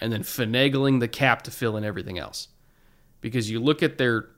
[0.02, 2.48] and then finagling the cap to fill in everything else?
[3.20, 4.28] Because you look at their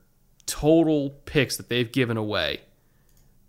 [0.47, 2.61] total picks that they've given away.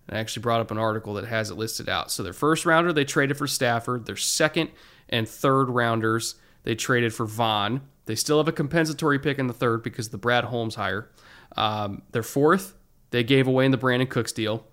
[0.09, 2.11] I actually brought up an article that has it listed out.
[2.11, 4.69] So their first rounder they traded for Stafford, their second
[5.09, 7.81] and third rounders they traded for Von.
[8.05, 11.09] They still have a compensatory pick in the third because the Brad Holmes hire.
[11.57, 12.75] Um, they're fourth.
[13.11, 14.65] They gave away in the Brandin Cooks deal.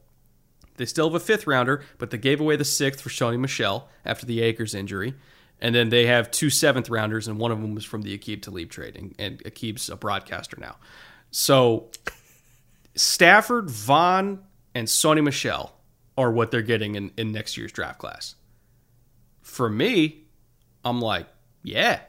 [0.77, 3.89] They still have a fifth rounder, but they gave away the sixth for Sony Michel
[4.05, 5.15] after the Akers injury.
[5.63, 8.43] And then they have two seventh rounders, and one of them was from the Aqib
[8.43, 8.97] Talib trade.
[8.97, 10.77] And, and Aqib's a broadcaster now.
[11.31, 11.89] So
[12.97, 14.41] Stafford, Von,
[14.75, 15.73] and Sony Michel
[16.19, 18.35] are what they're getting in, in next year's draft class.
[19.41, 20.25] For me,
[20.85, 21.29] I'm like,
[21.63, 22.01] yeah,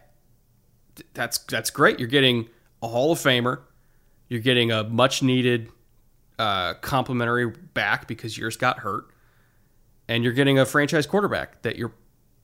[1.13, 1.99] that's that's great.
[1.99, 2.49] You're getting
[2.81, 3.59] a Hall of Famer.
[4.29, 5.69] You're getting a much needed
[6.39, 9.05] uh, complimentary back because yours got hurt,
[10.07, 11.91] and you're getting a franchise quarterback that you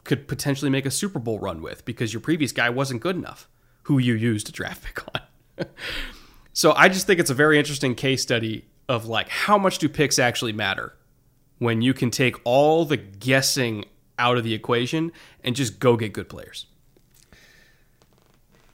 [0.03, 3.47] could potentially make a Super Bowl run with because your previous guy wasn't good enough,
[3.83, 5.67] who you used a draft pick on.
[6.53, 9.87] so I just think it's a very interesting case study of like how much do
[9.87, 10.95] picks actually matter
[11.59, 13.85] when you can take all the guessing
[14.17, 15.11] out of the equation
[15.43, 16.65] and just go get good players.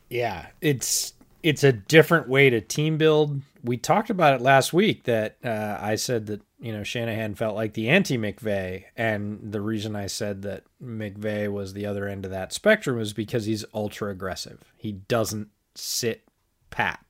[0.10, 1.14] Yeah, it's
[1.46, 3.40] it's a different way to team build.
[3.64, 7.56] We talked about it last week that uh, I said that you know Shanahan felt
[7.56, 12.26] like the anti McVay, and the reason I said that McVay was the other end
[12.26, 14.64] of that spectrum was because he's ultra aggressive.
[14.76, 16.24] He doesn't sit
[16.72, 17.06] pat,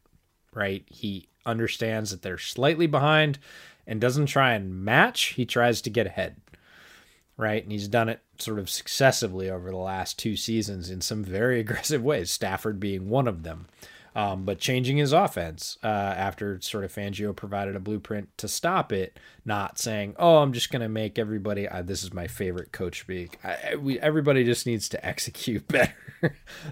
[0.54, 0.84] right?
[0.88, 3.40] He understands that they're slightly behind
[3.88, 5.28] and doesn't try and match.
[5.36, 6.36] He tries to get ahead,
[7.38, 7.64] right?
[7.64, 11.60] And he's done it sort of successively over the last two seasons in some very
[11.62, 13.68] aggressive ways, Stafford being one of them.
[14.16, 18.94] Um, but changing his offense uh, after sort of Fangio provided a blueprint to stop
[18.94, 22.72] it, not saying, "Oh, I'm just going to make everybody." Uh, this is my favorite
[22.72, 23.38] coach speak.
[23.44, 25.94] I, we, everybody just needs to execute better.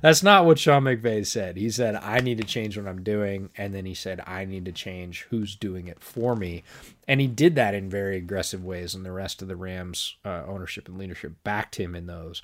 [0.01, 1.57] That's not what Sean McVay said.
[1.57, 4.63] He said, "I need to change what I'm doing," and then he said, "I need
[4.65, 6.63] to change who's doing it for me."
[7.09, 10.43] And he did that in very aggressive ways, and the rest of the Rams' uh,
[10.47, 12.41] ownership and leadership backed him in those.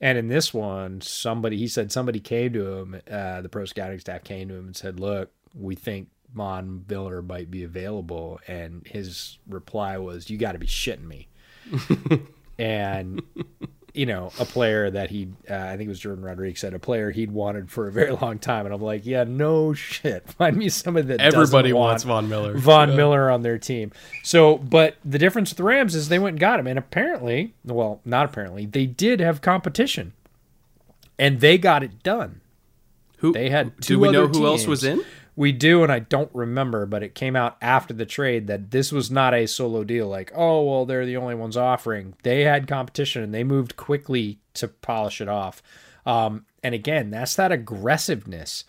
[0.00, 3.98] And in this one, somebody he said somebody came to him, uh, the pro scouting
[3.98, 8.86] staff came to him and said, "Look, we think Von Miller might be available," and
[8.86, 11.28] his reply was, "You got to be shitting me."
[12.58, 13.22] and
[13.94, 16.78] you know, a player that he, uh, I think it was Jourdan Rodrigue said, a
[16.78, 18.66] player he'd wanted for a very long time.
[18.66, 20.28] And I'm like, yeah, no shit.
[20.38, 22.96] Find me somebody that everybody want wants Von Miller, Von yeah.
[22.96, 23.92] Miller on their team.
[24.22, 27.54] So, but the difference with the Rams is they went and got him, and apparently,
[27.64, 30.12] well, not apparently, they did have competition,
[31.18, 32.40] and they got it done.
[33.18, 33.76] Who they had?
[33.80, 35.04] do we know who else was in?
[35.40, 38.92] We do, and I don't remember, but it came out after the trade that this
[38.92, 40.06] was not a solo deal.
[40.06, 42.12] Like, oh, well, they're the only ones offering.
[42.24, 45.62] They had competition and they moved quickly to polish it off.
[46.04, 48.64] Um, and again, that's that aggressiveness.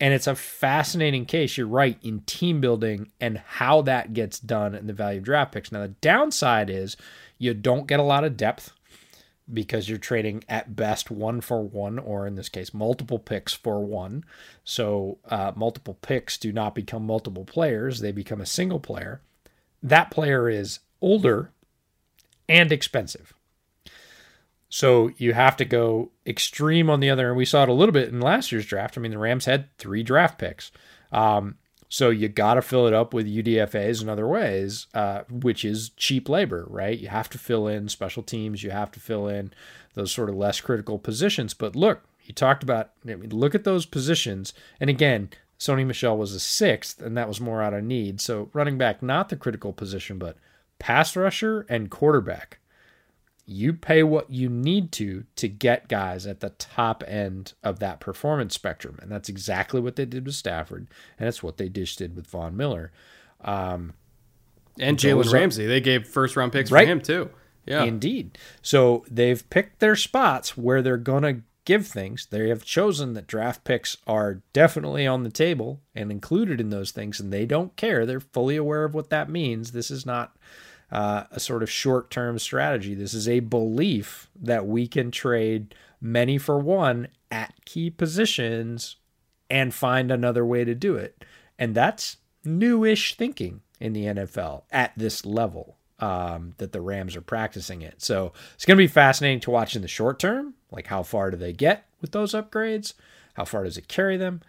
[0.00, 4.74] And it's a fascinating case, you're right, in team building and how that gets done
[4.74, 5.70] in the value of draft picks.
[5.70, 6.96] Now, the downside is
[7.38, 8.72] you don't get a lot of depth
[9.52, 13.84] because you're trading at best one for one, or in this case, multiple picks for
[13.84, 14.24] one.
[14.64, 19.20] So uh, multiple picks do not become multiple players, they become a single player.
[19.82, 21.52] That player is older
[22.48, 23.32] and expensive.
[24.68, 27.92] So you have to go extreme on the other, and we saw it a little
[27.92, 28.98] bit in last year's draft.
[28.98, 30.72] I mean, the Rams had three draft picks.
[31.12, 31.56] Um,
[31.88, 35.90] so you got to fill it up with UDFAs and other ways, uh, which is
[35.90, 36.98] cheap labor, right?
[36.98, 38.62] You have to fill in special teams.
[38.62, 39.52] You have to fill in
[39.94, 41.54] those sort of less critical positions.
[41.54, 44.52] But look, he talked about I mean, look at those positions.
[44.80, 48.20] And again, Sony Michel was a sixth, and that was more out of need.
[48.20, 50.36] So running back, not the critical position, but
[50.78, 52.58] pass rusher and quarterback
[53.46, 58.00] you pay what you need to to get guys at the top end of that
[58.00, 58.98] performance spectrum.
[59.00, 60.88] And that's exactly what they did with Stafford.
[61.18, 62.90] And it's what they just did with Von Miller.
[63.42, 63.94] Um,
[64.80, 65.66] and Jalen Ramsey.
[65.66, 66.86] They gave first round picks right?
[66.86, 67.30] for him too.
[67.66, 67.84] Yeah.
[67.84, 68.36] Indeed.
[68.62, 72.26] So they've picked their spots where they're going to give things.
[72.26, 76.92] They have chosen that draft picks are definitely on the table and included in those
[76.92, 78.06] things, and they don't care.
[78.06, 79.72] They're fully aware of what that means.
[79.72, 80.36] This is not
[80.90, 82.94] uh, a sort of short term strategy.
[82.94, 88.96] This is a belief that we can trade many for one at key positions
[89.50, 91.24] and find another way to do it.
[91.58, 97.22] And that's newish thinking in the NFL at this level um, that the Rams are
[97.22, 98.02] practicing it.
[98.02, 100.54] So it's going to be fascinating to watch in the short term.
[100.70, 102.94] Like, how far do they get with those upgrades?
[103.34, 104.40] How far does it carry them?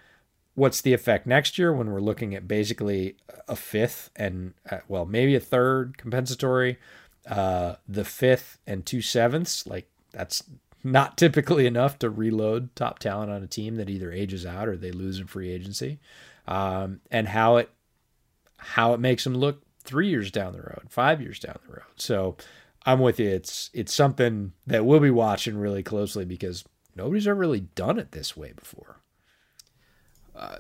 [0.58, 3.16] What's the effect next year when we're looking at basically
[3.48, 6.80] a fifth and uh, well maybe a third compensatory
[7.30, 9.68] uh, the fifth and two sevenths?
[9.68, 10.44] Like that's
[10.84, 14.76] not typically enough to reload top talent on a team that either ages out or
[14.76, 16.00] they lose in free agency
[16.48, 17.70] um, and how it
[18.58, 21.84] how it makes them look three years down the road five years down the road.
[21.98, 22.36] So
[22.84, 23.30] i'm with you.
[23.30, 26.66] It's it's something that we'll be watching really closely because
[26.96, 29.02] nobody's ever really done it this way before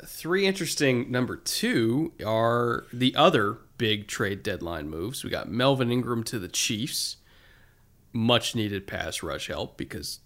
[0.05, 5.23] Three interesting number two are the other big trade deadline moves.
[5.23, 7.17] We got Melvin Ingram to the Chiefs,
[8.11, 10.19] much needed pass rush help because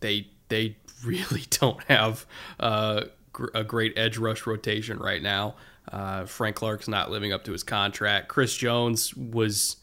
[0.00, 2.26] they they really don't have
[2.60, 3.02] uh,
[3.54, 5.56] a great edge rush rotation right now.
[5.90, 8.28] Uh, Frank Clark's not living up to his contract.
[8.28, 9.76] Chris Jones was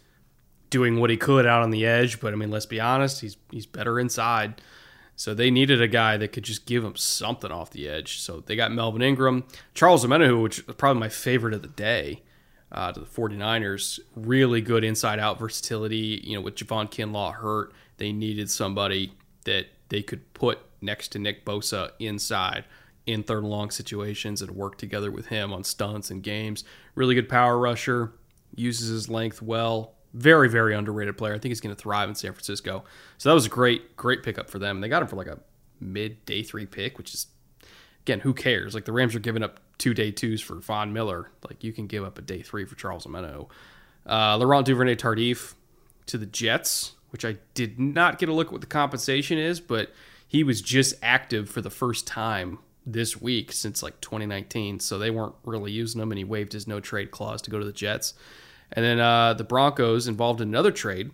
[0.70, 3.38] doing what he could out on the edge, but I mean, let's be honest, he's
[3.52, 4.62] he's better inside.
[5.16, 8.20] So they needed a guy that could just give them something off the edge.
[8.20, 12.22] So they got Melvin Ingram, Charles Omenihu, which is probably my favorite of the day
[12.72, 14.00] uh, to the 49ers.
[14.16, 16.22] Really good inside out versatility.
[16.24, 19.14] You know, with Javon Kinlaw hurt, they needed somebody
[19.46, 22.66] that they could put next to Nick Bosa inside
[23.06, 26.64] in third and long situations and work together with him on stunts and games.
[26.96, 28.14] Really good power rusher,
[28.56, 29.95] uses his length well.
[30.16, 31.34] Very, very underrated player.
[31.34, 32.86] I think he's going to thrive in San Francisco.
[33.18, 34.80] So that was a great, great pickup for them.
[34.80, 35.40] They got him for like a
[35.80, 37.28] mid day three pick, which is,
[38.02, 38.74] again, who cares?
[38.74, 41.30] Like the Rams are giving up two day twos for Von Miller.
[41.48, 43.50] Like you can give up a day three for Charles Omenihu.
[44.06, 45.56] Uh, Laurent Duvernay Tardif
[46.06, 49.60] to the Jets, which I did not get a look at what the compensation is,
[49.60, 49.92] but
[50.28, 54.80] he was just active for the first time this week since like 2019.
[54.80, 57.60] So they weren't really using him, and he waived his no trade clause to go
[57.60, 58.14] to the Jets.
[58.76, 61.11] And then uh, the Broncos involved in another trade,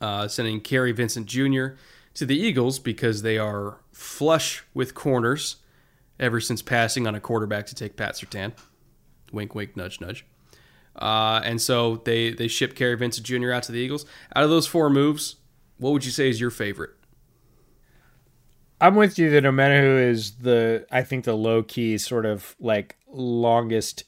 [0.00, 1.68] uh, sending Kary Vincent Jr.
[2.14, 5.56] to the Eagles because they are flush with corners
[6.18, 8.52] ever since passing on a quarterback to take Pat Surtain.
[9.32, 10.26] Wink, wink, nudge, nudge.
[10.96, 13.52] Uh, and so they they shipped Kary Vincent Jr.
[13.52, 14.04] out to the Eagles.
[14.34, 15.36] Out of those four moves,
[15.78, 16.90] what would you say is your favorite?
[18.80, 22.96] I'm with you that Omenihu is the I think the low key sort of like
[23.06, 24.04] longest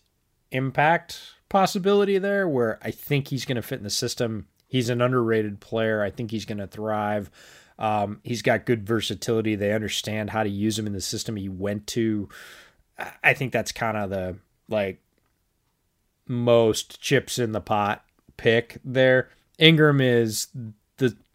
[0.50, 1.20] impact
[1.52, 4.48] possibility there where I think he's going to fit in the system.
[4.68, 6.02] He's an underrated player.
[6.02, 7.30] I think he's going to thrive.
[7.78, 9.54] Um, he's got good versatility.
[9.54, 12.30] They understand how to use him in the system he went to.
[13.22, 14.38] I think that's kind of the
[14.70, 15.02] like
[16.26, 18.02] most chips in the pot
[18.38, 19.28] pick there.
[19.58, 20.46] Ingram is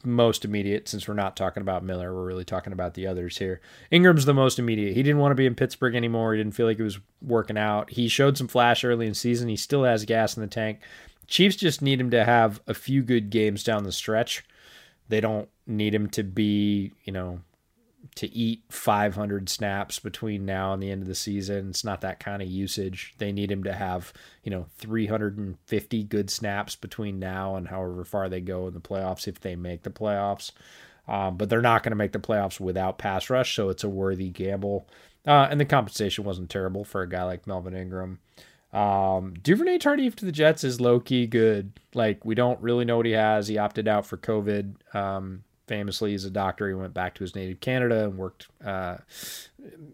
[0.03, 2.13] most immediate since we're not talking about Miller.
[2.13, 3.61] We're really talking about the others here.
[3.91, 4.95] Ingram's the most immediate.
[4.95, 6.33] He didn't want to be in Pittsburgh anymore.
[6.33, 7.89] He didn't feel like he was working out.
[7.89, 9.49] He showed some flash early in season.
[9.49, 10.79] He still has gas in the tank.
[11.27, 14.45] Chiefs just need him to have a few good games down the stretch.
[15.09, 17.41] They don't need him to be, you know,
[18.15, 21.69] to eat 500 snaps between now and the end of the season.
[21.69, 23.13] It's not that kind of usage.
[23.17, 24.13] They need him to have,
[24.43, 29.27] you know, 350 good snaps between now and however far they go in the playoffs
[29.27, 30.51] if they make the playoffs.
[31.07, 33.89] Um, but they're not going to make the playoffs without pass rush, so it's a
[33.89, 34.87] worthy gamble.
[35.25, 38.19] Uh, and the compensation wasn't terrible for a guy like Melvin Ingram.
[38.73, 41.71] Um, Duvernay Tardif to the Jets is low key good.
[41.93, 43.47] Like we don't really know what he has.
[43.47, 44.95] He opted out for COVID.
[44.95, 46.67] Um, famously he's a doctor.
[46.67, 48.97] He went back to his native Canada and worked, uh,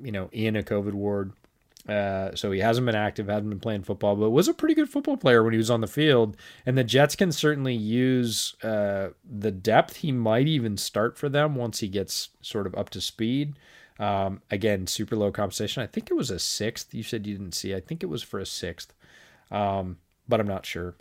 [0.01, 1.33] you know, in a COVID ward.
[1.87, 4.89] Uh, so he hasn't been active, hasn't been playing football, but was a pretty good
[4.89, 6.37] football player when he was on the field.
[6.65, 9.97] And the Jets can certainly use uh, the depth.
[9.97, 13.59] He might even start for them once he gets sort of up to speed.
[13.99, 15.83] Um, again, super low compensation.
[15.83, 16.93] I think it was a sixth.
[16.93, 17.75] You said you didn't see.
[17.75, 18.93] I think it was for a sixth,
[19.51, 19.97] um,
[20.27, 20.95] but I'm not sure.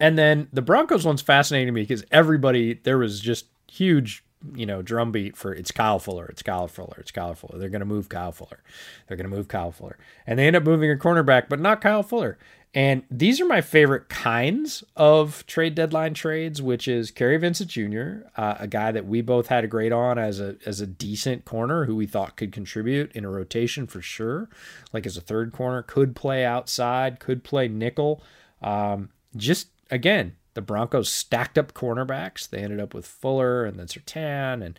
[0.00, 4.24] And then the Broncos one's fascinating to me because everybody there was just huge,
[4.54, 7.58] you know, drumbeat for it's Kyle Fuller, it's Kyle Fuller, it's Kyle Fuller.
[7.58, 8.60] They're going to move Kyle Fuller.
[9.06, 9.96] They're going to move Kyle Fuller.
[10.26, 12.38] And they end up moving a cornerback, but not Kyle Fuller.
[12.74, 18.26] And these are my favorite kinds of trade deadline trades, which is Kary Vincent Jr.,
[18.34, 21.44] uh, a guy that we both had a grade on as a as a decent
[21.44, 24.48] corner who we thought could contribute in a rotation for sure,
[24.90, 28.22] like as a third corner, could play outside, could play nickel.
[28.62, 32.48] Um, just again, the Broncos stacked up cornerbacks.
[32.48, 34.78] They ended up with Fuller and then Surtain, and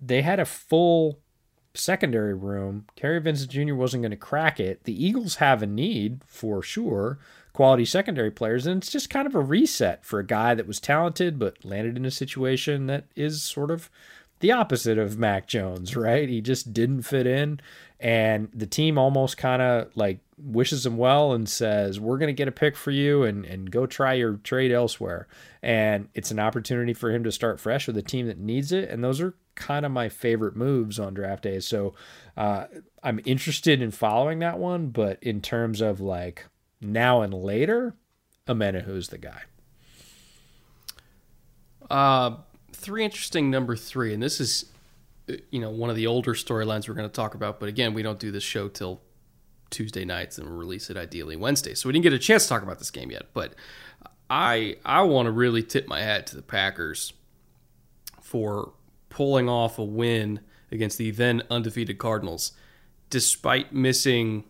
[0.00, 1.18] they had a full
[1.74, 2.86] secondary room.
[2.96, 3.74] Kary Vincent Jr.
[3.74, 4.84] wasn't going to crack it.
[4.84, 7.18] The Eagles have a need for sure,
[7.52, 10.80] quality secondary players, and it's just kind of a reset for a guy that was
[10.80, 13.90] talented but landed in a situation that is sort of
[14.40, 16.28] the opposite of Mac Jones, right?
[16.28, 17.60] He just didn't fit in,
[18.00, 22.32] and the team almost kind of like wishes him well and says, "We're going to
[22.32, 25.28] get a pick for you and and go try your trade elsewhere."
[25.62, 28.88] And it's an opportunity for him to start fresh with a team that needs it,
[28.88, 31.60] and those are kind of my favorite moves on draft day.
[31.60, 31.94] So
[32.36, 32.64] uh,
[33.02, 36.46] I'm interested in following that one, but in terms of like
[36.80, 37.94] now and later,
[38.48, 39.42] Omenihu's the guy.
[41.90, 42.36] Uh,
[42.72, 44.66] three interesting number three, and this is
[45.50, 47.60] you know one of the older storylines we're going to talk about.
[47.60, 49.00] But again, we don't do this show till
[49.70, 51.74] Tuesday nights and we release it ideally Wednesday.
[51.74, 53.26] So we didn't get a chance to talk about this game yet.
[53.32, 53.54] But
[54.28, 57.12] I I want to really tip my hat to the Packers
[58.20, 58.72] for
[59.08, 60.40] pulling off a win
[60.70, 62.52] against the then undefeated Cardinals
[63.08, 64.44] despite missing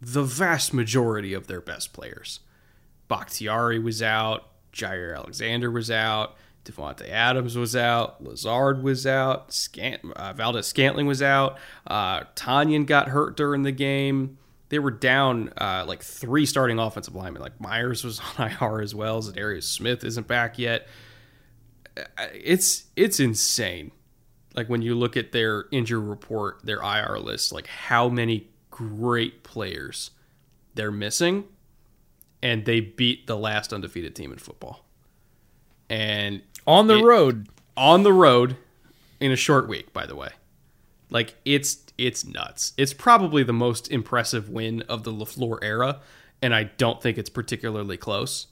[0.00, 2.40] the vast majority of their best players.
[3.08, 10.00] Bakhtiari was out, Jaire Alexander was out, Davante Adams was out, Lazard was out, Scant-
[10.16, 14.38] uh, Valdes Scantling was out, uh, Tonyan got hurt during the game.
[14.70, 17.42] They were down uh, like three starting offensive linemen.
[17.42, 19.22] Like Myers was on IR as well.
[19.22, 20.88] Za'Darius Smith isn't back yet.
[21.96, 23.92] Uh, it's it's insane.
[24.54, 29.44] Like when you look at their injury report, their IR list, like how many great
[29.44, 30.10] players
[30.74, 31.44] they're missing,
[32.42, 34.84] and they beat the last undefeated team in football.
[35.88, 37.48] And on the it- road.
[37.76, 38.56] on the road
[39.20, 40.30] in a short week, by the way.
[41.10, 42.72] Like it's it's nuts.
[42.76, 46.00] It's probably the most impressive win of the LaFleur era,
[46.42, 48.48] and I don't think it's particularly close.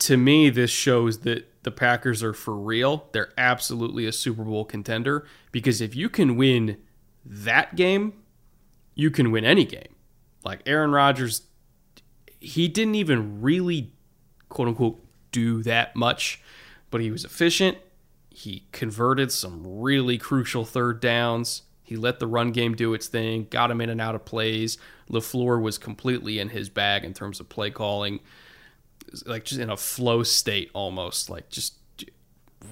[0.00, 3.08] To me, this shows that the Packers are for real.
[3.12, 6.76] They're absolutely a Super Bowl contender because if you can win
[7.24, 8.12] that game,
[8.94, 9.94] you can win any game.
[10.44, 11.42] Like Aaron Rodgers,
[12.38, 13.92] he didn't even really
[14.48, 16.40] quote unquote do that much,
[16.90, 17.78] but he was efficient.
[18.30, 21.62] He converted some really crucial third downs.
[21.82, 24.76] He let the run game do its thing, got him in and out of plays.
[25.10, 28.20] LaFleur was completely in his bag in terms of play calling,
[29.24, 31.74] like just in a flow state almost, like just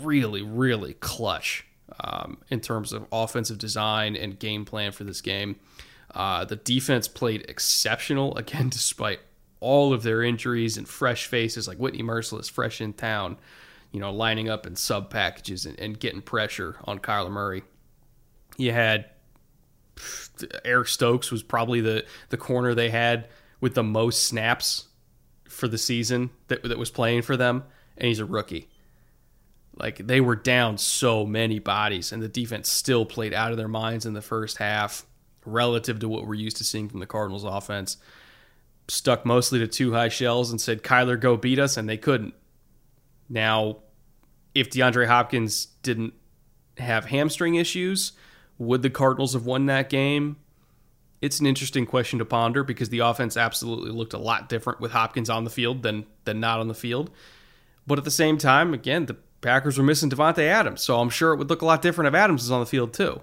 [0.02, 1.66] really, really clutch
[2.00, 5.56] um, in terms of offensive design and game plan for this game.
[6.14, 9.20] Uh, the defense played exceptional again, despite
[9.60, 13.38] all of their injuries and fresh faces like Whitney Mercilus, fresh in town,
[13.92, 17.62] you know, lining up in sub packages and, and getting pressure on Kyler Murray.
[18.56, 19.06] You had
[20.64, 23.28] Eric Stokes was probably the the corner they had
[23.60, 24.88] with the most snaps
[25.48, 27.64] for the season that that was playing for them,
[27.96, 28.68] and he's a rookie.
[29.76, 33.68] Like they were down so many bodies, and the defense still played out of their
[33.68, 35.06] minds in the first half,
[35.44, 37.96] relative to what we're used to seeing from the Cardinals' offense.
[38.88, 42.34] Stuck mostly to two high shells and said, "Kyler, go beat us," and they couldn't.
[43.28, 43.78] Now,
[44.54, 46.14] if DeAndre Hopkins didn't
[46.78, 48.12] have hamstring issues,
[48.58, 50.36] would the Cardinals have won that game?
[51.20, 54.92] It's an interesting question to ponder because the offense absolutely looked a lot different with
[54.92, 57.10] Hopkins on the field than than not on the field.
[57.86, 61.32] But at the same time, again, the Packers were missing Davante Adams, so I'm sure
[61.32, 63.20] it would look a lot different if Adams is on the field too.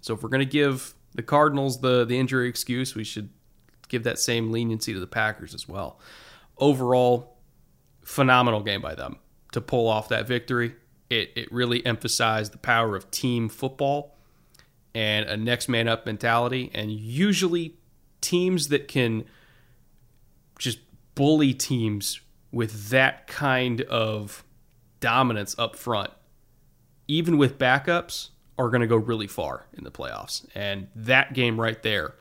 [0.00, 3.30] So if we're going to give the Cardinals the the injury excuse, we should
[3.88, 5.98] give that same leniency to the Packers as well.
[6.58, 7.36] Overall,
[8.02, 9.18] phenomenal game by them
[9.52, 10.74] to pull off that victory.
[11.08, 14.16] It it really emphasized the power of team football
[14.94, 17.76] and a next man up mentality and usually
[18.20, 19.24] teams that can
[20.58, 20.78] just
[21.14, 22.20] bully teams
[22.50, 24.44] with that kind of
[25.00, 26.10] dominance up front
[27.08, 31.58] even with backups are going to go really far in the playoffs and that game
[31.58, 32.14] right there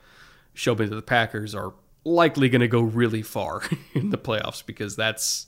[0.54, 3.64] showed me that the Packers are likely going to go really far
[3.94, 5.48] in the playoffs because that's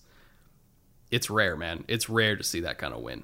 [1.12, 1.86] it's rare man.
[1.88, 3.24] It's rare to see that kind of win.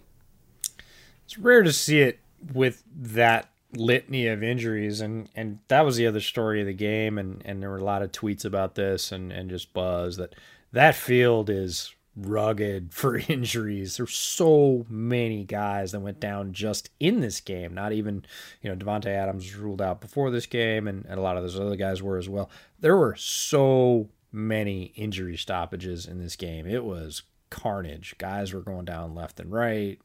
[1.25, 2.19] It's rare to see it
[2.53, 7.17] with that litany of injuries and and that was the other story of the game
[7.19, 10.33] and and there were a lot of tweets about this and and just buzz that
[10.71, 13.97] that field is rugged for injuries.
[13.97, 18.25] There's so many guys that went down just in this game not even
[18.61, 21.59] you know Davante Adams ruled out before this game and, and a lot of those
[21.59, 22.49] other guys were as well.
[22.79, 26.65] There were so many injury stoppages in this game.
[26.67, 29.99] It was carnage guys were going down left and right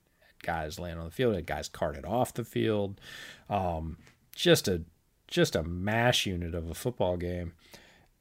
[0.44, 3.00] guys laying on the field, guys carted off the field.
[3.48, 3.98] Um,
[4.36, 4.82] just a
[5.26, 7.54] just a mash unit of a football game.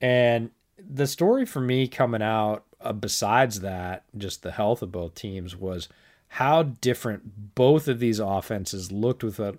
[0.02, 5.14] And the story for me coming out, uh, besides that, just the health of both
[5.14, 5.90] teams was
[6.34, 9.56] how different both of these offenses looked with a,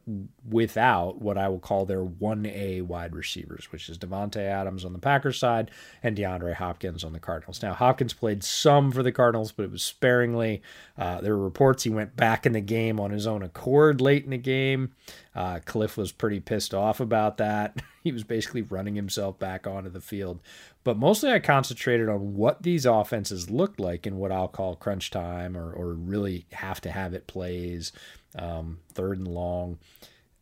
[0.49, 4.99] without what I will call their 1A wide receivers, which is Davante Adams on the
[4.99, 5.71] Packers side
[6.03, 7.63] and DeAndre Hopkins on the Cardinals.
[7.63, 10.63] Now, Hopkins played some for the Cardinals, but it was sparingly.
[10.99, 14.25] Uh, there were reports he went back in the game on his own accord late
[14.25, 14.95] in the game.
[15.33, 17.81] Uh, Kliff was pretty pissed off about that.
[18.03, 20.41] he was basically running himself back onto the field.
[20.85, 25.11] But mostly I concentrated on what these offenses looked like in what I'll call crunch
[25.11, 27.91] time or, or really have to have it plays,
[28.39, 29.79] um, third and long.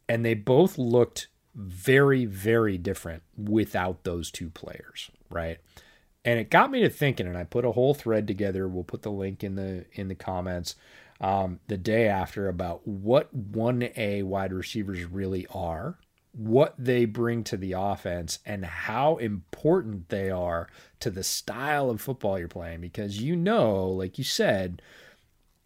[0.09, 5.59] And they both looked very, very different without those two players, right?
[6.24, 8.69] And it got me to thinking, and I put a whole thread together.
[8.69, 10.77] We'll put the link in the in the comments
[11.20, 15.98] um, the day after about what one A wide receivers really are,
[16.32, 20.68] what they bring to the offense, and how important they are
[21.00, 22.80] to the style of football you're playing.
[22.80, 24.82] Because you know, like you said,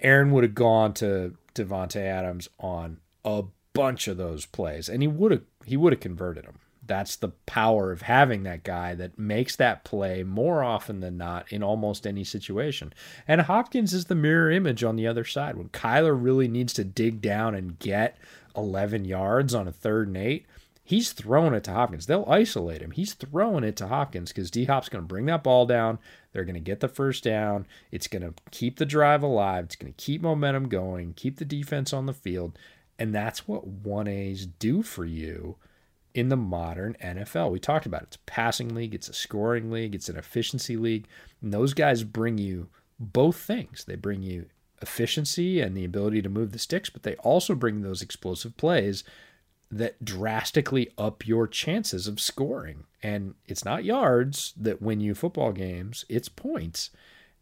[0.01, 5.09] Aaron would have gone to Davante Adams on a bunch of those plays, and he
[5.09, 9.19] would have he would have converted them, that's the power of having that guy that
[9.19, 12.93] makes that play more often than not in almost any situation.
[13.27, 15.57] And Hopkins is the mirror image on the other side.
[15.57, 18.17] When Kyler really needs to dig down and get
[18.57, 20.47] 11 yards on a third and eight,
[20.87, 22.07] he's throwing it to Hopkins.
[22.07, 22.93] They'll isolate him.
[22.93, 25.99] He's throwing it to Hopkins because D Hop's going to bring that ball down.
[26.33, 27.67] They're going to get the first down.
[27.91, 29.65] It's going to keep the drive alive.
[29.65, 32.57] It's going to keep momentum going, keep the defense on the field.
[33.01, 35.57] And that's what 1As do for you
[36.15, 37.51] in the modern NFL.
[37.51, 38.07] We talked about it.
[38.07, 41.09] It's a passing league, it's a scoring league, it's an efficiency league.
[41.43, 42.69] And those guys bring you
[43.01, 43.85] both things.
[43.85, 44.47] They bring you
[44.81, 49.03] efficiency and the ability to move the sticks, but they also bring those explosive plays
[49.71, 52.85] that drastically up your chances of scoring.
[53.03, 56.91] And it's not yards that win you football games, it's points.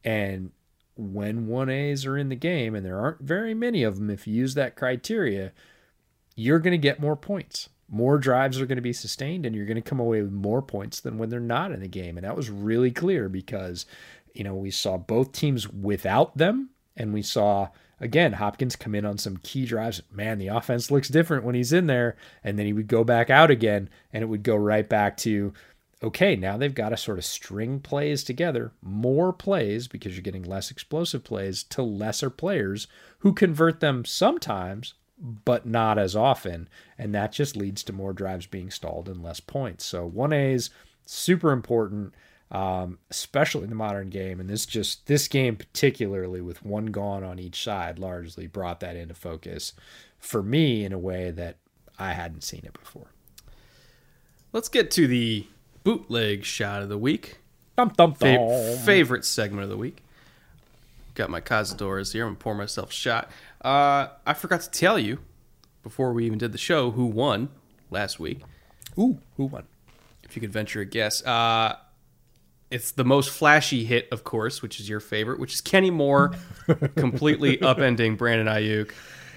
[0.03, 0.51] And
[0.97, 4.35] when 1As are in the game, and there aren't very many of them if you
[4.35, 5.53] use that criteria,
[6.37, 7.69] you're going to get more points.
[7.89, 10.63] More drives are going to be sustained, and you're going to come away with more
[10.63, 12.17] points than when they're not in the game.
[12.17, 13.87] And that was really clear because,
[14.33, 17.69] you know, we saw both teams without them, and we saw
[18.05, 20.03] again, Hopkins come in on some key drives.
[20.13, 22.17] Man, the offense looks different when he's in there.
[22.45, 25.55] And then he would go back out again, and it would go right back to,
[26.03, 30.45] okay, now they've got to sort of string plays together, more plays because you're getting
[30.45, 32.87] less explosive plays to lesser players
[33.21, 36.69] who convert them sometimes, but not as often.
[36.99, 39.87] And that just leads to more drives being stalled and less points.
[39.87, 40.69] So 1A's
[41.07, 42.13] super important
[42.55, 44.39] um, especially in the modern game.
[44.39, 48.97] And this just this game particularly with one gone on each side largely brought that
[48.97, 49.73] into focus
[50.21, 51.57] for me in a way that
[51.99, 53.09] I hadn't seen it before.
[54.53, 55.47] Let's get to the
[55.83, 57.39] bootleg shot of the week.
[57.75, 60.05] Thump, thump, Fa- favorite segment of the week.
[61.15, 62.23] Got my Cazadores here.
[62.25, 63.31] I'm gonna pour myself a shot.
[63.65, 65.19] Uh, I forgot to tell you
[65.83, 67.49] before we even did the show who won
[67.91, 68.43] last week.
[68.97, 69.65] Ooh, who won?
[70.23, 71.25] If you could venture a guess.
[71.25, 71.77] Uh,
[72.71, 76.35] it's the most flashy hit, of course, which is your favorite, which is Kenny Moore
[76.97, 78.93] completely upending Brandon Aiyuk,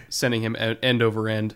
[0.09, 1.55] sending him end over end.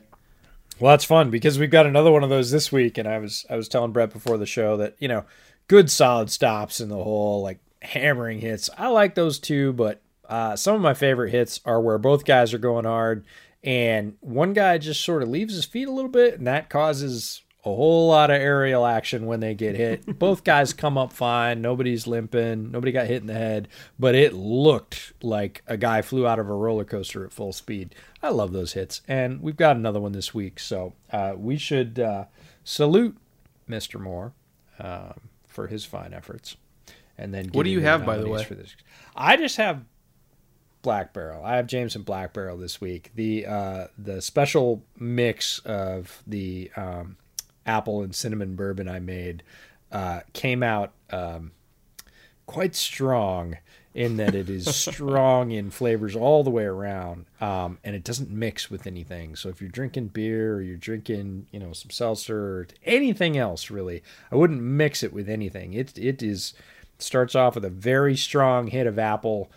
[0.80, 3.46] Well, that's fun because we've got another one of those this week, and I was
[3.50, 5.26] I was telling Brett before the show that you know,
[5.68, 8.70] good solid stops in the hole, like hammering hits.
[8.78, 12.54] I like those too, but uh, some of my favorite hits are where both guys
[12.54, 13.26] are going hard,
[13.64, 17.44] and one guy just sort of leaves his feet a little bit, and that causes
[17.64, 20.20] a whole lot of aerial action when they get hit.
[20.20, 21.62] Both guys come up fine.
[21.62, 22.72] Nobody's limping.
[22.72, 23.68] Nobody got hit in the head,
[24.00, 27.94] but it looked like a guy flew out of a roller coaster at full speed.
[28.24, 32.00] I love those hits, and we've got another one this week, so uh, we should
[32.00, 32.26] uh,
[32.64, 33.18] salute
[33.70, 34.00] Mr.
[34.00, 34.34] Moore
[34.80, 36.58] um, for his fine efforts.
[37.18, 38.44] And then what do you have, by the way?
[38.44, 38.76] For this,
[39.16, 39.84] I just have
[40.82, 41.44] Black Barrel.
[41.44, 43.12] I have Jameson Black Barrel this week.
[43.14, 47.18] The uh, the special mix of the um,
[47.66, 49.44] apple and cinnamon bourbon I made
[49.92, 51.52] uh, came out um,
[52.46, 53.58] quite strong
[53.94, 58.30] in that it is strong in flavors all the way around, um, and it doesn't
[58.30, 59.36] mix with anything.
[59.36, 63.70] So if you're drinking beer or you're drinking, you know, some seltzer or anything else,
[63.70, 65.74] really, I wouldn't mix it with anything.
[65.74, 66.54] It it is
[67.00, 69.52] starts off with a very strong hit of apple.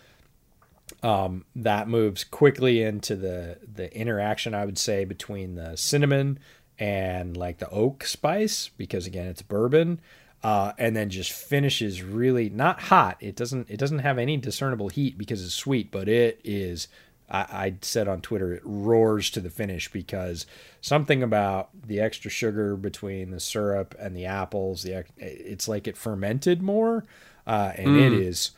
[1.01, 6.37] Um, that moves quickly into the the interaction I would say between the cinnamon
[6.79, 9.99] and like the oak spice because again it's bourbon
[10.43, 14.89] uh, and then just finishes really not hot it doesn't it doesn't have any discernible
[14.89, 16.87] heat because it's sweet but it is
[17.29, 20.45] I, I said on twitter it roars to the finish because
[20.81, 25.97] something about the extra sugar between the syrup and the apples the it's like it
[25.97, 27.05] fermented more
[27.47, 28.05] uh, and mm.
[28.05, 28.51] it is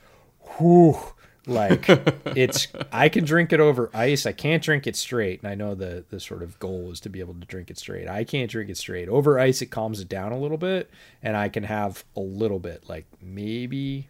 [0.57, 0.97] whew,
[1.47, 1.85] like
[2.35, 4.25] it's I can drink it over ice.
[4.25, 5.41] I can't drink it straight.
[5.41, 7.77] And I know the the sort of goal is to be able to drink it
[7.77, 8.07] straight.
[8.07, 9.09] I can't drink it straight.
[9.09, 10.89] Over ice it calms it down a little bit
[11.23, 14.09] and I can have a little bit, like maybe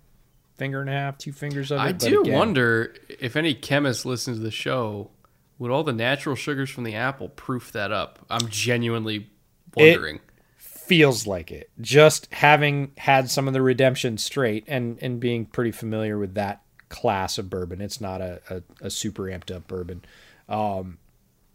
[0.56, 1.84] finger and a half, two fingers of it.
[1.84, 5.12] I do again, wonder if any chemist listens to the show,
[5.60, 8.20] would all the natural sugars from the apple proof that up?
[8.30, 9.30] I'm genuinely
[9.76, 10.20] wondering.
[10.56, 11.70] feels like it.
[11.80, 16.62] Just having had some of the redemption straight and and being pretty familiar with that
[16.90, 17.82] class of bourbon.
[17.82, 20.04] It's not a, a, a super amped up bourbon.
[20.48, 20.98] Um,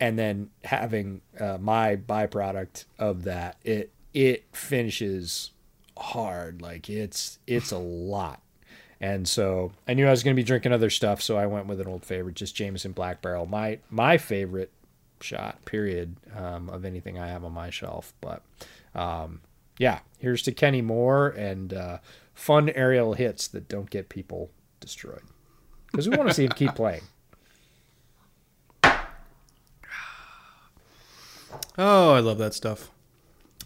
[0.00, 5.52] and then having uh, my byproduct of that, it it finishes
[5.96, 6.60] hard.
[6.60, 8.40] Like it's it's a lot.
[9.00, 11.66] And so I knew I was going to be drinking other stuff, so I went
[11.66, 13.46] with an old favorite, just Jameson Black Barrel.
[13.46, 14.70] My my favorite
[15.20, 18.12] shot, period, um, of anything I have on my shelf.
[18.20, 18.42] But
[18.94, 19.40] um,
[19.78, 21.98] yeah, here's to Kenny Moore and uh,
[22.34, 24.50] fun aerial hits that don't get people
[24.82, 25.22] destroyed
[25.90, 27.02] because we want to see him keep playing.
[31.78, 32.90] Oh, I love that stuff.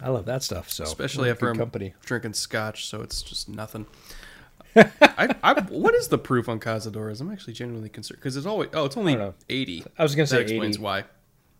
[0.01, 0.69] I love that stuff.
[0.69, 1.93] So especially after I'm company.
[2.05, 3.85] drinking scotch, so it's just nothing.
[4.75, 7.19] I, I, what is the proof on Cazadores?
[7.19, 9.83] I'm actually genuinely concerned because it's always oh, it's only don't 80.
[9.97, 10.83] I was gonna that say explains 80.
[10.83, 11.03] why.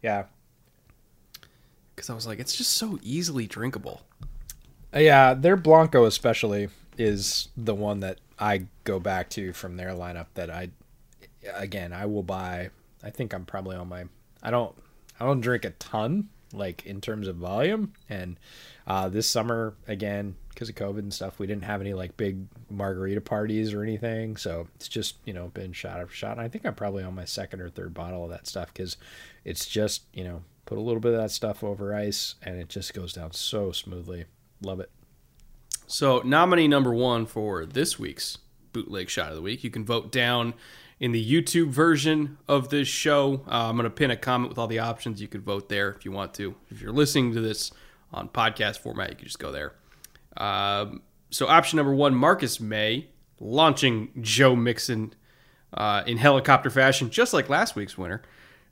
[0.04, 0.26] Yeah.
[1.96, 4.02] Because I was like, it's just so easily drinkable.
[4.96, 9.92] Uh, Yeah, their Blanco especially is the one that I go back to from their
[9.92, 10.70] lineup that I
[11.56, 12.70] again, I will buy.
[13.04, 14.06] I think I'm probably on my
[14.42, 14.76] I don't
[15.20, 18.40] I don't drink a ton like in terms of volume and
[18.86, 22.48] uh this summer again because of COVID and stuff, we didn't have any like big
[22.72, 24.38] margarita parties or anything.
[24.38, 26.32] So it's just, you know, been shot after shot.
[26.32, 28.98] And I think I'm probably on my second or third bottle of that stuff because
[29.46, 32.70] it's just, you know, put a little bit of that stuff over ice and it
[32.70, 34.26] just goes down so smoothly.
[34.64, 34.90] Love it.
[35.90, 38.40] So, nominee number one for this week's
[38.74, 39.64] bootleg shot of the week.
[39.64, 40.54] You can vote down
[41.00, 43.42] in the YouTube version of this show.
[43.48, 45.22] Uh, I'm going to pin a comment with all the options.
[45.22, 46.56] You could vote there if you want to.
[46.70, 47.72] If you're listening to this
[48.12, 49.76] on podcast format, you can just go there.
[50.36, 53.08] Um, so, option number one Marcus Maye
[53.40, 55.14] launching Joe Mixon
[55.74, 58.22] uh, in helicopter fashion, just like last week's winner.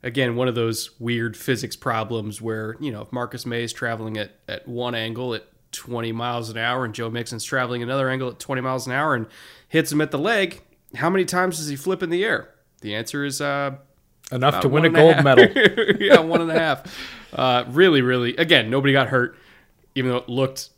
[0.02, 4.18] Again, one of those weird physics problems where, you know, if Marcus Maye is traveling
[4.18, 8.28] at, at one angle at 20 miles an hour and Joe Mixon's traveling another angle
[8.30, 9.26] at 20 miles an hour and
[9.68, 10.62] hits him at the leg,
[10.94, 12.50] how many times does he flip in the air?
[12.80, 13.76] The answer is uh,
[14.32, 15.24] Enough to win a gold half.
[15.24, 15.46] medal.
[16.00, 16.98] yeah, one and a half.
[17.32, 18.36] Uh, really, really.
[18.36, 19.36] Again, nobody got hurt,
[19.94, 20.70] even though it looked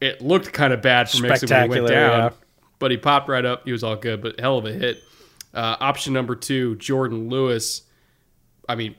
[0.00, 2.10] it looked kind of bad for Mixon when he went down.
[2.18, 2.30] yeah.
[2.78, 3.64] But he popped right up.
[3.64, 4.22] He was all good.
[4.22, 5.02] But hell of a hit.
[5.52, 7.82] Uh, option number two, Jordan Lewis.
[8.68, 8.94] I mean,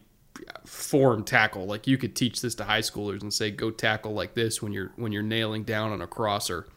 [0.66, 1.66] form tackle.
[1.66, 4.72] Like you could teach this to high schoolers and say, go tackle like this when
[4.72, 6.68] you're when you're nailing down on a crosser.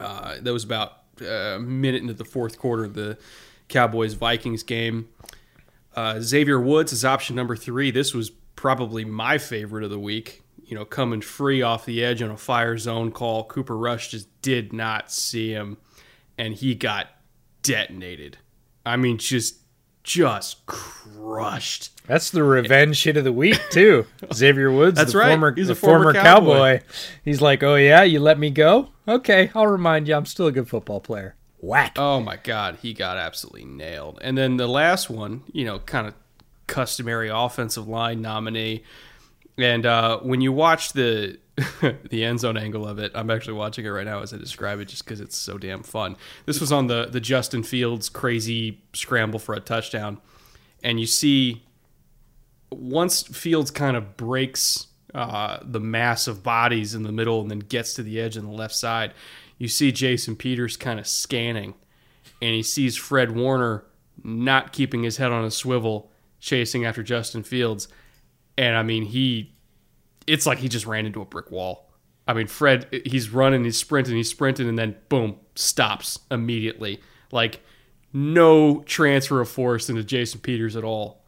[0.00, 3.18] Uh, that was about uh, a minute into the fourth quarter of the
[3.68, 5.08] Cowboys Vikings game.
[5.94, 7.90] Uh, Xavier Woods is option number three.
[7.90, 10.42] This was probably my favorite of the week.
[10.64, 13.44] You know, coming free off the edge on a fire zone call.
[13.44, 15.76] Cooper Rush just did not see him,
[16.38, 17.08] and he got
[17.62, 18.38] detonated.
[18.86, 19.56] I mean, just
[20.04, 21.90] just crushed.
[22.06, 24.06] That's the revenge hit of the week too.
[24.34, 25.28] Xavier Woods, That's the right.
[25.28, 26.78] former, He's a former former, Cowboy.
[26.78, 26.80] cowboy.
[27.24, 28.88] He's like, "Oh yeah, you let me go?
[29.06, 31.92] Okay, I'll remind you, I'm still a good football player." Whack.
[31.96, 34.18] Oh my God, he got absolutely nailed.
[34.22, 36.14] And then the last one, you know, kind of
[36.66, 38.82] customary offensive line nominee.
[39.56, 41.38] And uh, when you watch the
[42.10, 44.80] the end zone angle of it, I'm actually watching it right now as I describe
[44.80, 46.16] it, just because it's so damn fun.
[46.46, 50.18] This was on the the Justin Fields crazy scramble for a touchdown,
[50.82, 51.62] and you see
[52.70, 57.58] once Fields kind of breaks uh, the mass of bodies in the middle and then
[57.58, 59.12] gets to the edge on the left side,
[59.58, 61.74] you see Jason Peters kind of scanning,
[62.40, 63.84] and he sees Fred Warner
[64.24, 66.10] not keeping his head on a swivel,
[66.40, 67.88] chasing after Justin Fields,
[68.56, 69.51] and I mean he,
[70.26, 71.90] it's like he just ran into a brick wall.
[72.26, 77.00] I mean Fred, he's running, he's sprinting, he's sprinting, and then boom, stops immediately.
[77.30, 77.60] Like
[78.12, 81.22] no transfer of force into Jason Peters at all.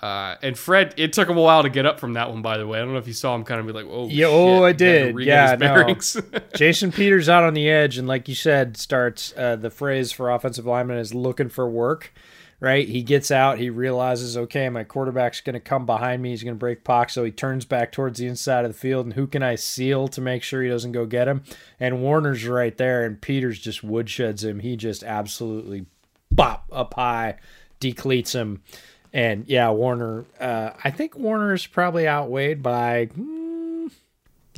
[0.00, 2.40] Uh, and Fred, it took him a while to get up from that one.
[2.40, 4.06] By the way, I don't know if you saw him kind of be like, "Oh,
[4.06, 5.26] Yeah, shit," oh, I he had to did.
[5.26, 5.96] Yeah, no.
[6.54, 10.30] Jason Peters out on the edge, and like you said, starts uh, the phrase for
[10.30, 12.12] offensive lineman is looking for work.
[12.60, 13.58] Right, he gets out.
[13.58, 16.30] He realizes, okay, my quarterback's going to come behind me.
[16.30, 19.06] He's going to break pocket, so he turns back towards the inside of the field.
[19.06, 21.44] And who can I seal to make sure he doesn't go get him?
[21.78, 24.58] And Warner's right there, and Peters just woodsheds him.
[24.58, 25.86] He just absolutely
[26.32, 27.36] bop up high,
[27.78, 28.64] decleats him.
[29.12, 30.24] And yeah, Warner.
[30.40, 33.37] Uh, I think Warner is probably outweighed by mm, at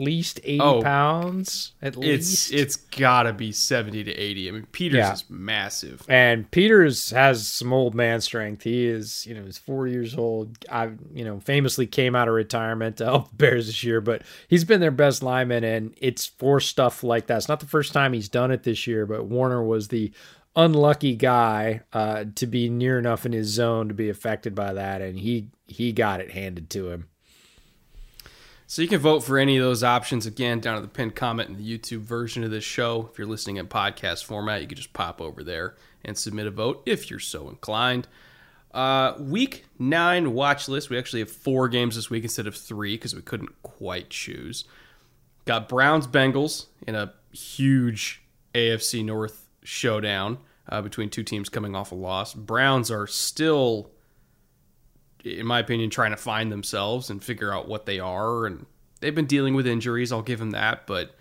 [0.01, 0.82] least eighty Oh.
[0.82, 1.72] pounds.
[1.82, 2.51] At least.
[2.51, 4.48] it's it's gotta be seventy to eighty.
[4.48, 5.12] I mean, Peters Yeah.
[5.12, 6.02] is massive.
[6.09, 8.62] And Peters has some old man strength.
[8.64, 10.56] He is, you know, he's four years old.
[10.70, 14.22] I, you know, famously came out of retirement to help the Bears this year, but
[14.48, 17.36] he's been their best lineman, and it's for stuff like that.
[17.36, 20.10] It's not the first time he's done it this year, but Warner was the
[20.56, 25.01] unlucky guy uh, to be near enough in his zone to be affected by that,
[25.01, 27.06] and he he got it handed to him.
[28.70, 31.48] So you can vote for any of those options again down at the pinned comment
[31.48, 33.09] in the YouTube version of this show.
[33.10, 35.74] If you're listening in podcast format, you can just pop over there
[36.05, 38.06] and submit a vote if you're so inclined.
[38.72, 40.88] Uh, week nine watch list.
[40.88, 44.62] We actually have four games this week instead of three because we couldn't quite choose.
[45.47, 48.22] Got Browns Bengals in a huge
[48.55, 50.38] AFC North showdown
[50.68, 52.34] uh, between two teams coming off a loss.
[52.34, 53.90] Browns are still
[55.24, 58.47] in my opinion, trying to find themselves and figure out what they are.
[58.47, 58.66] And
[59.01, 60.12] they've been dealing with injuries.
[60.12, 60.86] I'll give them that.
[60.86, 61.14] But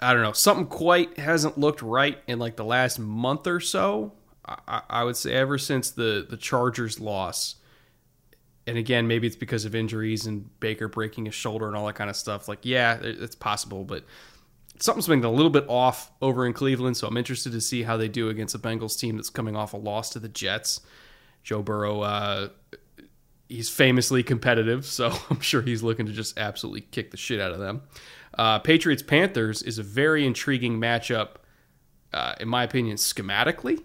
[0.00, 0.32] I don't know.
[0.32, 4.12] Something quite hasn't looked right in like the last month or so.
[4.46, 7.56] I, I would say ever since the, the Chargers loss,
[8.66, 11.94] and again, maybe it's because of injuries and Baker breaking his shoulder and all that
[11.94, 12.48] kind of stuff.
[12.48, 14.04] Like, yeah, it's possible, but
[14.80, 16.96] something's been a little bit off over in Cleveland.
[16.96, 19.72] So I'm interested to see how they do against a Bengals team that's coming off
[19.72, 20.80] a loss to the Jets.
[21.46, 22.48] Joe Burrow, uh,
[23.48, 27.52] he's famously competitive, so I'm sure he's looking to just absolutely kick the shit out
[27.52, 27.82] of them.
[28.36, 31.36] Uh, Patriots Panthers is a very intriguing matchup,
[32.12, 33.80] uh, in my opinion, schematically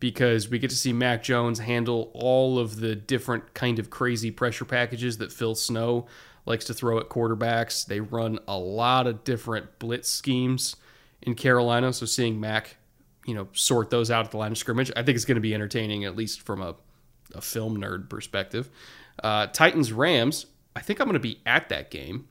[0.00, 4.32] because we get to see Mac Jones handle all of the different kind of crazy
[4.32, 6.08] pressure packages that Phil Snow
[6.44, 7.86] likes to throw at quarterbacks.
[7.86, 10.74] They run a lot of different blitz schemes
[11.22, 12.78] in Carolina, so seeing Mac,
[13.26, 15.40] you know, sort those out at the line of scrimmage, I think it's going to
[15.40, 16.74] be entertaining at least from a,
[17.34, 18.70] a film nerd perspective.
[19.22, 22.28] Uh, Titans Rams, I think I'm going to be at that game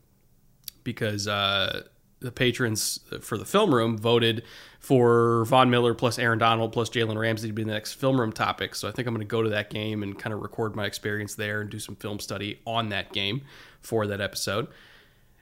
[0.84, 1.84] because uh,
[2.20, 4.44] the patrons for the film room voted
[4.80, 8.32] for Von Miller plus Aaron Donald plus Jalen Ramsey to be the next film room
[8.32, 8.76] topic.
[8.76, 10.86] So I think I'm going to go to that game and kind of record my
[10.86, 13.42] experience there and do some film study on that game
[13.82, 14.68] for that episode.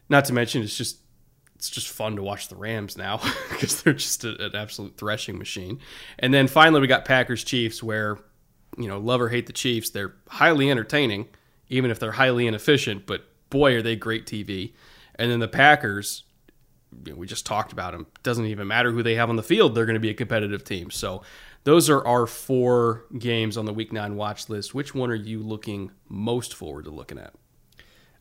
[0.09, 0.99] Not to mention, it's just
[1.57, 3.19] it's just fun to watch the Rams now
[3.49, 5.79] because they're just a, an absolute threshing machine.
[6.19, 8.19] And then finally, we got Packers Chiefs, where
[8.77, 11.27] you know love or hate the Chiefs, they're highly entertaining,
[11.69, 13.05] even if they're highly inefficient.
[13.07, 14.73] But boy, are they great TV.
[15.15, 16.25] And then the Packers,
[17.15, 18.05] we just talked about them.
[18.21, 20.63] Doesn't even matter who they have on the field; they're going to be a competitive
[20.63, 20.91] team.
[20.91, 21.23] So
[21.63, 24.75] those are our four games on the Week Nine watch list.
[24.75, 27.33] Which one are you looking most forward to looking at?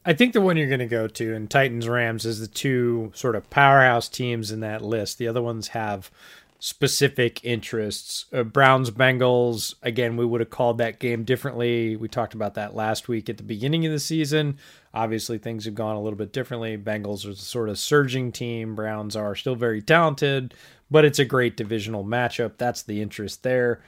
[0.08, 3.10] I think the one you're going to go to and Titans Rams is the two
[3.12, 5.18] sort of powerhouse teams in that list.
[5.18, 6.12] The other ones have
[6.60, 8.26] specific interests.
[8.32, 11.96] Uh, Browns Bengals, again, we would have called that game differently.
[11.96, 14.58] We talked about that last week at the beginning of the season.
[14.94, 16.78] Obviously, things have gone a little bit differently.
[16.78, 18.76] Bengals are the sort of surging team.
[18.76, 20.54] Browns are still very talented,
[20.88, 22.58] but it's a great divisional matchup.
[22.58, 23.82] That's the interest there.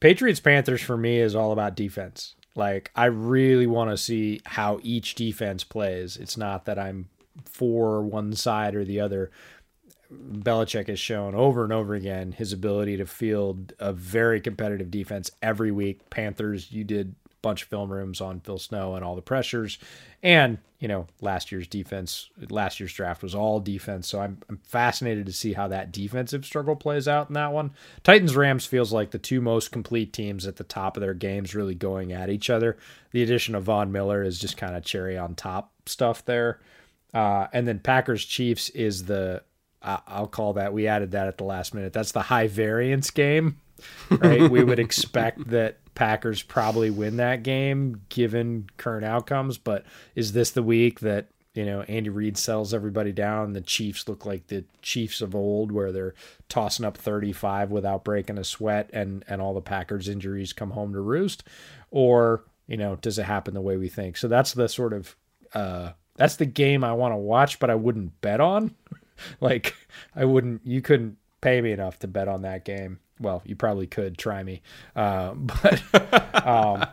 [0.00, 2.34] Patriots Panthers for me is all about defense.
[2.56, 6.16] Like, I really want to see how each defense plays.
[6.16, 7.08] It's not that I'm
[7.44, 9.30] for one side or the other.
[10.12, 15.30] Belichick has shown over and over again his ability to field a very competitive defense
[15.42, 16.08] every week.
[16.10, 19.78] Panthers, you did bunch of film rooms on Phil Snow and all the pressures.
[20.22, 24.08] And, you know, last year's defense, last year's draft was all defense.
[24.08, 27.72] So I'm, I'm fascinated to see how that defensive struggle plays out in that one.
[28.02, 31.54] Titans Rams feels like the two most complete teams at the top of their games
[31.54, 32.78] really going at each other.
[33.12, 36.60] The addition of Von Miller is just kind of cherry on top stuff there.
[37.12, 39.42] Uh, and then Packers Chiefs is the
[39.84, 40.72] I'll call that.
[40.72, 41.92] We added that at the last minute.
[41.92, 43.60] That's the high variance game,
[44.08, 44.50] right?
[44.50, 49.84] we would expect that Packers probably win that game given current outcomes, but
[50.14, 53.52] is this the week that you know Andy Reid sells everybody down?
[53.52, 56.14] The Chiefs look like the Chiefs of old, where they're
[56.48, 60.92] tossing up 35 without breaking a sweat, and and all the Packers injuries come home
[60.92, 61.44] to roost,
[61.90, 64.16] or you know does it happen the way we think?
[64.16, 65.16] So that's the sort of
[65.54, 68.74] uh, that's the game I want to watch, but I wouldn't bet on.
[69.40, 69.74] like
[70.14, 73.00] I wouldn't, you couldn't pay me enough to bet on that game.
[73.20, 74.62] Well, you probably could try me,
[74.96, 76.84] uh, but um,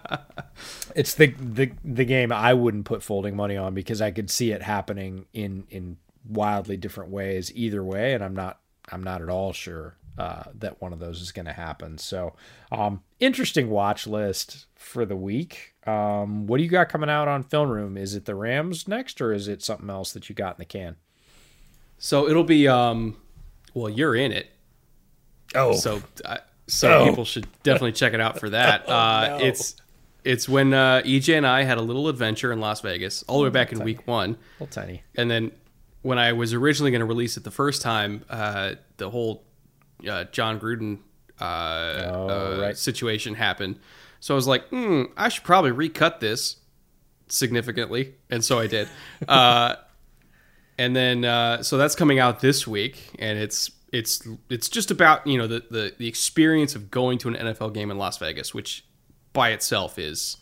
[0.95, 4.51] it's the the the game I wouldn't put folding money on because I could see
[4.51, 8.59] it happening in in wildly different ways either way, and I'm not
[8.91, 11.97] I'm not at all sure uh, that one of those is going to happen.
[11.97, 12.35] So,
[12.71, 15.73] um, interesting watch list for the week.
[15.87, 17.97] Um, what do you got coming out on Film Room?
[17.97, 20.65] Is it the Rams next, or is it something else that you got in the
[20.65, 20.97] can?
[21.97, 23.17] So it'll be um
[23.73, 24.51] well, you're in it.
[25.55, 25.73] Oh.
[25.73, 26.37] So uh,
[26.67, 27.05] so oh.
[27.09, 28.85] people should definitely check it out for that.
[28.87, 29.45] oh, uh no.
[29.45, 29.75] it's
[30.23, 33.45] it's when uh, EJ and I had a little adventure in Las Vegas, all the
[33.45, 33.93] way back in tiny.
[33.93, 34.37] week one.
[34.59, 35.03] Little tiny.
[35.15, 35.51] And then
[36.03, 39.43] when I was originally going to release it the first time, uh, the whole
[40.07, 40.99] uh, Jon Gruden
[41.39, 42.77] uh, oh, uh, right.
[42.77, 43.79] situation happened.
[44.19, 46.57] So I was like, hmm, I should probably recut this
[47.27, 48.87] significantly, and so I did.
[49.27, 49.75] Uh,
[50.77, 55.25] and then uh, so that's coming out this week, and it's it's it's just about
[55.27, 58.53] you know the, the the experience of going to an NFL game in Las Vegas,
[58.53, 58.85] which
[59.33, 60.37] by itself is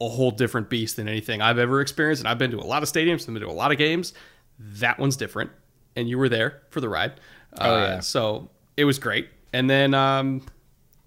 [0.00, 2.20] a whole different beast than anything I've ever experienced.
[2.20, 4.12] And I've been to a lot of stadiums, I've been to a lot of games.
[4.58, 5.50] That one's different,
[5.96, 7.12] and you were there for the ride.
[7.58, 9.28] Oh uh, yeah, so it was great.
[9.54, 10.42] And then um,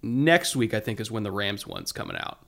[0.02, 2.40] next week, I think, is when the Rams one's coming out,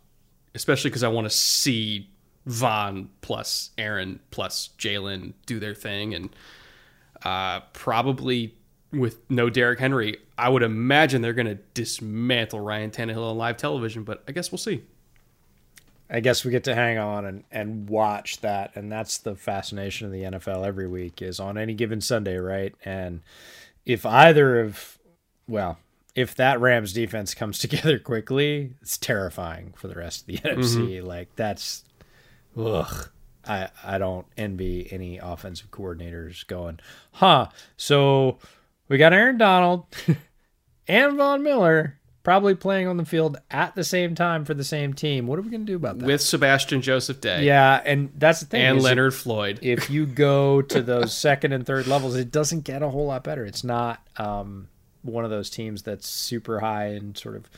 [0.56, 2.10] especially because I want to see
[2.48, 6.36] Von plus Aaron plus Jalen do their thing, and
[7.24, 8.56] uh, probably
[8.98, 13.58] with no Derrick Henry, I would imagine they're going to dismantle Ryan Tannehill on live
[13.58, 14.04] television.
[14.04, 14.84] But I guess we'll see.
[16.10, 20.08] I guess we get to hang on and, and watch that, and that's the fascination
[20.08, 22.74] of the NFL every week is on any given Sunday, right?
[22.86, 23.22] And
[23.86, 24.98] if either of,
[25.50, 25.80] well,
[26.16, 30.62] if that Rams defense comes together quickly, it's terrifying for the rest of the mm-hmm.
[30.62, 31.04] NFC.
[31.04, 31.84] Like that's,
[32.58, 33.10] ugh.
[33.46, 36.80] I I don't envy any offensive coordinators going,
[37.14, 37.48] huh?
[37.78, 38.40] So
[38.88, 39.86] we got Aaron Donald
[40.88, 41.98] and Von Miller
[42.28, 45.28] probably playing on the field at the same time for the same team.
[45.28, 46.06] What are we gonna do about that?
[46.06, 48.66] with Sebastian Joseph Day yeah, and that's the thing.
[48.66, 49.60] and Leonard Floyd.
[49.62, 53.24] if you go to those second and third levels, it doesn't get a whole lot
[53.24, 53.46] better.
[53.46, 54.68] It's not um,
[55.04, 57.50] one of those teams that's super high and sort of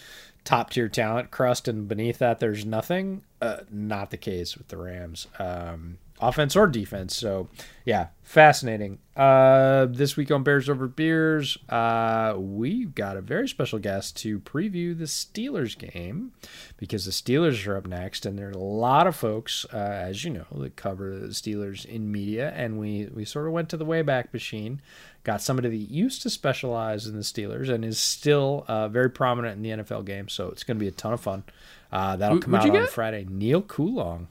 [0.43, 3.23] top tier talent crust, and beneath that, there's nothing.
[3.41, 7.15] Uh, not the case with the Rams, um, offense or defense.
[7.15, 7.47] So,
[7.85, 8.99] yeah, fascinating.
[9.15, 14.39] Uh, this week on Bears Over Beers, uh, we've got a very special guest to
[14.39, 16.31] preview the Steelers game
[16.77, 20.23] because the Steelers are up next, and there are a lot of folks, uh, as
[20.23, 23.77] you know, that cover the Steelers in media, and we we sort of went to
[23.77, 24.81] the Wayback Machine,
[25.23, 29.55] got somebody that used to specialize in the Steelers and is still uh, very prominent
[29.57, 30.29] in the NFL game.
[30.29, 31.43] So it's going to be a ton of fun.
[31.91, 32.89] Uh, that'll Who- come out on get?
[32.89, 33.25] Friday.
[33.29, 34.27] Neal Coolong.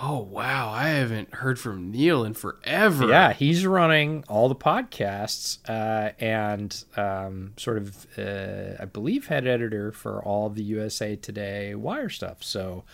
[0.00, 3.08] Oh wow, I haven't heard from Neal in forever.
[3.08, 9.46] Yeah, he's running all the podcasts uh, and um, sort of, uh, I believe, head
[9.48, 12.44] editor for all the USA Today wire stuff.
[12.44, 12.84] So,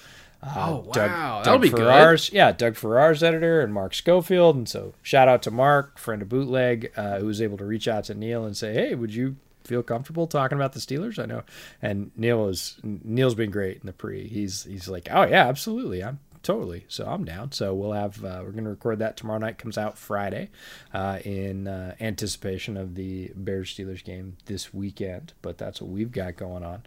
[0.43, 1.37] uh, Oh, Doug, wow.
[1.37, 1.81] Doug That'll be good.
[1.81, 4.57] Farrar's, Yeah, Doug Farrar's editor and Mark Schofield.
[4.57, 7.87] And so, shout out to Mark, friend of Bootleg, uh, who was able to reach
[7.87, 11.19] out to Neal and say, hey, would you feel comfortable talking about the Steelers?
[11.23, 11.43] I know.
[11.83, 14.27] And Neal is Neal's been great in the pre.
[14.27, 16.03] He's he's like, oh yeah, absolutely.
[16.03, 16.85] I'm totally.
[16.89, 17.51] So I'm down.
[17.51, 19.59] So we'll have uh, we're going to record that tomorrow night.
[19.59, 20.51] Comes out Friday,
[20.93, 25.33] uh, in uh, anticipation of the Bears Steelers game this weekend.
[25.43, 26.85] But that's what we've got going on.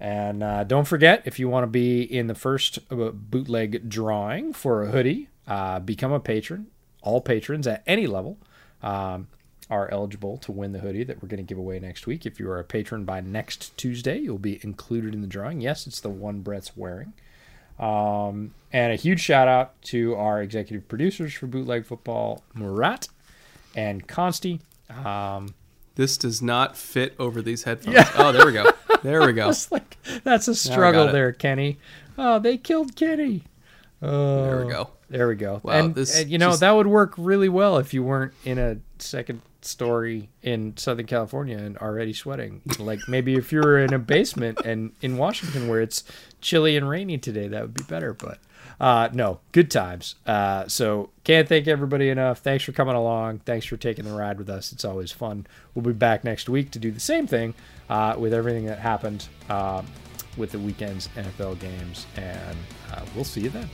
[0.00, 4.52] And uh, don't forget, if you want to be in the first uh, bootleg drawing
[4.52, 6.68] for a hoodie, uh, become a patron.
[7.02, 8.38] All patrons at any level
[8.82, 9.28] um,
[9.70, 12.26] are eligible to win the hoodie that we're going to give away next week.
[12.26, 15.60] If you are a patron by next Tuesday, you'll be included in the drawing.
[15.60, 17.12] Yes, it's the one Brett's wearing.
[17.78, 23.08] Um, and a huge shout out to our executive producers for Bootleg Football, Murat
[23.74, 24.60] and Consti.
[25.04, 25.54] Um,
[25.94, 28.06] This does not fit over these headphones.
[28.16, 28.70] Oh, there we go.
[29.02, 29.52] There we go.
[29.70, 31.78] like that's a struggle there, Kenny.
[32.16, 33.42] Oh, they killed Kenny.
[34.00, 34.90] Oh, There we go.
[35.08, 35.60] There we go.
[35.62, 38.32] Wow, and, this and, you know just- that would work really well if you weren't
[38.44, 42.62] in a second story in Southern California and already sweating.
[42.78, 46.04] Like maybe if you were in a basement and in Washington where it's
[46.40, 48.12] chilly and rainy today, that would be better.
[48.12, 48.38] But
[48.80, 50.16] uh, no, good times.
[50.26, 52.38] Uh, so can't thank everybody enough.
[52.40, 53.40] Thanks for coming along.
[53.40, 54.72] Thanks for taking the ride with us.
[54.72, 55.46] It's always fun.
[55.74, 57.54] We'll be back next week to do the same thing
[57.88, 59.82] uh, with everything that happened uh,
[60.36, 62.56] with the weekend's NFL games, and
[62.92, 63.68] uh, we'll see you then.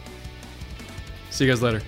[1.31, 1.83] See you guys later.